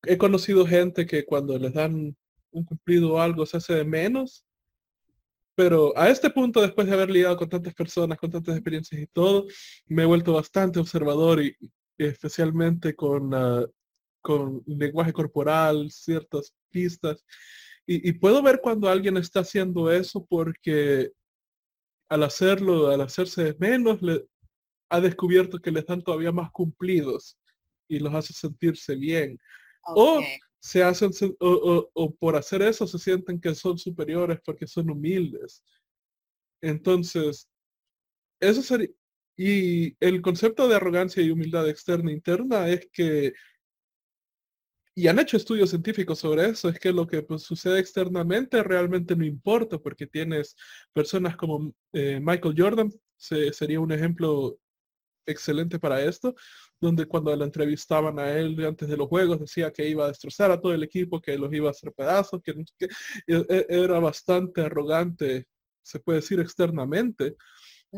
he 0.05 0.17
conocido 0.17 0.65
gente 0.65 1.05
que 1.05 1.25
cuando 1.25 1.57
les 1.59 1.73
dan 1.73 2.15
un 2.51 2.63
cumplido 2.63 3.13
o 3.13 3.19
algo 3.19 3.45
se 3.45 3.57
hace 3.57 3.73
de 3.75 3.83
menos, 3.83 4.45
pero 5.55 5.97
a 5.97 6.09
este 6.09 6.29
punto, 6.29 6.61
después 6.61 6.87
de 6.87 6.93
haber 6.93 7.09
lidiado 7.09 7.37
con 7.37 7.49
tantas 7.49 7.73
personas, 7.73 8.17
con 8.17 8.31
tantas 8.31 8.55
experiencias 8.55 9.01
y 9.01 9.07
todo, 9.07 9.45
me 9.87 10.03
he 10.03 10.05
vuelto 10.05 10.33
bastante 10.33 10.79
observador 10.79 11.41
y, 11.43 11.55
especialmente 11.97 12.95
con 12.95 13.33
uh, 13.33 13.67
con 14.23 14.63
lenguaje 14.65 15.13
corporal, 15.13 15.91
ciertas 15.91 16.55
pistas. 16.71 17.23
Y, 17.85 18.13
puedo 18.13 18.41
ver 18.41 18.61
cuando 18.61 18.87
alguien 18.87 19.17
está 19.17 19.41
haciendo 19.41 19.91
eso 19.91 20.25
porque 20.25 21.11
al 22.07 22.23
hacerlo, 22.23 22.87
al 22.87 23.01
hacerse 23.01 23.55
menos, 23.59 24.01
le, 24.01 24.25
ha 24.89 25.01
descubierto 25.01 25.59
que 25.59 25.71
les 25.71 25.85
dan 25.85 26.01
todavía 26.01 26.31
más 26.31 26.49
cumplidos 26.51 27.37
y 27.89 27.99
los 27.99 28.13
hace 28.15 28.31
sentirse 28.31 28.95
bien. 28.95 29.37
Se 30.63 30.81
hacen, 30.81 31.11
o, 31.39 31.89
o, 31.93 32.15
por 32.15 32.37
hacer 32.37 32.61
eso 32.61 32.87
se 32.87 32.97
sienten 32.97 33.41
que 33.41 33.53
son 33.53 33.77
superiores 33.77 34.39
porque 34.45 34.65
son 34.65 34.89
humildes. 34.89 35.61
Entonces, 36.61 37.49
eso 38.39 38.61
sería, 38.61 38.87
y 39.37 39.95
el 39.99 40.21
concepto 40.21 40.67
de 40.69 40.75
arrogancia 40.75 41.21
y 41.21 41.31
humildad 41.31 41.67
externa 41.67 42.11
e 42.11 42.13
interna 42.13 42.69
es 42.69 42.87
que 42.93 43.33
y 44.95 45.07
han 45.07 45.19
hecho 45.19 45.37
estudios 45.37 45.71
científicos 45.71 46.19
sobre 46.19 46.49
eso, 46.49 46.69
es 46.69 46.79
que 46.79 46.93
lo 46.93 47.07
que 47.07 47.23
pues, 47.23 47.41
sucede 47.43 47.79
externamente 47.79 48.61
realmente 48.63 49.15
no 49.15 49.25
importa, 49.25 49.79
porque 49.79 50.07
tienes 50.07 50.55
personas 50.93 51.35
como 51.35 51.73
eh, 51.93 52.19
Michael 52.21 52.55
Jordan, 52.57 52.91
sería 53.17 53.79
un 53.79 53.91
ejemplo 53.91 54.59
excelente 55.25 55.79
para 55.79 56.03
esto, 56.03 56.35
donde 56.79 57.05
cuando 57.05 57.35
lo 57.35 57.43
entrevistaban 57.43 58.19
a 58.19 58.31
él 58.31 58.63
antes 58.65 58.87
de 58.87 58.97
los 58.97 59.07
juegos 59.07 59.39
decía 59.39 59.71
que 59.71 59.87
iba 59.87 60.05
a 60.05 60.09
destrozar 60.09 60.51
a 60.51 60.59
todo 60.59 60.73
el 60.73 60.83
equipo, 60.83 61.21
que 61.21 61.37
los 61.37 61.53
iba 61.53 61.69
a 61.69 61.71
hacer 61.71 61.91
pedazos, 61.93 62.41
que, 62.43 62.53
que 62.77 62.85
e, 63.27 63.45
e, 63.49 63.65
era 63.69 63.99
bastante 63.99 64.61
arrogante, 64.61 65.47
se 65.81 65.99
puede 65.99 66.19
decir 66.19 66.39
externamente, 66.39 67.35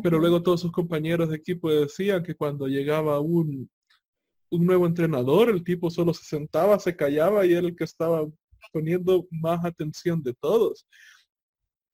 pero 0.03 0.19
luego 0.19 0.43
todos 0.43 0.61
sus 0.61 0.71
compañeros 0.71 1.29
de 1.29 1.37
equipo 1.37 1.69
decían 1.69 2.21
que 2.23 2.35
cuando 2.35 2.67
llegaba 2.67 3.19
un 3.19 3.69
un 4.49 4.65
nuevo 4.65 4.85
entrenador, 4.85 5.49
el 5.49 5.63
tipo 5.63 5.89
solo 5.89 6.13
se 6.13 6.23
sentaba, 6.23 6.79
se 6.79 6.95
callaba 6.95 7.45
y 7.45 7.53
era 7.53 7.67
el 7.67 7.75
que 7.75 7.83
estaba 7.83 8.27
poniendo 8.71 9.27
más 9.31 9.63
atención 9.63 10.21
de 10.23 10.33
todos. 10.33 10.87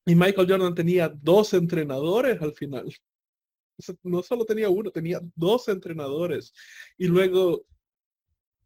Y 0.05 0.15
Michael 0.15 0.49
Jordan 0.49 0.75
tenía 0.75 1.09
dos 1.09 1.53
entrenadores 1.53 2.41
al 2.41 2.53
final. 2.53 2.91
No 4.03 4.23
solo 4.23 4.45
tenía 4.45 4.69
uno, 4.69 4.91
tenía 4.91 5.19
dos 5.35 5.67
entrenadores. 5.67 6.53
Y 6.97 7.07
luego 7.07 7.65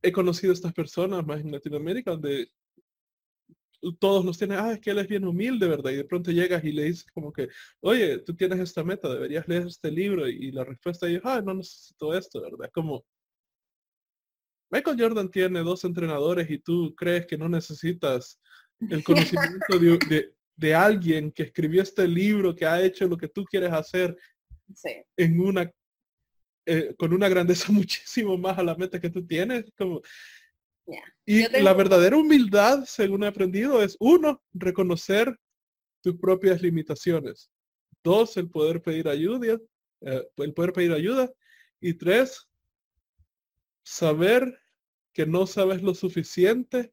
he 0.02 0.12
conocido 0.12 0.52
a 0.52 0.56
estas 0.56 0.74
personas 0.74 1.26
más 1.26 1.42
en 1.42 1.52
Latinoamérica 1.52 2.12
donde 2.12 2.52
todos 4.00 4.26
los 4.26 4.38
tienen, 4.38 4.58
ah, 4.60 4.74
es 4.74 4.80
que 4.80 4.92
él 4.92 5.00
es 5.00 5.08
bien 5.08 5.26
humilde, 5.26 5.68
¿verdad? 5.68 5.92
Y 5.92 5.98
de 5.98 6.06
pronto 6.06 6.32
llegas 6.32 6.64
y 6.64 6.72
le 6.72 6.86
dices 6.86 7.06
como 7.14 7.32
que, 7.32 7.50
oye, 7.82 8.20
tú 8.20 8.36
tienes 8.36 8.60
esta 8.60 8.84
meta, 8.84 9.14
deberías 9.14 9.48
leer 9.48 9.68
este 9.68 9.92
libro. 9.92 10.28
Y 10.28 10.52
la 10.52 10.64
respuesta 10.64 11.08
es, 11.08 11.22
ah, 11.24 11.42
no 11.44 11.54
necesito 11.54 12.14
esto, 12.16 12.42
¿verdad? 12.42 12.70
Como, 12.74 13.06
Michael 14.72 15.00
Jordan 15.00 15.30
tiene 15.30 15.60
dos 15.60 15.84
entrenadores 15.84 16.50
y 16.50 16.60
tú 16.60 16.94
crees 16.96 17.26
que 17.28 17.38
no 17.38 17.48
necesitas 17.48 18.40
el 18.90 19.04
conocimiento 19.04 19.80
de, 20.58 20.76
alguien 20.76 21.32
que 21.32 21.44
escribió 21.44 21.82
este 21.82 22.08
libro, 22.08 22.56
que 22.56 22.66
ha 22.66 22.82
hecho 22.82 23.08
lo 23.08 23.18
que 23.18 23.28
tú 23.28 23.44
quieres 23.46 23.72
hacer 23.72 24.18
en 25.18 25.40
una 25.40 25.72
eh, 26.66 26.96
con 26.98 27.14
una 27.14 27.30
grandeza 27.30 27.68
muchísimo 27.72 28.38
más 28.38 28.58
a 28.58 28.64
la 28.64 28.76
meta 28.76 29.00
que 29.00 29.10
tú 29.10 29.26
tienes. 29.26 29.66
Como, 29.78 30.02
Y 31.26 31.48
la 31.62 31.74
verdadera 31.74 32.18
humildad, 32.18 32.86
según 32.86 33.24
he 33.24 33.28
aprendido, 33.28 33.82
es 33.84 33.96
uno, 34.00 34.42
reconocer 34.54 35.38
tus 36.02 36.18
propias 36.18 36.62
limitaciones. 36.62 37.52
Dos, 38.04 38.38
el 38.38 38.50
poder 38.50 38.82
pedir 38.82 39.08
ayuda, 39.08 39.60
eh, 40.02 40.28
el 40.38 40.54
poder 40.54 40.74
pedir 40.74 40.92
ayuda. 40.92 41.32
Y 41.80 41.94
tres, 41.94 42.48
saber 43.84 44.60
que 45.14 45.26
no 45.26 45.48
sabes 45.48 45.82
lo 45.82 45.94
suficiente 45.94 46.92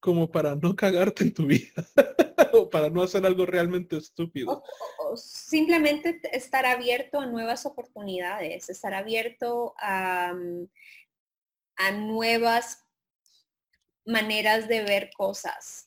como 0.00 0.30
para 0.30 0.54
no 0.54 0.74
cagarte 0.74 1.24
en 1.24 1.34
tu 1.34 1.46
vida 1.46 1.72
para 2.70 2.90
no 2.90 3.02
hacer 3.02 3.24
algo 3.24 3.46
realmente 3.46 3.96
estúpido. 3.96 4.62
simplemente 5.16 6.20
estar 6.32 6.66
abierto 6.66 7.20
a 7.20 7.26
nuevas 7.26 7.66
oportunidades, 7.66 8.68
estar 8.68 8.94
abierto 8.94 9.74
a, 9.78 10.32
mm, 10.34 10.68
a 11.76 11.92
nuevas 11.92 12.84
maneras 14.04 14.68
de 14.68 14.82
ver 14.82 15.10
cosas. 15.16 15.84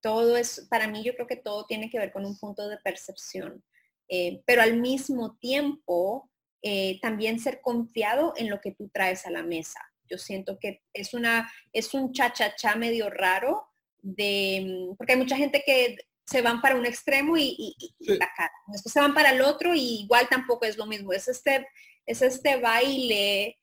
Todo 0.00 0.36
es, 0.36 0.66
para 0.68 0.88
mí 0.88 1.02
yo 1.02 1.14
creo 1.14 1.26
que 1.26 1.36
todo 1.36 1.64
tiene 1.66 1.90
que 1.90 1.98
ver 1.98 2.12
con 2.12 2.26
un 2.26 2.38
punto 2.38 2.68
de 2.68 2.76
percepción, 2.78 3.64
eh, 4.08 4.42
pero 4.46 4.62
al 4.62 4.78
mismo 4.78 5.36
tiempo 5.38 6.30
eh, 6.62 6.98
también 7.00 7.38
ser 7.38 7.60
confiado 7.60 8.34
en 8.36 8.50
lo 8.50 8.60
que 8.60 8.72
tú 8.72 8.88
traes 8.92 9.26
a 9.26 9.30
la 9.30 9.42
mesa. 9.42 9.80
Yo 10.08 10.18
siento 10.18 10.58
que 10.58 10.82
es, 10.92 11.14
una, 11.14 11.50
es 11.72 11.94
un 11.94 12.12
cha-cha-cha 12.12 12.76
medio 12.76 13.10
raro, 13.10 13.65
de, 14.06 14.94
porque 14.96 15.14
hay 15.14 15.18
mucha 15.18 15.36
gente 15.36 15.62
que 15.66 15.96
se 16.24 16.42
van 16.42 16.60
para 16.60 16.76
un 16.76 16.86
extremo 16.86 17.36
y, 17.36 17.74
la 18.00 18.30
cara. 18.36 18.52
Después 18.68 18.92
se 18.92 19.00
van 19.00 19.14
para 19.14 19.30
el 19.30 19.42
otro 19.42 19.74
y 19.74 20.02
igual 20.02 20.28
tampoco 20.28 20.64
es 20.64 20.76
lo 20.76 20.86
mismo. 20.86 21.12
Es 21.12 21.28
este, 21.28 21.66
es 22.04 22.22
este 22.22 22.56
baile 22.56 23.58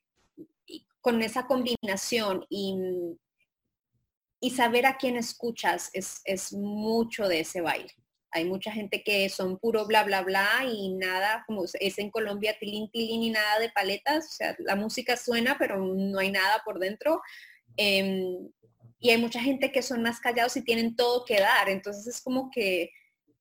con 1.00 1.22
esa 1.22 1.46
combinación 1.46 2.46
y, 2.48 2.74
y 4.40 4.50
saber 4.50 4.86
a 4.86 4.96
quién 4.96 5.16
escuchas 5.16 5.90
es, 5.92 6.20
es 6.24 6.52
mucho 6.52 7.28
de 7.28 7.40
ese 7.40 7.60
baile. 7.60 7.92
Hay 8.30 8.46
mucha 8.46 8.72
gente 8.72 9.02
que 9.04 9.28
son 9.28 9.58
puro 9.58 9.86
bla, 9.86 10.02
bla, 10.02 10.22
bla 10.22 10.64
y 10.66 10.94
nada, 10.94 11.44
como 11.46 11.64
es 11.64 11.98
en 11.98 12.10
Colombia, 12.10 12.56
tilín, 12.58 12.90
tilín 12.90 13.22
y 13.22 13.30
nada 13.30 13.60
de 13.60 13.70
paletas. 13.70 14.26
O 14.26 14.32
sea, 14.32 14.56
la 14.58 14.74
música 14.74 15.16
suena, 15.16 15.56
pero 15.58 15.78
no 15.78 16.18
hay 16.18 16.32
nada 16.32 16.62
por 16.64 16.78
dentro. 16.78 17.22
Em, 17.76 18.50
y 19.04 19.10
hay 19.10 19.18
mucha 19.18 19.38
gente 19.38 19.70
que 19.70 19.82
son 19.82 20.02
más 20.02 20.18
callados 20.18 20.56
y 20.56 20.62
tienen 20.62 20.96
todo 20.96 21.26
que 21.26 21.38
dar. 21.38 21.68
Entonces 21.68 22.06
es 22.06 22.22
como 22.22 22.50
que, 22.50 22.90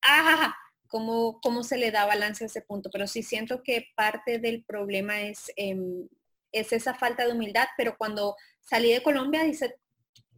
ah, 0.01 0.53
¿cómo, 0.89 1.39
cómo 1.39 1.63
se 1.63 1.77
le 1.77 1.89
da 1.89 2.05
balance 2.05 2.43
a 2.43 2.47
ese 2.47 2.63
punto? 2.63 2.89
Pero 2.91 3.07
sí 3.07 3.23
siento 3.23 3.63
que 3.63 3.87
parte 3.95 4.39
del 4.39 4.65
problema 4.65 5.21
es, 5.21 5.53
em, 5.55 6.09
es 6.51 6.73
esa 6.73 6.95
falta 6.95 7.25
de 7.25 7.31
humildad. 7.31 7.65
Pero 7.77 7.95
cuando 7.97 8.35
salí 8.59 8.91
de 8.91 9.01
Colombia 9.01 9.47
hice, 9.47 9.77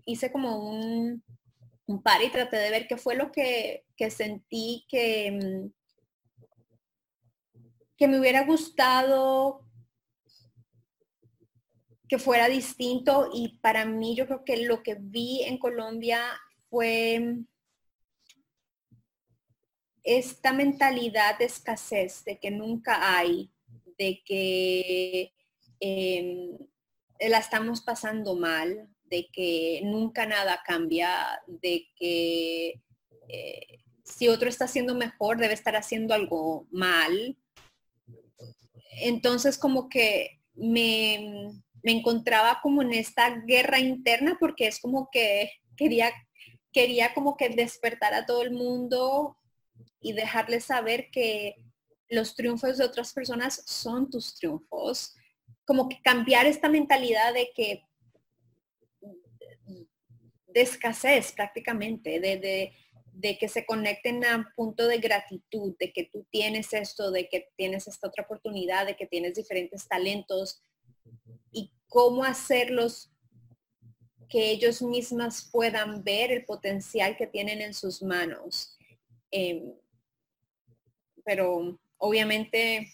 hice 0.05 0.31
como 0.31 0.69
un, 0.69 1.23
un 1.87 2.03
par 2.03 2.21
y 2.21 2.29
traté 2.29 2.57
de 2.57 2.69
ver 2.69 2.87
qué 2.87 2.95
fue 2.95 3.15
lo 3.15 3.31
que, 3.31 3.83
que 3.97 4.11
sentí 4.11 4.85
que, 4.87 5.31
mm, 5.31 5.73
que 7.97 8.07
me 8.07 8.19
hubiera 8.19 8.45
gustado 8.45 9.64
que 12.07 12.19
fuera 12.19 12.47
distinto 12.47 13.29
y 13.33 13.57
para 13.59 13.85
mí 13.85 14.15
yo 14.15 14.27
creo 14.27 14.43
que 14.45 14.65
lo 14.65 14.83
que 14.83 14.95
vi 14.99 15.43
en 15.43 15.57
Colombia 15.57 16.21
fue 16.69 17.37
esta 20.03 20.53
mentalidad 20.53 21.37
de 21.39 21.45
escasez, 21.45 22.23
de 22.25 22.39
que 22.39 22.51
nunca 22.51 23.17
hay, 23.17 23.49
de 23.97 24.21
que 24.23 25.33
em, 25.79 26.57
la 27.19 27.39
estamos 27.39 27.81
pasando 27.81 28.35
mal, 28.35 28.87
de 29.05 29.27
que 29.31 29.81
nunca 29.83 30.25
nada 30.27 30.61
cambia, 30.65 31.41
de 31.47 31.87
que 31.95 32.81
eh, 33.29 33.79
si 34.03 34.27
otro 34.27 34.47
está 34.47 34.65
haciendo 34.65 34.93
mejor, 34.93 35.37
debe 35.37 35.55
estar 35.55 35.75
haciendo 35.75 36.13
algo 36.13 36.67
mal. 36.71 37.35
Entonces 39.01 39.57
como 39.57 39.89
que 39.89 40.39
me, 40.53 41.63
me 41.85 41.91
encontraba 41.91 42.61
como 42.63 42.81
en 42.81 42.93
esta 42.93 43.29
guerra 43.45 43.77
interna 43.79 44.37
porque 44.39 44.65
es 44.65 44.79
como 44.79 45.07
que 45.11 45.51
quería, 45.77 46.11
quería 46.73 47.13
como 47.13 47.37
que 47.37 47.49
despertar 47.49 48.15
a 48.15 48.25
todo 48.25 48.41
el 48.41 48.49
mundo 48.49 49.37
y 50.01 50.13
dejarles 50.13 50.65
saber 50.65 51.11
que 51.11 51.57
los 52.09 52.33
triunfos 52.33 52.79
de 52.79 52.85
otras 52.85 53.13
personas 53.13 53.61
son 53.67 54.09
tus 54.09 54.33
triunfos. 54.33 55.13
Como 55.63 55.87
que 55.87 56.01
cambiar 56.01 56.47
esta 56.47 56.69
mentalidad 56.69 57.35
de 57.35 57.51
que 57.55 57.83
de 60.47 60.61
escasez 60.61 61.33
prácticamente, 61.33 62.19
de, 62.19 62.71
de, 63.13 63.37
que 63.37 63.47
se 63.47 63.63
conecten 63.63 64.25
a 64.25 64.37
un 64.37 64.45
punto 64.55 64.87
de 64.87 64.97
gratitud, 64.97 65.75
de 65.79 65.93
que 65.93 66.05
tú 66.05 66.25
tienes 66.31 66.73
esto, 66.73 67.11
de 67.11 67.29
que 67.29 67.49
tienes 67.55 67.87
esta 67.87 68.07
otra 68.07 68.23
oportunidad, 68.23 68.87
de 68.87 68.95
que 68.95 69.05
tienes 69.05 69.35
diferentes 69.35 69.87
talentos, 69.87 70.63
cómo 71.95 72.25
hacerlos 72.25 73.09
que 74.27 74.51
ellos 74.51 74.81
mismas 74.81 75.47
puedan 75.49 76.03
ver 76.03 76.29
el 76.29 76.43
potencial 76.43 77.15
que 77.15 77.25
tienen 77.25 77.61
en 77.61 77.73
sus 77.73 78.01
manos. 78.01 78.77
Em, 79.31 79.73
pero 81.23 81.79
obviamente 81.95 82.93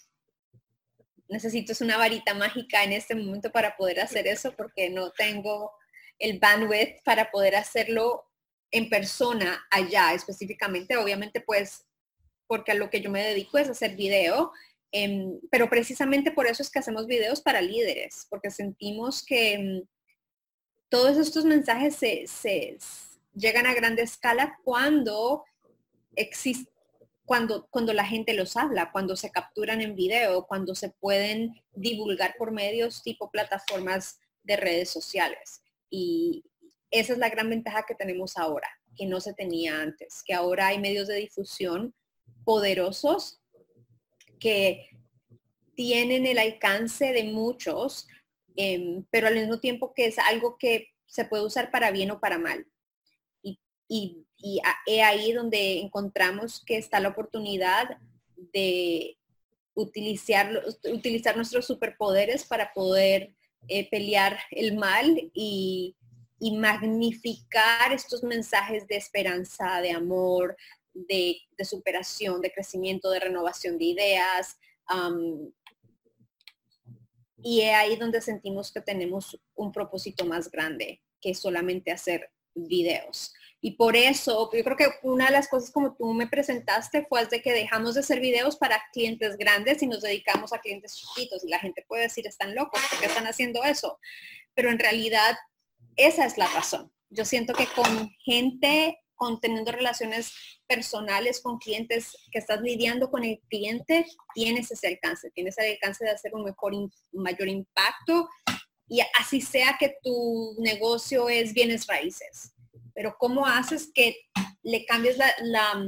necesito 1.28 1.72
una 1.82 1.96
varita 1.96 2.32
mágica 2.32 2.84
en 2.84 2.92
este 2.92 3.16
momento 3.16 3.50
para 3.50 3.76
poder 3.76 3.98
hacer 3.98 4.28
eso 4.28 4.52
porque 4.52 4.88
no 4.88 5.10
tengo 5.10 5.72
el 6.20 6.38
bandwidth 6.38 7.02
para 7.02 7.28
poder 7.32 7.56
hacerlo 7.56 8.30
en 8.70 8.88
persona 8.88 9.66
allá 9.72 10.14
específicamente. 10.14 10.96
Obviamente 10.96 11.40
pues 11.40 11.86
porque 12.46 12.70
a 12.70 12.76
lo 12.76 12.88
que 12.88 13.00
yo 13.00 13.10
me 13.10 13.24
dedico 13.24 13.58
es 13.58 13.68
hacer 13.68 13.96
video 13.96 14.52
Em, 14.94 15.40
pero 15.50 15.70
precisamente 15.70 16.30
por 16.30 16.46
eso 16.46 16.62
es 16.62 16.70
que 16.70 16.78
hacemos 16.78 17.06
videos 17.06 17.40
para 17.40 17.62
líderes, 17.62 18.26
porque 18.28 18.50
sentimos 18.50 19.24
que 19.24 19.54
em, 19.54 19.82
todos 20.90 21.16
estos 21.16 21.46
mensajes 21.46 21.96
se, 21.96 22.78
llegan 23.34 23.64
a 23.64 23.72
gran 23.72 23.98
escala 23.98 24.58
cuando 24.62 25.44
existe, 26.14 26.70
cuando, 27.24 27.66
cuando 27.70 27.94
la 27.94 28.04
gente 28.04 28.34
los 28.34 28.58
habla, 28.58 28.92
cuando 28.92 29.16
se 29.16 29.30
capturan 29.30 29.80
en 29.80 29.96
video, 29.96 30.46
cuando 30.46 30.74
se 30.74 30.90
pueden 30.90 31.54
divulgar 31.72 32.34
por 32.36 32.52
medios 32.52 33.02
tipo 33.02 33.30
plataformas 33.30 34.20
de 34.42 34.56
redes 34.58 34.90
sociales. 34.90 35.62
Y 35.88 36.44
esa 36.90 37.14
es 37.14 37.18
la 37.18 37.30
gran 37.30 37.48
ventaja 37.48 37.84
que 37.88 37.94
tenemos 37.94 38.36
ahora, 38.36 38.68
que 38.94 39.06
no 39.06 39.22
se 39.22 39.32
tenía 39.32 39.80
antes, 39.80 40.22
que 40.22 40.34
ahora 40.34 40.66
hay 40.66 40.78
medios 40.78 41.08
de 41.08 41.14
difusión 41.14 41.94
poderosos 42.44 43.41
que 44.42 44.88
tienen 45.76 46.26
el 46.26 46.38
alcance 46.38 47.12
de 47.12 47.24
muchos, 47.24 48.08
em, 48.56 49.04
pero 49.10 49.28
al 49.28 49.36
mismo 49.36 49.60
tiempo 49.60 49.94
que 49.94 50.06
es 50.06 50.18
algo 50.18 50.58
que 50.58 50.88
se 51.06 51.24
puede 51.24 51.44
usar 51.44 51.70
para 51.70 51.92
bien 51.92 52.10
o 52.10 52.20
para 52.20 52.38
mal. 52.38 52.66
Y, 53.88 54.18
ahí 55.04 55.32
donde 55.32 55.78
encontramos 55.78 56.64
que 56.64 56.76
está 56.76 56.98
la 56.98 57.10
oportunidad 57.10 57.98
de 58.36 59.16
utilizar, 59.74 60.50
utilizar 60.90 61.36
nuestros 61.36 61.66
superpoderes 61.66 62.44
para 62.44 62.72
poder 62.72 63.34
eh, 63.68 63.88
pelear 63.90 64.40
el 64.50 64.76
mal 64.76 65.30
y, 65.32 65.94
magnificar 66.40 67.92
estos 67.92 68.24
mensajes 68.24 68.88
de 68.88 68.96
esperanza, 68.96 69.80
de 69.80 69.92
amor, 69.92 70.56
de, 70.94 71.36
superación, 71.64 72.40
de 72.40 72.52
crecimiento, 72.52 73.10
de 73.10 73.20
renovación 73.20 73.78
de 73.78 73.84
ideas. 73.84 74.58
y 77.42 77.60
es 77.62 77.74
ahí 77.74 77.96
donde 77.96 78.20
sentimos 78.20 78.72
que 78.72 78.80
tenemos 78.80 79.38
un 79.54 79.72
propósito 79.72 80.24
más 80.24 80.50
grande 80.50 81.02
que 81.20 81.34
solamente 81.34 81.90
hacer 81.90 82.30
videos. 82.54 83.32
Y 83.64 83.76
por 83.76 83.96
eso, 83.96 84.50
yo 84.52 84.64
creo 84.64 84.76
que 84.76 84.88
una 85.04 85.26
de 85.26 85.32
las 85.32 85.46
cosas 85.46 85.70
como 85.70 85.94
tú 85.94 86.12
me 86.14 86.26
presentaste 86.26 87.06
fue 87.08 87.24
de 87.26 87.40
que 87.40 87.52
dejamos 87.52 87.94
de 87.94 88.00
hacer 88.00 88.18
videos 88.18 88.56
para 88.56 88.82
clientes 88.92 89.36
grandes 89.36 89.80
y 89.82 89.86
nos 89.86 90.02
dedicamos 90.02 90.52
a 90.52 90.58
clientes 90.58 90.96
chiquitos. 90.96 91.44
Y 91.44 91.48
la 91.48 91.60
gente 91.60 91.84
puede 91.86 92.02
decir, 92.02 92.26
están 92.26 92.56
locos, 92.56 92.80
porque 92.90 93.06
están 93.06 93.28
haciendo 93.28 93.62
eso? 93.62 94.00
Pero 94.54 94.68
en 94.68 94.80
realidad, 94.80 95.36
esa 95.94 96.26
es 96.26 96.38
la 96.38 96.48
razón. 96.48 96.92
Yo 97.08 97.24
siento 97.24 97.54
que 97.54 97.66
con 97.66 98.10
gente 98.24 98.98
con 99.22 99.38
teniendo 99.38 99.70
relaciones 99.70 100.32
personales 100.66 101.40
con 101.40 101.58
clientes, 101.58 102.16
que 102.32 102.40
estás 102.40 102.60
lidiando 102.60 103.08
con 103.08 103.22
el 103.22 103.38
cliente, 103.48 104.04
tienes 104.34 104.68
ese 104.72 104.88
alcance, 104.88 105.30
tienes 105.30 105.56
el 105.58 105.74
alcance 105.74 106.04
de 106.04 106.10
hacer 106.10 106.34
un 106.34 106.42
mejor, 106.42 106.72
mayor 107.12 107.46
impacto 107.46 108.28
y 108.88 109.00
así 109.20 109.40
sea 109.40 109.76
que 109.78 109.94
tu 110.02 110.56
negocio 110.58 111.28
es 111.28 111.54
bienes 111.54 111.86
raíces. 111.86 112.52
Pero 112.94 113.14
¿cómo 113.16 113.46
haces 113.46 113.92
que 113.94 114.16
le 114.64 114.84
cambies 114.86 115.16
la, 115.16 115.32
la 115.42 115.80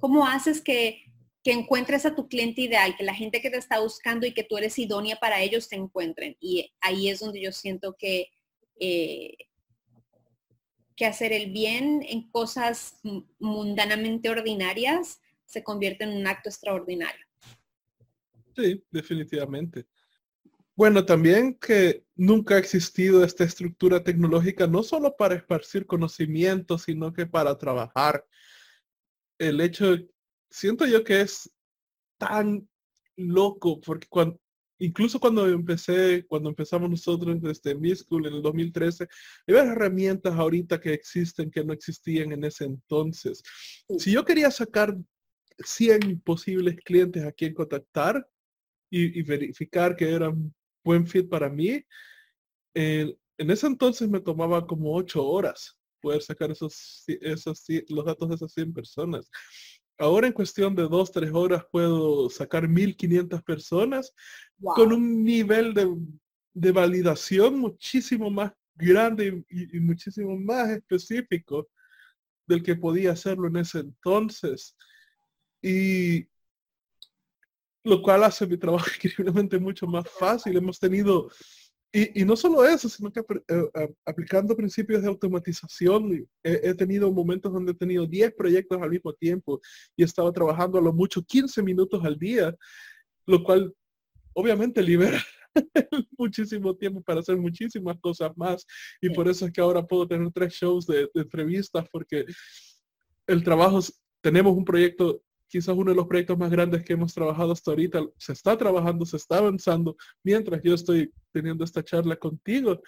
cómo 0.00 0.26
haces 0.26 0.60
que, 0.60 1.04
que 1.44 1.52
encuentres 1.52 2.04
a 2.04 2.16
tu 2.16 2.26
cliente 2.26 2.62
ideal, 2.62 2.96
que 2.96 3.04
la 3.04 3.14
gente 3.14 3.40
que 3.40 3.50
te 3.50 3.58
está 3.58 3.78
buscando 3.78 4.26
y 4.26 4.34
que 4.34 4.42
tú 4.42 4.56
eres 4.56 4.76
idónea 4.76 5.20
para 5.20 5.40
ellos 5.40 5.68
te 5.68 5.76
encuentren? 5.76 6.36
Y 6.40 6.74
ahí 6.80 7.10
es 7.10 7.20
donde 7.20 7.40
yo 7.40 7.52
siento 7.52 7.94
que 7.96 8.26
eh, 8.80 9.36
que 10.98 11.06
hacer 11.06 11.32
el 11.32 11.52
bien 11.52 12.04
en 12.08 12.28
cosas 12.28 13.00
mundanamente 13.38 14.28
ordinarias 14.28 15.20
se 15.46 15.62
convierte 15.62 16.02
en 16.02 16.10
un 16.10 16.26
acto 16.26 16.48
extraordinario. 16.48 17.24
Sí, 18.56 18.84
definitivamente. 18.90 19.86
Bueno, 20.74 21.06
también 21.06 21.54
que 21.54 22.04
nunca 22.16 22.56
ha 22.56 22.58
existido 22.58 23.24
esta 23.24 23.44
estructura 23.44 24.02
tecnológica, 24.02 24.66
no 24.66 24.82
solo 24.82 25.16
para 25.16 25.36
esparcir 25.36 25.86
conocimiento, 25.86 26.78
sino 26.78 27.12
que 27.12 27.26
para 27.26 27.56
trabajar. 27.56 28.24
El 29.38 29.60
hecho, 29.60 29.96
siento 30.50 30.84
yo 30.84 31.04
que 31.04 31.20
es 31.20 31.48
tan 32.18 32.68
loco, 33.16 33.80
porque 33.80 34.08
cuando, 34.08 34.40
incluso 34.78 35.18
cuando 35.18 35.46
empecé, 35.48 36.24
cuando 36.26 36.48
empezamos 36.48 36.88
nosotros 36.90 37.40
desde 37.40 37.74
Mi 37.74 37.94
School 37.94 38.26
en 38.26 38.34
el 38.34 38.42
2013, 38.42 39.08
hay 39.46 39.54
herramientas 39.54 40.34
ahorita 40.34 40.80
que 40.80 40.92
existen 40.92 41.50
que 41.50 41.64
no 41.64 41.72
existían 41.72 42.32
en 42.32 42.44
ese 42.44 42.64
entonces. 42.64 43.42
Si 43.98 44.12
yo 44.12 44.24
quería 44.24 44.50
sacar 44.50 44.96
100 45.58 46.20
posibles 46.20 46.76
clientes 46.84 47.24
a 47.24 47.32
quien 47.32 47.54
contactar 47.54 48.26
y, 48.90 49.22
verificar 49.22 49.96
que 49.96 50.10
eran 50.10 50.54
buen 50.84 51.06
fit 51.06 51.28
para 51.28 51.48
mí, 51.48 51.82
en 52.74 53.16
ese 53.36 53.66
entonces 53.66 54.08
me 54.08 54.20
tomaba 54.20 54.66
como 54.66 54.94
8 54.94 55.24
horas 55.24 55.78
poder 56.00 56.22
sacar 56.22 56.50
esos, 56.50 57.04
esos, 57.06 57.64
los 57.88 58.04
datos 58.04 58.28
de 58.28 58.34
esas 58.36 58.52
100 58.52 58.72
personas. 58.72 59.30
Ahora 59.98 60.28
en 60.28 60.32
cuestión 60.32 60.76
de 60.76 60.84
dos, 60.84 61.10
tres 61.10 61.30
horas 61.32 61.64
puedo 61.72 62.30
sacar 62.30 62.68
1500 62.68 63.42
personas 63.42 64.14
con 64.60 64.92
un 64.92 65.24
nivel 65.24 65.74
de, 65.74 66.72
validación 66.72 67.58
muchísimo 67.58 68.30
más 68.30 68.52
grande 68.76 69.44
y, 69.48 69.80
muchísimo 69.80 70.36
más 70.36 70.70
específico 70.70 71.68
del 72.46 72.62
que 72.62 72.76
podía 72.76 73.12
hacerlo 73.12 73.48
en 73.48 73.56
ese 73.56 73.80
entonces. 73.80 74.76
Y 75.60 76.28
lo 77.82 78.00
cual 78.00 78.22
hace 78.22 78.46
mi 78.46 78.56
trabajo 78.56 78.86
increíblemente 79.02 79.58
mucho 79.58 79.86
más 79.86 80.08
fácil. 80.08 80.56
Hemos 80.56 80.78
tenido 80.78 81.28
y, 81.92 82.24
no 82.24 82.36
solo 82.36 82.66
eso, 82.66 82.88
sino 82.88 83.10
que 83.10 83.20
eh, 83.20 83.94
aplicando 84.04 84.54
principios 84.54 85.00
de 85.00 85.08
automatización, 85.08 86.28
he, 86.42 86.74
tenido 86.74 87.10
momentos 87.10 87.50
donde 87.50 87.72
he 87.72 87.74
tenido 87.74 88.06
10 88.06 88.34
proyectos 88.34 88.80
al 88.82 88.90
mismo 88.90 89.12
tiempo 89.14 89.60
y 89.96 90.02
he 90.02 90.04
estado 90.04 90.30
trabajando 90.30 90.78
a 90.78 90.82
lo 90.82 90.92
mucho 90.92 91.22
15 91.22 91.62
minutos 91.62 92.04
al 92.04 92.18
día, 92.18 92.54
lo 93.26 93.42
cual 93.42 93.74
obviamente 94.34 94.82
libera 94.82 95.22
muchísimo 96.18 96.76
tiempo 96.76 97.00
para 97.00 97.20
hacer 97.20 97.38
muchísimas 97.38 97.98
cosas 98.00 98.32
más. 98.36 98.66
Y 99.00 99.08
por 99.08 99.26
eso 99.26 99.46
es 99.46 99.52
que 99.52 99.60
ahora 99.62 99.86
puedo 99.86 100.06
tener 100.06 100.30
tres 100.30 100.52
shows 100.52 100.86
de, 100.86 101.08
de 101.14 101.22
entrevistas 101.22 101.86
porque 101.90 102.26
el 103.26 103.42
trabajo, 103.42 103.80
tenemos 104.20 104.54
un 104.54 104.64
proyecto 104.64 105.22
quizás 105.48 105.74
uno 105.74 105.90
de 105.90 105.96
los 105.96 106.06
proyectos 106.06 106.38
más 106.38 106.50
grandes 106.50 106.84
que 106.84 106.92
hemos 106.92 107.14
trabajado 107.14 107.52
hasta 107.52 107.70
ahorita. 107.70 108.06
Se 108.18 108.32
está 108.32 108.56
trabajando, 108.56 109.04
se 109.06 109.16
está 109.16 109.38
avanzando 109.38 109.96
mientras 110.22 110.62
yo 110.62 110.74
estoy 110.74 111.12
teniendo 111.32 111.64
esta 111.64 111.82
charla 111.82 112.16
contigo. 112.16 112.80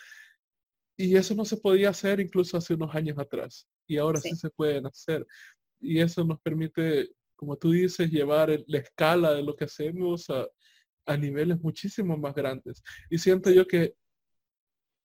Y 0.96 1.16
eso 1.16 1.34
no 1.34 1.44
se 1.44 1.56
podía 1.56 1.88
hacer 1.88 2.20
incluso 2.20 2.56
hace 2.56 2.74
unos 2.74 2.94
años 2.94 3.18
atrás. 3.18 3.66
Y 3.86 3.96
ahora 3.96 4.20
sí, 4.20 4.36
se 4.36 4.50
pueden 4.50 4.86
hacer. 4.86 5.26
Y 5.80 5.98
eso 5.98 6.24
nos 6.24 6.38
permite, 6.40 7.10
como 7.34 7.56
tú 7.56 7.70
dices, 7.72 8.10
llevar 8.10 8.50
la 8.66 8.78
escala 8.78 9.32
de 9.32 9.42
lo 9.42 9.56
que 9.56 9.64
hacemos 9.64 10.28
a, 10.28 10.46
a 11.06 11.16
niveles 11.16 11.58
muchísimo 11.60 12.16
más 12.18 12.34
grandes. 12.34 12.82
Y 13.08 13.18
siento 13.18 13.50
yo 13.50 13.66
que 13.66 13.94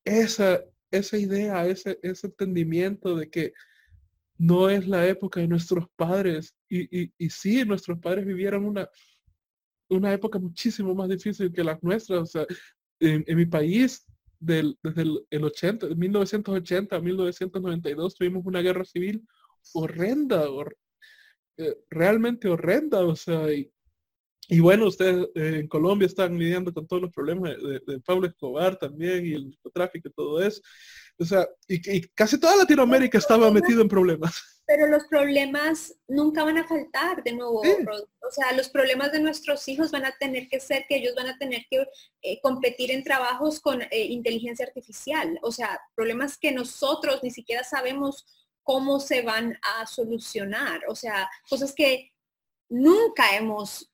esa, 0.03 0.61
esa 0.91 1.17
idea, 1.17 1.65
ese, 1.65 1.97
ese 2.03 2.27
entendimiento 2.27 3.15
de 3.15 3.29
que 3.29 3.53
no 4.37 4.69
es 4.69 4.87
la 4.87 5.07
época 5.07 5.39
de 5.39 5.47
nuestros 5.47 5.85
padres. 5.95 6.55
Y, 6.75 7.13
y, 7.17 7.29
sí, 7.29 7.63
nuestros 7.65 7.99
padres 7.99 8.25
vivieron 8.25 8.65
una, 8.65 8.89
una 9.89 10.13
época 10.13 10.39
muchísimo 10.39 10.93
más 10.95 11.09
difícil 11.09 11.51
que 11.51 11.63
las 11.63 11.81
nuestras. 11.83 12.19
O 12.19 12.25
sea, 12.25 12.45
en, 12.99 13.23
mi 13.35 13.45
país, 13.45 14.05
del, 14.39 14.77
desde 14.83 15.03
el, 15.29 15.43
80, 15.43 15.87
1980 15.95 16.95
a 16.95 17.01
1992, 17.01 18.15
tuvimos 18.15 18.45
una 18.45 18.61
guerra 18.61 18.85
civil 18.85 19.25
horrenda, 19.73 20.45
eh, 21.57 21.75
realmente 21.89 22.47
horrenda. 22.47 23.05
O 23.05 23.15
sea, 23.15 23.47
y, 24.47 24.59
bueno, 24.59 24.87
ustedes 24.87 25.27
eh, 25.35 25.59
en 25.61 25.67
Colombia 25.67 26.05
están 26.05 26.37
lidiando 26.37 26.73
con 26.73 26.87
todos 26.87 27.01
los 27.01 27.11
problemas 27.11 27.55
de, 27.61 27.99
Pablo 28.01 28.27
Escobar 28.27 28.77
también 28.77 29.25
y 29.25 29.33
el 29.33 29.49
narcotráfico 29.49 30.09
y 30.09 30.13
todo 30.13 30.41
eso. 30.41 30.61
O 31.17 31.25
sea, 31.25 31.47
y, 31.67 32.01
casi 32.09 32.39
toda 32.39 32.57
Latinoamérica 32.57 33.17
estaba 33.17 33.49
metido 33.49 33.81
en 33.81 33.87
problemas. 33.87 34.43
Pero 34.67 34.87
los 34.87 35.05
problemas 35.05 35.93
nunca 36.07 36.43
van 36.43 36.57
a 36.57 36.67
faltar 36.67 37.23
de 37.23 37.33
nuevo. 37.33 37.61
O 37.61 38.31
sea, 38.31 38.51
los 38.53 38.69
problemas 38.69 39.11
de 39.11 39.19
nuestros 39.19 39.67
hijos 39.67 39.91
van 39.91 40.05
a 40.05 40.15
tener 40.17 40.47
que 40.49 40.59
ser 40.59 40.85
que 40.89 40.97
ellos 40.97 41.13
van 41.15 41.27
a 41.27 41.37
tener 41.37 41.65
que 41.69 41.85
eh, 42.23 42.39
competir 42.41 42.91
en 42.91 43.03
trabajos 43.03 43.59
con 43.59 43.81
eh, 43.83 43.87
inteligencia 43.91 44.65
artificial. 44.65 45.39
O 45.43 45.51
sea, 45.51 45.79
problemas 45.95 46.37
que 46.37 46.51
nosotros 46.51 47.21
ni 47.23 47.31
siquiera 47.31 47.63
sabemos 47.63 48.25
cómo 48.63 48.99
se 48.99 49.21
van 49.21 49.57
a 49.61 49.85
solucionar. 49.85 50.81
O 50.89 50.95
sea, 50.95 51.29
cosas 51.47 51.73
que 51.73 52.11
nunca 52.67 53.37
hemos 53.37 53.91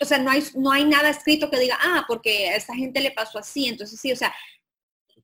o 0.00 0.04
sea, 0.04 0.18
no 0.18 0.30
hay, 0.30 0.42
no 0.54 0.70
hay 0.70 0.84
nada 0.84 1.08
escrito 1.08 1.50
que 1.50 1.58
diga, 1.58 1.78
ah, 1.80 2.04
porque 2.06 2.48
a 2.50 2.56
esta 2.56 2.74
gente 2.74 3.00
le 3.00 3.10
pasó 3.10 3.38
así. 3.38 3.68
Entonces, 3.68 3.98
sí, 4.00 4.12
o 4.12 4.16
sea, 4.16 4.34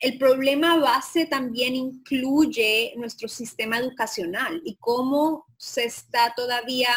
el 0.05 0.19
problema 0.19 0.77
base 0.77 1.25
también 1.25 1.75
incluye 1.75 2.93
nuestro 2.97 3.27
sistema 3.27 3.79
educacional 3.79 4.61
y 4.63 4.77
cómo 4.77 5.47
se 5.57 5.85
está 5.85 6.35
todavía 6.37 6.91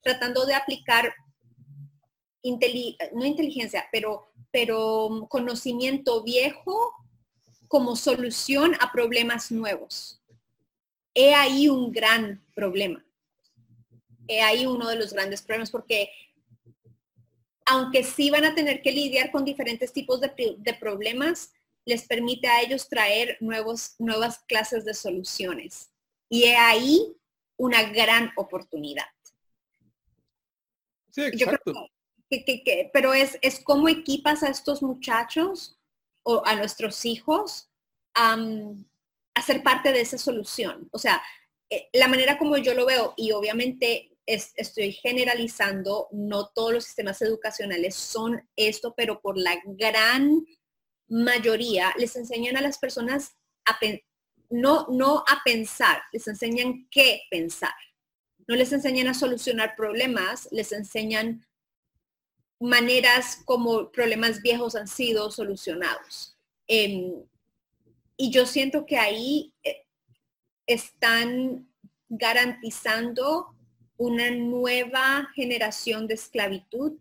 tratando 0.00 0.44
de 0.44 0.54
aplicar, 0.54 1.14
no 3.14 3.24
inteligencia, 3.24 3.86
pero, 3.92 4.32
pero 4.50 5.28
conocimiento 5.28 6.24
viejo 6.24 6.92
como 7.68 7.94
solución 7.94 8.74
a 8.80 8.90
problemas 8.90 9.52
nuevos. 9.52 10.20
He 11.14 11.34
ahí 11.34 11.68
un 11.68 11.92
gran 11.92 12.44
problema. 12.56 13.04
He 14.26 14.42
ahí 14.42 14.66
uno 14.66 14.88
de 14.88 14.96
los 14.96 15.12
grandes 15.12 15.42
problemas 15.42 15.70
porque 15.70 16.10
aunque 17.66 18.02
sí 18.02 18.30
van 18.30 18.46
a 18.46 18.54
tener 18.56 18.82
que 18.82 18.90
lidiar 18.90 19.30
con 19.30 19.44
diferentes 19.44 19.92
tipos 19.92 20.20
de, 20.20 20.76
problemas, 20.80 21.52
les 21.88 22.06
permite 22.06 22.46
a 22.46 22.60
ellos 22.60 22.88
traer 22.88 23.38
nuevos, 23.40 23.94
nuevas 23.98 24.40
clases 24.40 24.84
de 24.84 24.92
soluciones. 24.92 25.90
Y 26.28 26.44
he 26.44 26.56
ahí 26.56 27.16
una 27.56 27.82
gran 27.84 28.30
oportunidad. 28.36 29.06
Sí, 31.10 31.22
exacto. 31.22 31.88
pero 32.92 33.14
es, 33.14 33.38
es 33.40 33.60
cómo 33.60 33.88
equipas 33.88 34.42
a 34.42 34.50
estos 34.50 34.82
muchachos 34.82 35.80
o 36.22 36.42
a 36.44 36.54
nuestros 36.56 37.06
hijos 37.06 37.70
a 38.14 39.42
ser 39.42 39.62
parte 39.62 39.92
de 39.92 40.02
esa 40.02 40.18
solución. 40.18 40.88
O 40.92 40.98
sea, 40.98 41.22
eh, 41.70 41.88
la 41.94 42.08
manera 42.08 42.36
como 42.36 42.58
yo 42.58 42.74
lo 42.74 42.84
veo, 42.84 43.14
y 43.16 43.32
obviamente 43.32 44.18
estoy 44.26 44.92
generalizando, 44.92 46.08
no 46.12 46.48
todos 46.48 46.72
los 46.74 46.84
sistemas 46.84 47.22
educacionales 47.22 47.94
son 47.94 48.46
esto, 48.56 48.92
pero 48.94 49.20
por 49.22 49.38
la 49.38 49.58
gran 49.64 50.44
mayoría 51.08 51.94
les 51.98 52.16
enseñan 52.16 52.56
a 52.56 52.60
las 52.60 52.78
personas 52.78 53.36
a 53.64 53.78
no, 54.50 54.86
no 54.90 55.18
a 55.26 55.42
pensar, 55.44 56.02
les 56.12 56.26
enseñan 56.26 56.88
qué 56.90 57.22
pensar. 57.30 57.74
No 58.46 58.56
les 58.56 58.72
enseñan 58.72 59.08
a 59.08 59.14
solucionar 59.14 59.76
problemas, 59.76 60.48
les 60.50 60.72
enseñan 60.72 61.46
maneras 62.60 63.42
como 63.44 63.90
problemas 63.92 64.42
viejos 64.42 64.74
han 64.74 64.88
sido 64.88 65.30
solucionados. 65.30 66.36
Em, 66.66 67.22
y 68.16 68.30
yo 68.30 68.46
siento 68.46 68.84
que 68.86 68.96
ahí 68.96 69.52
eh, 69.62 69.84
están 70.66 71.68
garantizando 72.08 73.54
una 73.96 74.30
nueva 74.30 75.30
generación 75.34 76.06
de 76.06 76.14
esclavitud, 76.14 76.98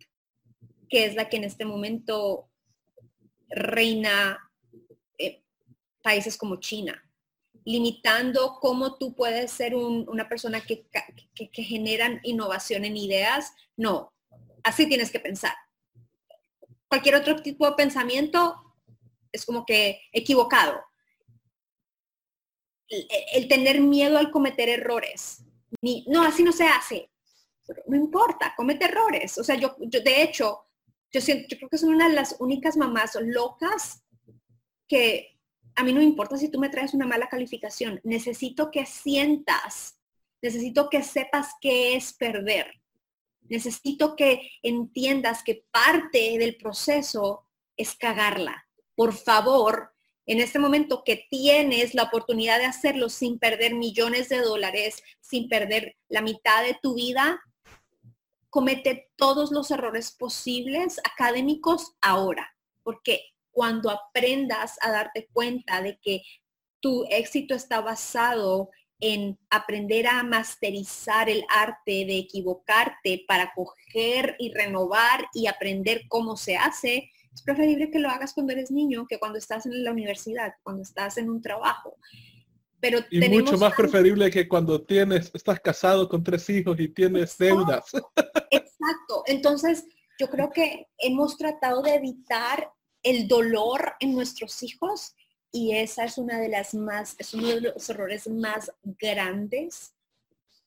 que 0.89 1.05
es 1.05 1.15
la 1.15 1.29
que 1.29 1.37
en 1.37 1.43
este 1.43 1.65
momento 1.65 2.49
reina 3.49 4.51
eh, 5.17 5.43
países 6.01 6.37
como 6.37 6.57
China, 6.57 7.03
limitando 7.65 8.57
cómo 8.61 8.97
tú 8.97 9.13
puedes 9.13 9.51
ser 9.51 9.75
una 9.75 10.29
persona 10.29 10.61
que, 10.61 10.87
que, 11.35 11.49
que 11.49 11.63
generan 11.63 12.19
innovación 12.23 12.85
en 12.85 12.97
ideas. 12.97 13.53
No, 13.75 14.13
así 14.63 14.87
tienes 14.87 15.11
que 15.11 15.19
pensar. 15.19 15.53
Cualquier 16.87 17.15
otro 17.15 17.35
tipo 17.37 17.65
de 17.65 17.75
pensamiento 17.75 18.55
es 19.31 19.45
como 19.45 19.65
que 19.65 20.01
equivocado. 20.11 20.81
el 22.89 23.47
tener 23.49 23.81
miedo 23.81 24.17
al 24.17 24.31
cometer 24.31 24.69
errores, 24.69 25.43
no, 25.81 26.23
así 26.23 26.43
no 26.43 26.51
se 26.51 26.65
hace. 26.67 27.11
no 27.87 27.97
importa, 27.97 28.53
comete 28.55 28.85
errores. 28.85 29.37
O 29.37 29.43
sea, 29.43 29.55
yo, 29.55 29.75
yo 29.79 30.01
de 30.01 30.23
hecho, 30.23 30.66
yo, 31.11 31.21
siento, 31.21 31.47
yo 31.49 31.57
creo 31.57 31.69
que 31.69 31.77
son 31.77 31.93
una 31.93 32.09
de 32.09 32.15
las 32.15 32.35
únicas 32.39 32.77
mamás 32.77 33.17
locas 33.21 34.03
que 34.87 35.37
a 35.75 35.83
mí 35.83 35.93
no 35.93 35.99
me 35.99 36.05
importa 36.05 36.37
si 36.37 36.49
tú 36.49 36.59
me 36.59 36.69
traes 36.69 36.93
una 36.93 37.05
mala 37.05 37.29
calificación. 37.29 37.99
Necesito 38.03 38.71
que 38.71 38.85
sientas, 38.85 39.99
necesito 40.41 40.89
que 40.89 41.03
sepas 41.03 41.49
qué 41.61 41.95
es 41.95 42.13
perder. 42.13 42.81
Necesito 43.49 44.15
que 44.15 44.51
entiendas 44.63 45.43
que 45.43 45.65
parte 45.71 46.37
del 46.37 46.57
proceso 46.57 47.47
es 47.77 47.95
cagarla. 47.95 48.67
Por 48.95 49.13
favor, 49.13 49.93
en 50.25 50.41
este 50.41 50.59
momento 50.59 51.03
que 51.05 51.27
tienes 51.29 51.93
la 51.93 52.03
oportunidad 52.03 52.57
de 52.57 52.65
hacerlo 52.65 53.07
sin 53.07 53.39
perder 53.39 53.75
millones 53.75 54.29
de 54.29 54.39
dólares, 54.39 55.01
sin 55.21 55.47
perder 55.47 55.95
la 56.09 56.21
mitad 56.21 56.63
de 56.63 56.77
tu 56.81 56.95
vida, 56.95 57.39
comete 58.49 59.09
todos 59.15 59.51
los 59.51 59.71
errores 59.71 60.11
posibles 60.11 60.99
académicos 60.99 61.95
ahora, 62.01 62.55
porque 62.83 63.21
cuando 63.51 63.89
aprendas 63.89 64.77
a 64.81 64.91
darte 64.91 65.27
cuenta 65.33 65.81
de 65.81 65.99
que 65.99 66.21
tu 66.79 67.05
éxito 67.09 67.55
está 67.55 67.81
basado 67.81 68.69
en 68.99 69.37
aprender 69.49 70.07
a 70.07 70.23
masterizar 70.23 71.29
el 71.29 71.43
arte 71.49 72.05
de 72.05 72.17
equivocarte 72.17 73.23
para 73.27 73.51
coger 73.53 74.35
y 74.39 74.51
renovar 74.53 75.27
y 75.33 75.47
aprender 75.47 76.03
cómo 76.07 76.35
se 76.35 76.57
hace, 76.57 77.11
es 77.33 77.43
preferible 77.43 77.91
que 77.91 77.99
lo 77.99 78.09
hagas 78.09 78.33
cuando 78.33 78.53
eres 78.53 78.71
niño 78.71 79.05
que 79.07 79.19
cuando 79.19 79.37
estás 79.37 79.65
en 79.67 79.83
la 79.83 79.91
universidad, 79.91 80.53
cuando 80.63 80.81
estás 80.81 81.17
en 81.17 81.29
un 81.29 81.41
trabajo. 81.41 81.97
Pero 82.79 82.99
y 83.09 83.27
mucho 83.29 83.57
más 83.57 83.73
preferible 83.73 84.29
que 84.29 84.47
cuando 84.47 84.83
tienes, 84.83 85.31
estás 85.33 85.59
casado 85.59 86.07
con 86.07 86.23
tres 86.23 86.49
hijos 86.49 86.79
y 86.79 86.87
tienes 86.87 87.37
deudas. 87.37 87.85
Exacto. 88.51 89.23
Entonces, 89.25 89.85
yo 90.19 90.29
creo 90.29 90.51
que 90.51 90.87
hemos 90.99 91.37
tratado 91.37 91.81
de 91.81 91.95
evitar 91.95 92.71
el 93.03 93.27
dolor 93.27 93.93
en 93.99 94.13
nuestros 94.13 94.61
hijos 94.63 95.15
y 95.51 95.75
esa 95.75 96.03
es 96.03 96.17
una 96.17 96.39
de 96.39 96.49
las 96.49 96.73
más, 96.73 97.15
es 97.17 97.33
uno 97.33 97.47
de 97.47 97.61
los 97.61 97.89
errores 97.89 98.27
más 98.27 98.71
grandes 98.83 99.93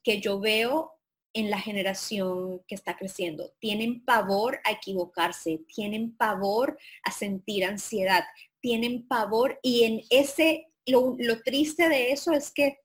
que 0.02 0.20
yo 0.20 0.40
veo 0.40 0.92
en 1.32 1.50
la 1.50 1.60
generación 1.60 2.62
que 2.66 2.74
está 2.74 2.96
creciendo. 2.96 3.52
Tienen 3.60 4.04
pavor 4.04 4.60
a 4.64 4.72
equivocarse, 4.72 5.60
tienen 5.74 6.16
pavor 6.16 6.78
a 7.04 7.12
sentir 7.12 7.64
ansiedad, 7.64 8.24
tienen 8.60 9.06
pavor 9.06 9.58
y 9.62 9.84
en 9.84 10.02
ese, 10.10 10.69
lo, 10.90 11.16
triste 11.44 11.88
de 11.88 12.12
eso 12.12 12.32
es 12.32 12.50
que 12.50 12.78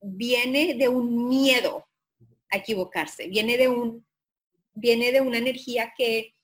viene 0.00 0.74
de 0.74 0.88
un 0.88 1.28
miedo 1.28 1.86
a 2.50 2.58
equivocarse, 2.58 3.28
viene 3.28 3.56
de 3.56 3.68
un, 3.68 4.06
viene 4.74 5.12
de 5.12 5.20
una 5.20 5.38
energía 5.38 5.92
que 5.96 6.34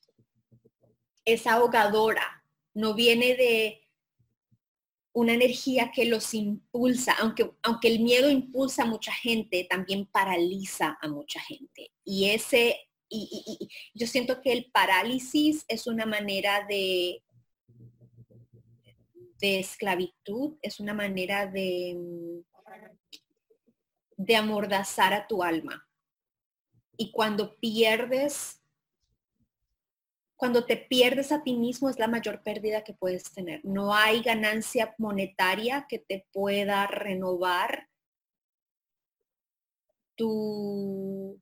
es 1.25 1.47
ahogadora, 1.47 2.45
no 2.75 2.95
viene 2.95 3.35
de 3.35 3.83
una 5.13 5.33
energía 5.33 5.91
que 5.95 6.05
los 6.05 6.35
impulsa, 6.35 7.15
aunque, 7.19 7.51
aunque 7.63 7.89
el 7.89 8.01
miedo 8.01 8.31
impulsa 8.31 8.83
a 8.83 8.87
mucha 8.87 9.13
gente, 9.13 9.67
también 9.69 10.05
paraliza 10.07 10.99
a 11.01 11.09
mucha 11.09 11.41
gente. 11.41 11.91
Y 12.05 12.27
ese, 12.31 12.77
y, 13.09 13.69
yo 13.95 14.07
siento 14.07 14.43
que 14.43 14.53
el 14.53 14.71
parálisis 14.71 15.65
es 15.69 15.87
una 15.87 16.05
manera 16.05 16.67
de, 16.69 17.23
de 19.39 19.61
esclavitud, 19.61 20.57
es 20.63 20.81
una 20.81 20.95
manera 20.95 21.47
de, 21.47 22.43
de 24.17 24.37
amordazar 24.37 25.13
a 25.13 25.27
tu 25.27 25.43
alma. 25.43 25.89
Y 26.97 27.11
cuando 27.13 27.57
pierdes 27.57 28.63
cuando 30.37 30.67
te 30.67 30.77
pierdes 30.77 31.33
a 31.33 31.43
ti 31.43 31.55
mismo 31.55 31.89
es 31.89 31.99
la 31.99 32.09
mayor 32.09 32.43
pérdida 32.43 32.85
que 32.85 32.93
puedes 32.93 33.33
tener. 33.33 33.65
No 33.65 33.95
hay 33.95 34.23
ganancia 34.23 34.95
monetaria 34.99 35.87
que 35.89 35.99
te 35.99 36.27
pueda 36.31 36.87
renovar 36.87 37.89
tu, 40.15 41.41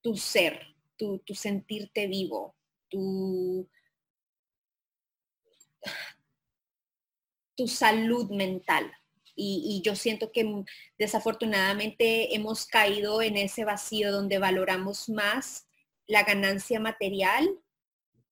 tu 0.00 0.16
ser, 0.16 0.76
tu, 0.96 1.20
sentirte 1.34 2.06
vivo, 2.06 2.54
tu, 2.88 3.68
tu 7.58 7.68
salud 7.68 8.30
mental. 8.30 8.90
y, 9.40 9.82
yo 9.84 9.94
siento 9.94 10.32
que 10.32 10.64
desafortunadamente 10.98 12.34
hemos 12.34 12.66
caído 12.66 13.22
en 13.22 13.36
ese 13.36 13.64
vacío 13.64 14.10
donde 14.10 14.38
valoramos 14.38 15.08
más 15.08 15.68
la 16.08 16.24
ganancia 16.24 16.80
material 16.80 17.48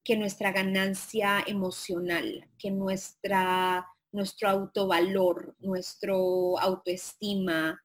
que 0.07 0.17
nuestra 0.17 0.53
ganancia 0.53 1.43
emocional, 1.49 2.49
que 2.61 2.71
nuestra, 2.71 3.85
nuestro 4.13 4.49
autovalor, 4.49 5.57
nuestro 5.59 6.59
autoestima, 6.61 7.83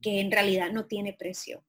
que 0.00 0.20
en 0.20 0.32
realidad 0.32 0.72
no 0.72 0.86
tiene 0.86 1.12
precio, 1.12 1.62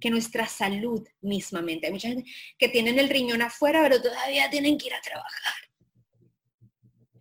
que 0.00 0.08
nuestra 0.08 0.46
salud 0.48 1.06
mismamente. 1.20 1.86
Hay 1.86 1.92
mucha 1.92 2.08
gente 2.08 2.30
que 2.58 2.70
tienen 2.70 2.98
el 2.98 3.10
riñón 3.10 3.42
afuera, 3.42 3.82
pero 3.82 4.00
todavía 4.00 4.48
tienen 4.48 4.78
que 4.78 4.86
ir 4.86 4.94
a 4.94 5.02
trabajar. 5.02 5.54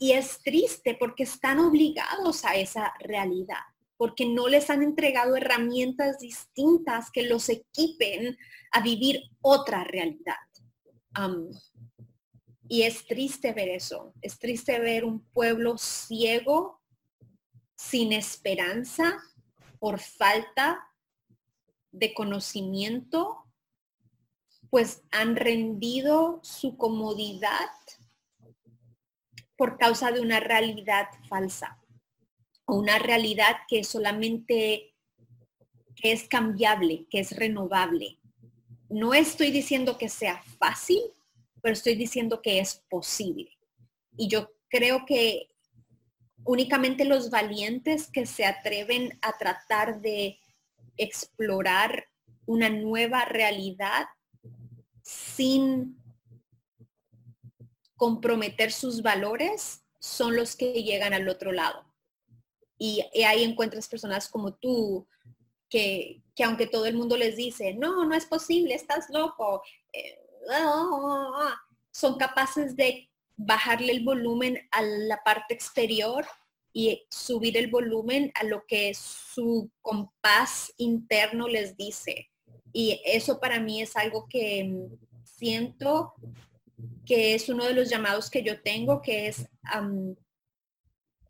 Y 0.02 0.14
es 0.14 0.42
triste 0.42 0.98
porque 1.00 1.22
están 1.22 1.60
obligados 1.60 2.44
a 2.44 2.56
esa 2.56 2.92
realidad, 3.02 3.62
porque 3.98 4.26
no 4.26 4.48
les 4.48 4.72
han 4.72 4.82
entregado 4.82 5.36
herramientas 5.36 6.18
distintas 6.18 7.12
que 7.12 7.22
los 7.22 7.50
equipen 7.50 8.36
a 8.72 8.82
vivir 8.82 9.22
otra 9.42 9.84
realidad. 9.84 10.38
y 12.68 12.82
es 12.82 13.06
triste 13.06 13.54
ver 13.54 13.70
eso, 13.70 14.16
es 14.24 14.40
triste 14.40 14.80
ver 14.80 15.06
un 15.06 15.20
pueblo 15.20 15.78
ciego, 15.78 16.82
sin 17.76 18.12
esperanza, 18.12 19.22
por 19.78 20.00
falta 20.00 20.80
de 21.92 22.16
conocimiento, 22.16 23.46
pues 24.72 25.04
han 25.12 25.36
rendido 25.36 26.40
su 26.42 26.76
comodidad 26.76 27.70
por 29.62 29.78
causa 29.78 30.12
de 30.12 30.22
una 30.22 30.40
realidad 30.40 31.08
falsa 31.30 31.80
o 32.66 32.78
una 32.78 32.98
realidad 32.98 33.58
que 33.68 33.84
solamente 33.84 34.96
es 36.02 36.28
cambiable, 36.28 37.06
que 37.12 37.20
es 37.20 37.36
renovable, 37.36 38.18
no 38.90 39.14
estoy 39.14 39.52
diciendo 39.52 40.00
que 40.00 40.10
sea 40.10 40.42
fácil, 40.58 41.00
pero 41.62 41.74
estoy 41.74 41.94
diciendo 41.94 42.42
que 42.42 42.58
es 42.58 42.84
posible. 42.90 43.52
Y 44.18 44.30
yo 44.30 44.50
creo 44.68 45.06
que 45.06 45.50
únicamente 46.44 47.06
los 47.06 47.30
valientes 47.30 48.10
que 48.12 48.26
se 48.26 48.46
atreven 48.46 49.20
a 49.22 49.38
tratar 49.38 50.02
de 50.02 50.40
explorar 50.98 52.08
una 52.48 52.70
nueva 52.70 53.26
realidad 53.26 54.08
sin 55.04 56.01
comprometer 58.02 58.72
sus 58.72 59.04
valores 59.04 59.84
son 60.00 60.36
los 60.36 60.56
que 60.56 60.82
llegan 60.82 61.14
al 61.14 61.30
otro 61.30 61.52
lado. 61.52 61.86
Y, 62.80 63.06
ahí 63.24 63.44
encuentras 63.44 63.88
personas 63.88 64.28
como 64.28 64.56
tú, 64.56 65.08
que, 65.70 66.24
aunque 66.44 66.66
todo 66.66 66.88
el 66.88 66.96
mundo 66.96 67.16
les 67.16 67.36
dice, 67.36 67.76
no, 67.76 68.04
no 68.06 68.16
es 68.16 68.26
posible, 68.26 68.74
estás 68.74 69.08
loco, 69.12 69.62
eh, 69.94 70.18
son 71.92 72.18
capaces 72.18 72.76
de 72.76 73.08
bajarle 73.38 73.92
el 73.94 74.04
volumen 74.04 74.58
a 74.72 74.82
la 74.82 75.22
parte 75.24 75.54
exterior 75.54 76.26
y 76.74 77.06
subir 77.12 77.56
el 77.56 77.70
volumen 77.70 78.32
a 78.34 78.46
lo 78.46 78.66
que 78.66 78.96
su 78.96 79.70
compás 79.84 80.74
interno 80.78 81.48
les 81.48 81.78
dice. 81.78 82.32
Y 82.74 83.00
eso 83.06 83.40
para 83.40 83.60
mí 83.60 83.80
es 83.80 83.96
algo 83.96 84.26
que 84.28 84.90
siento 85.24 86.16
que 87.06 87.36
es 87.36 87.50
uno 87.50 87.66
de 87.66 87.74
los 87.74 87.90
llamados 87.90 88.30
que 88.30 88.44
yo 88.44 88.62
tengo, 88.62 89.02
que 89.02 89.28
es 89.28 89.48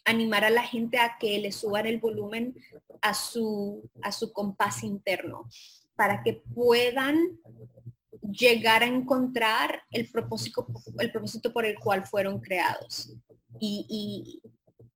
animar 0.06 0.43
a 0.43 0.49
la 0.49 0.64
gente 0.64 0.97
a 0.97 1.18
que 1.20 1.39
le 1.39 1.52
suban 1.52 1.86
el 1.86 1.99
volumen 1.99 2.56
a 3.02 3.14
su, 3.14 3.89
a 4.02 4.12
su 4.12 4.32
compás 4.32 4.84
interno 4.84 5.47
para 5.95 6.24
que 6.24 6.41
puedan 6.56 7.39
llegar 8.22 8.84
a 8.84 8.88
encontrar 8.88 9.84
el 9.91 10.10
propósito, 10.10 10.68
el 10.99 11.12
propósito 11.12 11.52
por 11.52 11.66
el 11.66 11.78
cual 11.80 12.06
fueron 12.06 12.39
creados 12.39 13.14
y, 13.60 14.41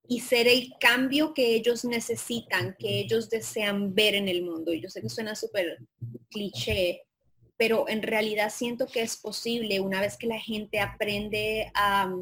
y, 0.08 0.20
ser 0.20 0.48
el 0.48 0.74
cambio 0.80 1.34
que 1.34 1.56
ellos 1.56 1.86
necesitan, 1.86 2.76
que 2.80 3.00
ellos 3.00 3.30
desean 3.30 3.94
ver 3.94 4.16
en 4.16 4.28
el 4.28 4.44
mundo. 4.44 4.74
Yo 4.74 4.90
sé 4.90 5.02
que 5.02 5.10
suena 5.10 5.36
súper 5.36 5.80
cliché, 6.30 7.04
pero 7.58 7.88
en 7.88 8.02
realidad 8.02 8.52
siento 8.54 8.86
que 8.88 9.02
es 9.02 9.18
posible 9.18 9.80
una 9.80 10.02
vez 10.02 10.18
que 10.18 10.28
la 10.28 10.40
gente 10.40 10.80
aprende 10.80 11.72
a, 11.74 12.14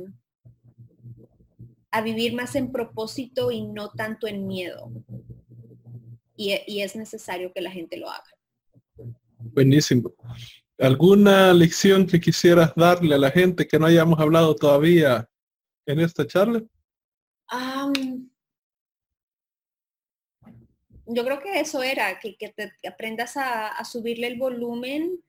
a 1.91 2.01
vivir 2.01 2.33
más 2.33 2.55
en 2.55 2.71
propósito 2.71 3.51
y 3.51 3.61
no 3.61 3.89
tanto 3.89 4.27
en 4.27 4.47
miedo. 4.47 4.91
Y, 6.35 6.81
es 6.81 6.95
necesario 6.95 7.51
que 7.53 7.61
la 7.61 7.71
gente 7.71 7.97
lo 7.97 8.09
haga. 8.09 8.23
Buenísimo. 9.37 10.11
¿Alguna 10.79 11.53
lección 11.53 12.07
que 12.07 12.19
quisieras 12.19 12.73
darle 12.75 13.15
a 13.15 13.19
la 13.19 13.29
gente 13.29 13.67
que 13.67 13.77
no 13.77 13.85
hayamos 13.85 14.19
hablado 14.19 14.55
todavía 14.55 15.29
en 15.85 15.99
esta 15.99 16.25
charla? 16.25 16.63
Yo 21.13 21.23
creo 21.23 21.39
que 21.39 21.59
eso 21.59 21.83
era, 21.83 22.19
que, 22.19 22.33
te, 22.33 22.71
aprendas 22.87 23.37
a, 23.37 23.83
subirle 23.85 24.27
el 24.27 24.37
volumen 24.37 25.19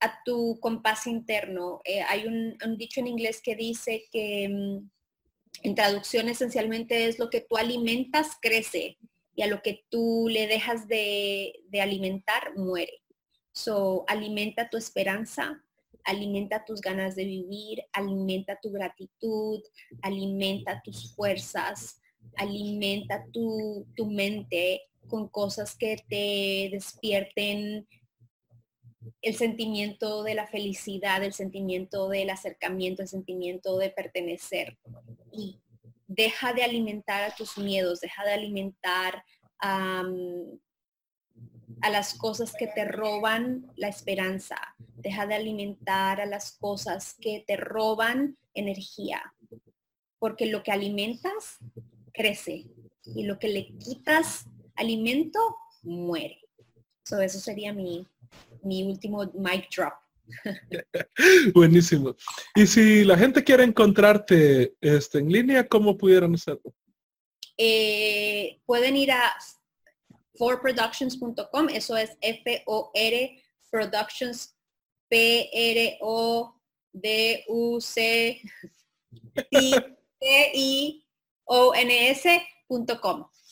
a 0.00 0.22
tu 0.24 0.58
compás 0.60 1.06
interno. 1.06 1.80
Eh, 1.84 2.02
hay 2.02 2.26
un, 2.26 2.56
dicho 2.76 3.00
en 3.00 3.08
inglés 3.08 3.40
que 3.42 3.56
dice 3.56 4.04
que 4.12 4.48
mm, 4.48 4.90
en 5.62 5.74
traducción 5.74 6.28
esencialmente 6.28 7.06
es 7.06 7.18
lo 7.18 7.30
que 7.30 7.40
tú 7.40 7.56
alimentas 7.56 8.36
crece 8.40 8.98
y 9.34 9.42
a 9.42 9.46
lo 9.46 9.62
que 9.62 9.84
tú 9.88 10.28
le 10.30 10.46
dejas 10.46 10.88
de, 10.88 11.54
alimentar 11.80 12.56
muere. 12.56 13.02
So, 13.52 14.04
alimenta 14.06 14.68
tu 14.68 14.76
esperanza, 14.76 15.62
alimenta 16.04 16.64
tus 16.64 16.80
ganas 16.80 17.16
de 17.16 17.24
vivir, 17.24 17.82
alimenta 17.92 18.58
tu 18.60 18.70
gratitud, 18.70 19.60
alimenta 20.02 20.80
tus 20.84 21.14
fuerzas, 21.14 22.00
alimenta 22.36 23.24
tu, 23.32 23.86
tu 23.96 24.06
mente 24.06 24.82
con 25.08 25.28
cosas 25.28 25.76
que 25.76 25.96
te 26.08 26.68
despierten 26.70 27.88
el 29.22 29.34
sentimiento 29.36 30.22
de 30.22 30.34
la 30.34 30.46
felicidad, 30.46 31.24
el 31.24 31.32
sentimiento 31.32 32.08
del 32.08 32.30
acercamiento, 32.30 33.02
el 33.02 33.08
sentimiento 33.08 33.78
de 33.78 33.90
pertenecer. 33.90 34.78
Y 35.32 35.60
deja 36.06 36.52
de 36.52 36.62
alimentar 36.62 37.22
a 37.22 37.34
tus 37.34 37.58
miedos, 37.58 38.00
deja 38.00 38.24
de 38.24 38.32
alimentar 38.32 39.24
a 39.60 40.04
las 41.90 42.14
cosas 42.14 42.54
que 42.56 42.66
te 42.66 42.84
roban 42.84 43.70
la 43.76 43.88
esperanza, 43.88 44.56
deja 44.96 45.26
de 45.26 45.34
alimentar 45.34 46.20
a 46.20 46.26
las 46.26 46.52
cosas 46.52 47.14
que 47.20 47.44
te 47.46 47.56
roban 47.56 48.36
energía, 48.54 49.34
porque 50.18 50.46
lo 50.46 50.62
que 50.62 50.72
alimentas 50.72 51.58
crece. 52.12 52.66
Y 53.14 53.22
lo 53.22 53.38
que 53.38 53.48
le 53.48 53.68
quitas 53.78 54.44
alimento 54.78 55.38
muere. 55.82 56.40
eso 57.04 57.38
sería 57.38 57.72
mi, 57.72 58.06
mi 58.62 58.84
último 58.84 59.30
mic 59.34 59.68
drop. 59.74 59.94
Buenísimo. 61.54 62.14
Y 62.54 62.66
si 62.66 63.04
la 63.04 63.16
gente 63.16 63.42
quiere 63.42 63.64
encontrarte 63.64 64.74
este, 64.80 65.18
en 65.18 65.32
línea, 65.32 65.66
¿cómo 65.66 65.96
pudieran 65.96 66.34
hacerlo? 66.34 66.74
Eh, 67.56 68.60
pueden 68.66 68.96
ir 68.96 69.10
a 69.10 69.36
forproductions.com, 70.36 71.68
eso 71.70 71.96
es 71.96 72.16
F-O-R 72.20 73.42
Productions, 73.70 74.56
P-R-O 75.08 76.54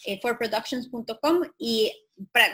Eh, 0.05 0.20
forproductions.com 0.20 1.42
y 1.59 1.90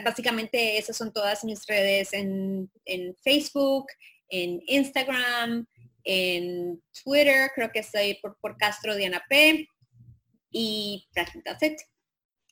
básicamente 0.04 0.78
esas 0.78 0.96
son 0.96 1.12
todas 1.12 1.44
mis 1.44 1.66
redes 1.66 2.12
en, 2.12 2.70
en 2.84 3.16
Facebook, 3.16 3.86
en 4.28 4.62
Instagram, 4.66 5.66
en 6.04 6.82
Twitter, 7.02 7.50
creo 7.54 7.70
que 7.70 7.80
estoy 7.80 8.18
por, 8.22 8.38
por 8.40 8.56
Castro 8.56 8.94
Diana 8.94 9.22
P. 9.28 9.66
Y 10.50 11.08
it. 11.14 11.80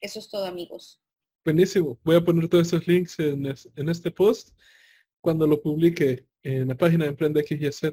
Eso 0.00 0.18
es 0.18 0.28
todo, 0.28 0.46
amigos. 0.46 1.00
Buenísimo. 1.44 1.98
Voy 2.02 2.16
a 2.16 2.24
poner 2.24 2.48
todos 2.48 2.66
esos 2.66 2.86
links 2.86 3.18
en, 3.18 3.46
en 3.46 3.88
este 3.88 4.10
post 4.10 4.50
cuando 5.20 5.46
lo 5.46 5.60
publique 5.60 6.26
en 6.42 6.68
la 6.68 6.76
página 6.76 7.04
de 7.04 7.10
Emprende 7.10 7.42
XYZ. 7.42 7.92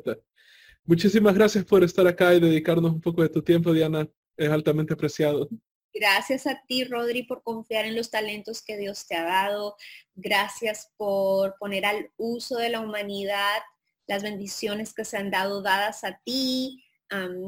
Muchísimas 0.85 1.35
gracias 1.35 1.65
por 1.65 1.83
estar 1.83 2.07
acá 2.07 2.33
y 2.33 2.39
dedicarnos 2.39 2.91
un 2.91 3.01
poco 3.01 3.21
de 3.21 3.29
tu 3.29 3.41
tiempo, 3.41 3.73
Diana. 3.73 4.07
Es 4.37 4.49
altamente 4.49 4.93
apreciado. 4.93 5.49
Gracias 5.93 6.45
a 6.47 6.61
ti, 6.67 6.83
Rodri, 6.83 7.23
por 7.23 7.43
confiar 7.43 7.85
en 7.85 7.95
los 7.95 8.11
talentos 8.11 8.61
que 8.61 8.77
Dios 8.77 9.07
te 9.07 9.15
ha 9.15 9.23
dado. 9.23 9.75
Gracias 10.15 10.91
por 10.97 11.57
poner 11.57 11.85
al 11.85 12.11
uso 12.17 12.57
de 12.57 12.69
la 12.69 12.81
humanidad 12.81 13.61
las 14.07 14.23
bendiciones 14.23 14.93
que 14.93 15.05
se 15.05 15.17
han 15.17 15.29
dado 15.29 15.61
dadas 15.61 16.03
a 16.03 16.19
ti. 16.23 16.83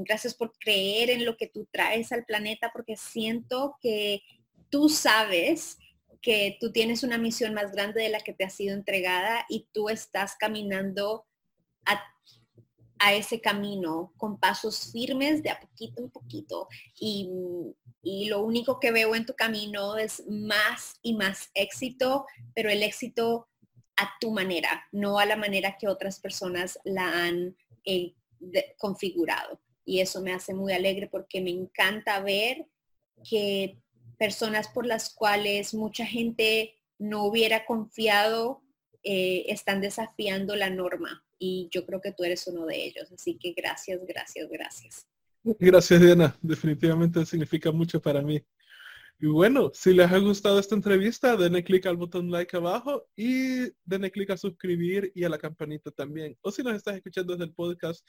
gracias 0.06 0.34
por 0.34 0.54
creer 0.58 1.10
en 1.10 1.26
lo 1.26 1.36
que 1.36 1.48
tú 1.48 1.68
traes 1.72 2.12
al 2.12 2.26
planeta, 2.26 2.72
porque 2.72 2.96
siento 2.96 3.78
que 3.82 4.22
tú 4.70 4.88
sabes 4.88 5.78
que 6.22 6.58
tú 6.60 6.72
tienes 6.72 7.04
una 7.04 7.18
misión 7.18 7.54
más 7.54 7.72
grande 7.72 8.02
de 8.02 8.10
la 8.10 8.20
que 8.20 8.34
te 8.34 8.44
ha 8.44 8.50
sido 8.50 8.76
entregada 8.76 9.46
y 9.50 9.68
tú 9.74 9.90
estás 9.90 10.36
caminando 10.38 11.26
a, 11.86 12.02
ese 13.14 13.40
camino 13.40 14.14
con 14.18 14.40
pasos 14.40 14.92
firmes 14.92 15.42
de 15.42 15.50
a 15.50 15.60
poquito 15.60 16.02
en 16.02 16.10
poquito. 16.10 16.68
Y, 17.00 17.30
y 18.02 18.28
lo 18.28 18.42
único 18.42 18.80
que 18.80 18.92
veo 18.92 19.16
en 19.16 19.26
tu 19.26 19.34
camino 19.36 19.98
es 19.98 20.24
más 20.28 21.00
y 21.02 21.16
más 21.16 21.50
éxito, 21.54 22.26
pero 22.54 22.70
el 22.70 22.84
éxito 22.84 23.48
a 23.98 24.10
tu 24.20 24.32
manera, 24.32 24.88
no 24.92 25.20
a 25.20 25.26
la 25.26 25.36
manera 25.36 25.78
que 25.78 25.88
otras 25.88 26.20
personas 26.20 26.80
la 26.86 27.26
han 27.26 27.56
eh, 27.86 28.14
configurado. 28.78 29.60
Y 29.84 30.00
eso 30.00 30.22
me 30.22 30.34
hace 30.34 30.54
muy 30.54 30.72
alegre 30.72 31.08
porque 31.08 31.42
me 31.42 31.50
encanta 31.50 32.22
ver 32.22 32.66
que 33.30 33.78
personas 34.18 34.68
por 34.68 34.86
las 34.86 35.14
cuales 35.14 35.74
mucha 35.74 36.06
gente 36.06 36.76
no 36.98 37.26
hubiera 37.26 37.66
confiado 37.66 38.62
eh, 39.04 39.46
están 39.48 39.82
desafiando 39.82 40.56
la 40.56 40.70
norma. 40.70 41.26
Y 41.40 41.70
yo 41.72 41.86
creo 41.86 42.02
que 42.02 42.12
tú 42.12 42.24
eres 42.24 42.46
uno 42.48 42.66
de 42.66 42.86
ellos. 42.86 43.12
Así 43.12 43.38
que 43.38 43.54
gracias, 43.54 44.06
gracias, 44.06 44.50
gracias. 44.50 45.08
Gracias, 45.44 46.02
Diana. 46.02 46.38
Definitivamente 46.42 47.26
significa 47.26 47.72
mucho 47.72 48.02
para 48.02 48.22
mí. 48.22 48.44
Y 49.22 49.28
bueno, 49.28 49.70
si 49.74 49.94
les 49.94 50.10
ha 50.10 50.18
gustado 50.18 50.60
esta 50.60 50.76
entrevista, 50.76 51.36
denle 51.36 51.64
clic 51.64 51.86
al 51.86 51.98
botón 51.98 52.32
like 52.32 52.56
abajo 52.56 53.06
y 53.18 53.70
denle 53.84 54.12
clic 54.12 54.30
a 54.30 54.38
suscribir 54.38 55.12
y 55.14 55.26
a 55.26 55.30
la 55.30 55.38
campanita 55.38 55.92
también. 55.92 56.38
O 56.42 56.52
si 56.52 56.64
nos 56.64 56.76
estás 56.76 56.96
escuchando 56.96 57.34
desde 57.34 57.46
el 57.46 57.54
podcast, 57.54 58.06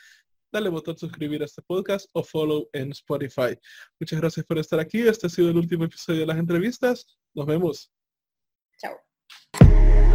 dale 0.52 0.68
botón 0.68 0.96
suscribir 0.96 1.42
a 1.42 1.46
este 1.46 1.62
podcast 1.62 2.08
o 2.12 2.22
follow 2.22 2.68
en 2.72 2.92
Spotify. 2.92 3.58
Muchas 3.98 4.20
gracias 4.20 4.46
por 4.46 4.58
estar 4.58 4.78
aquí. 4.78 5.00
Este 5.00 5.26
ha 5.26 5.30
sido 5.30 5.50
el 5.50 5.56
último 5.56 5.84
episodio 5.84 6.20
de 6.20 6.26
las 6.26 6.38
entrevistas. 6.38 7.06
Nos 7.34 7.46
vemos. 7.46 7.92
Chao. 8.78 10.09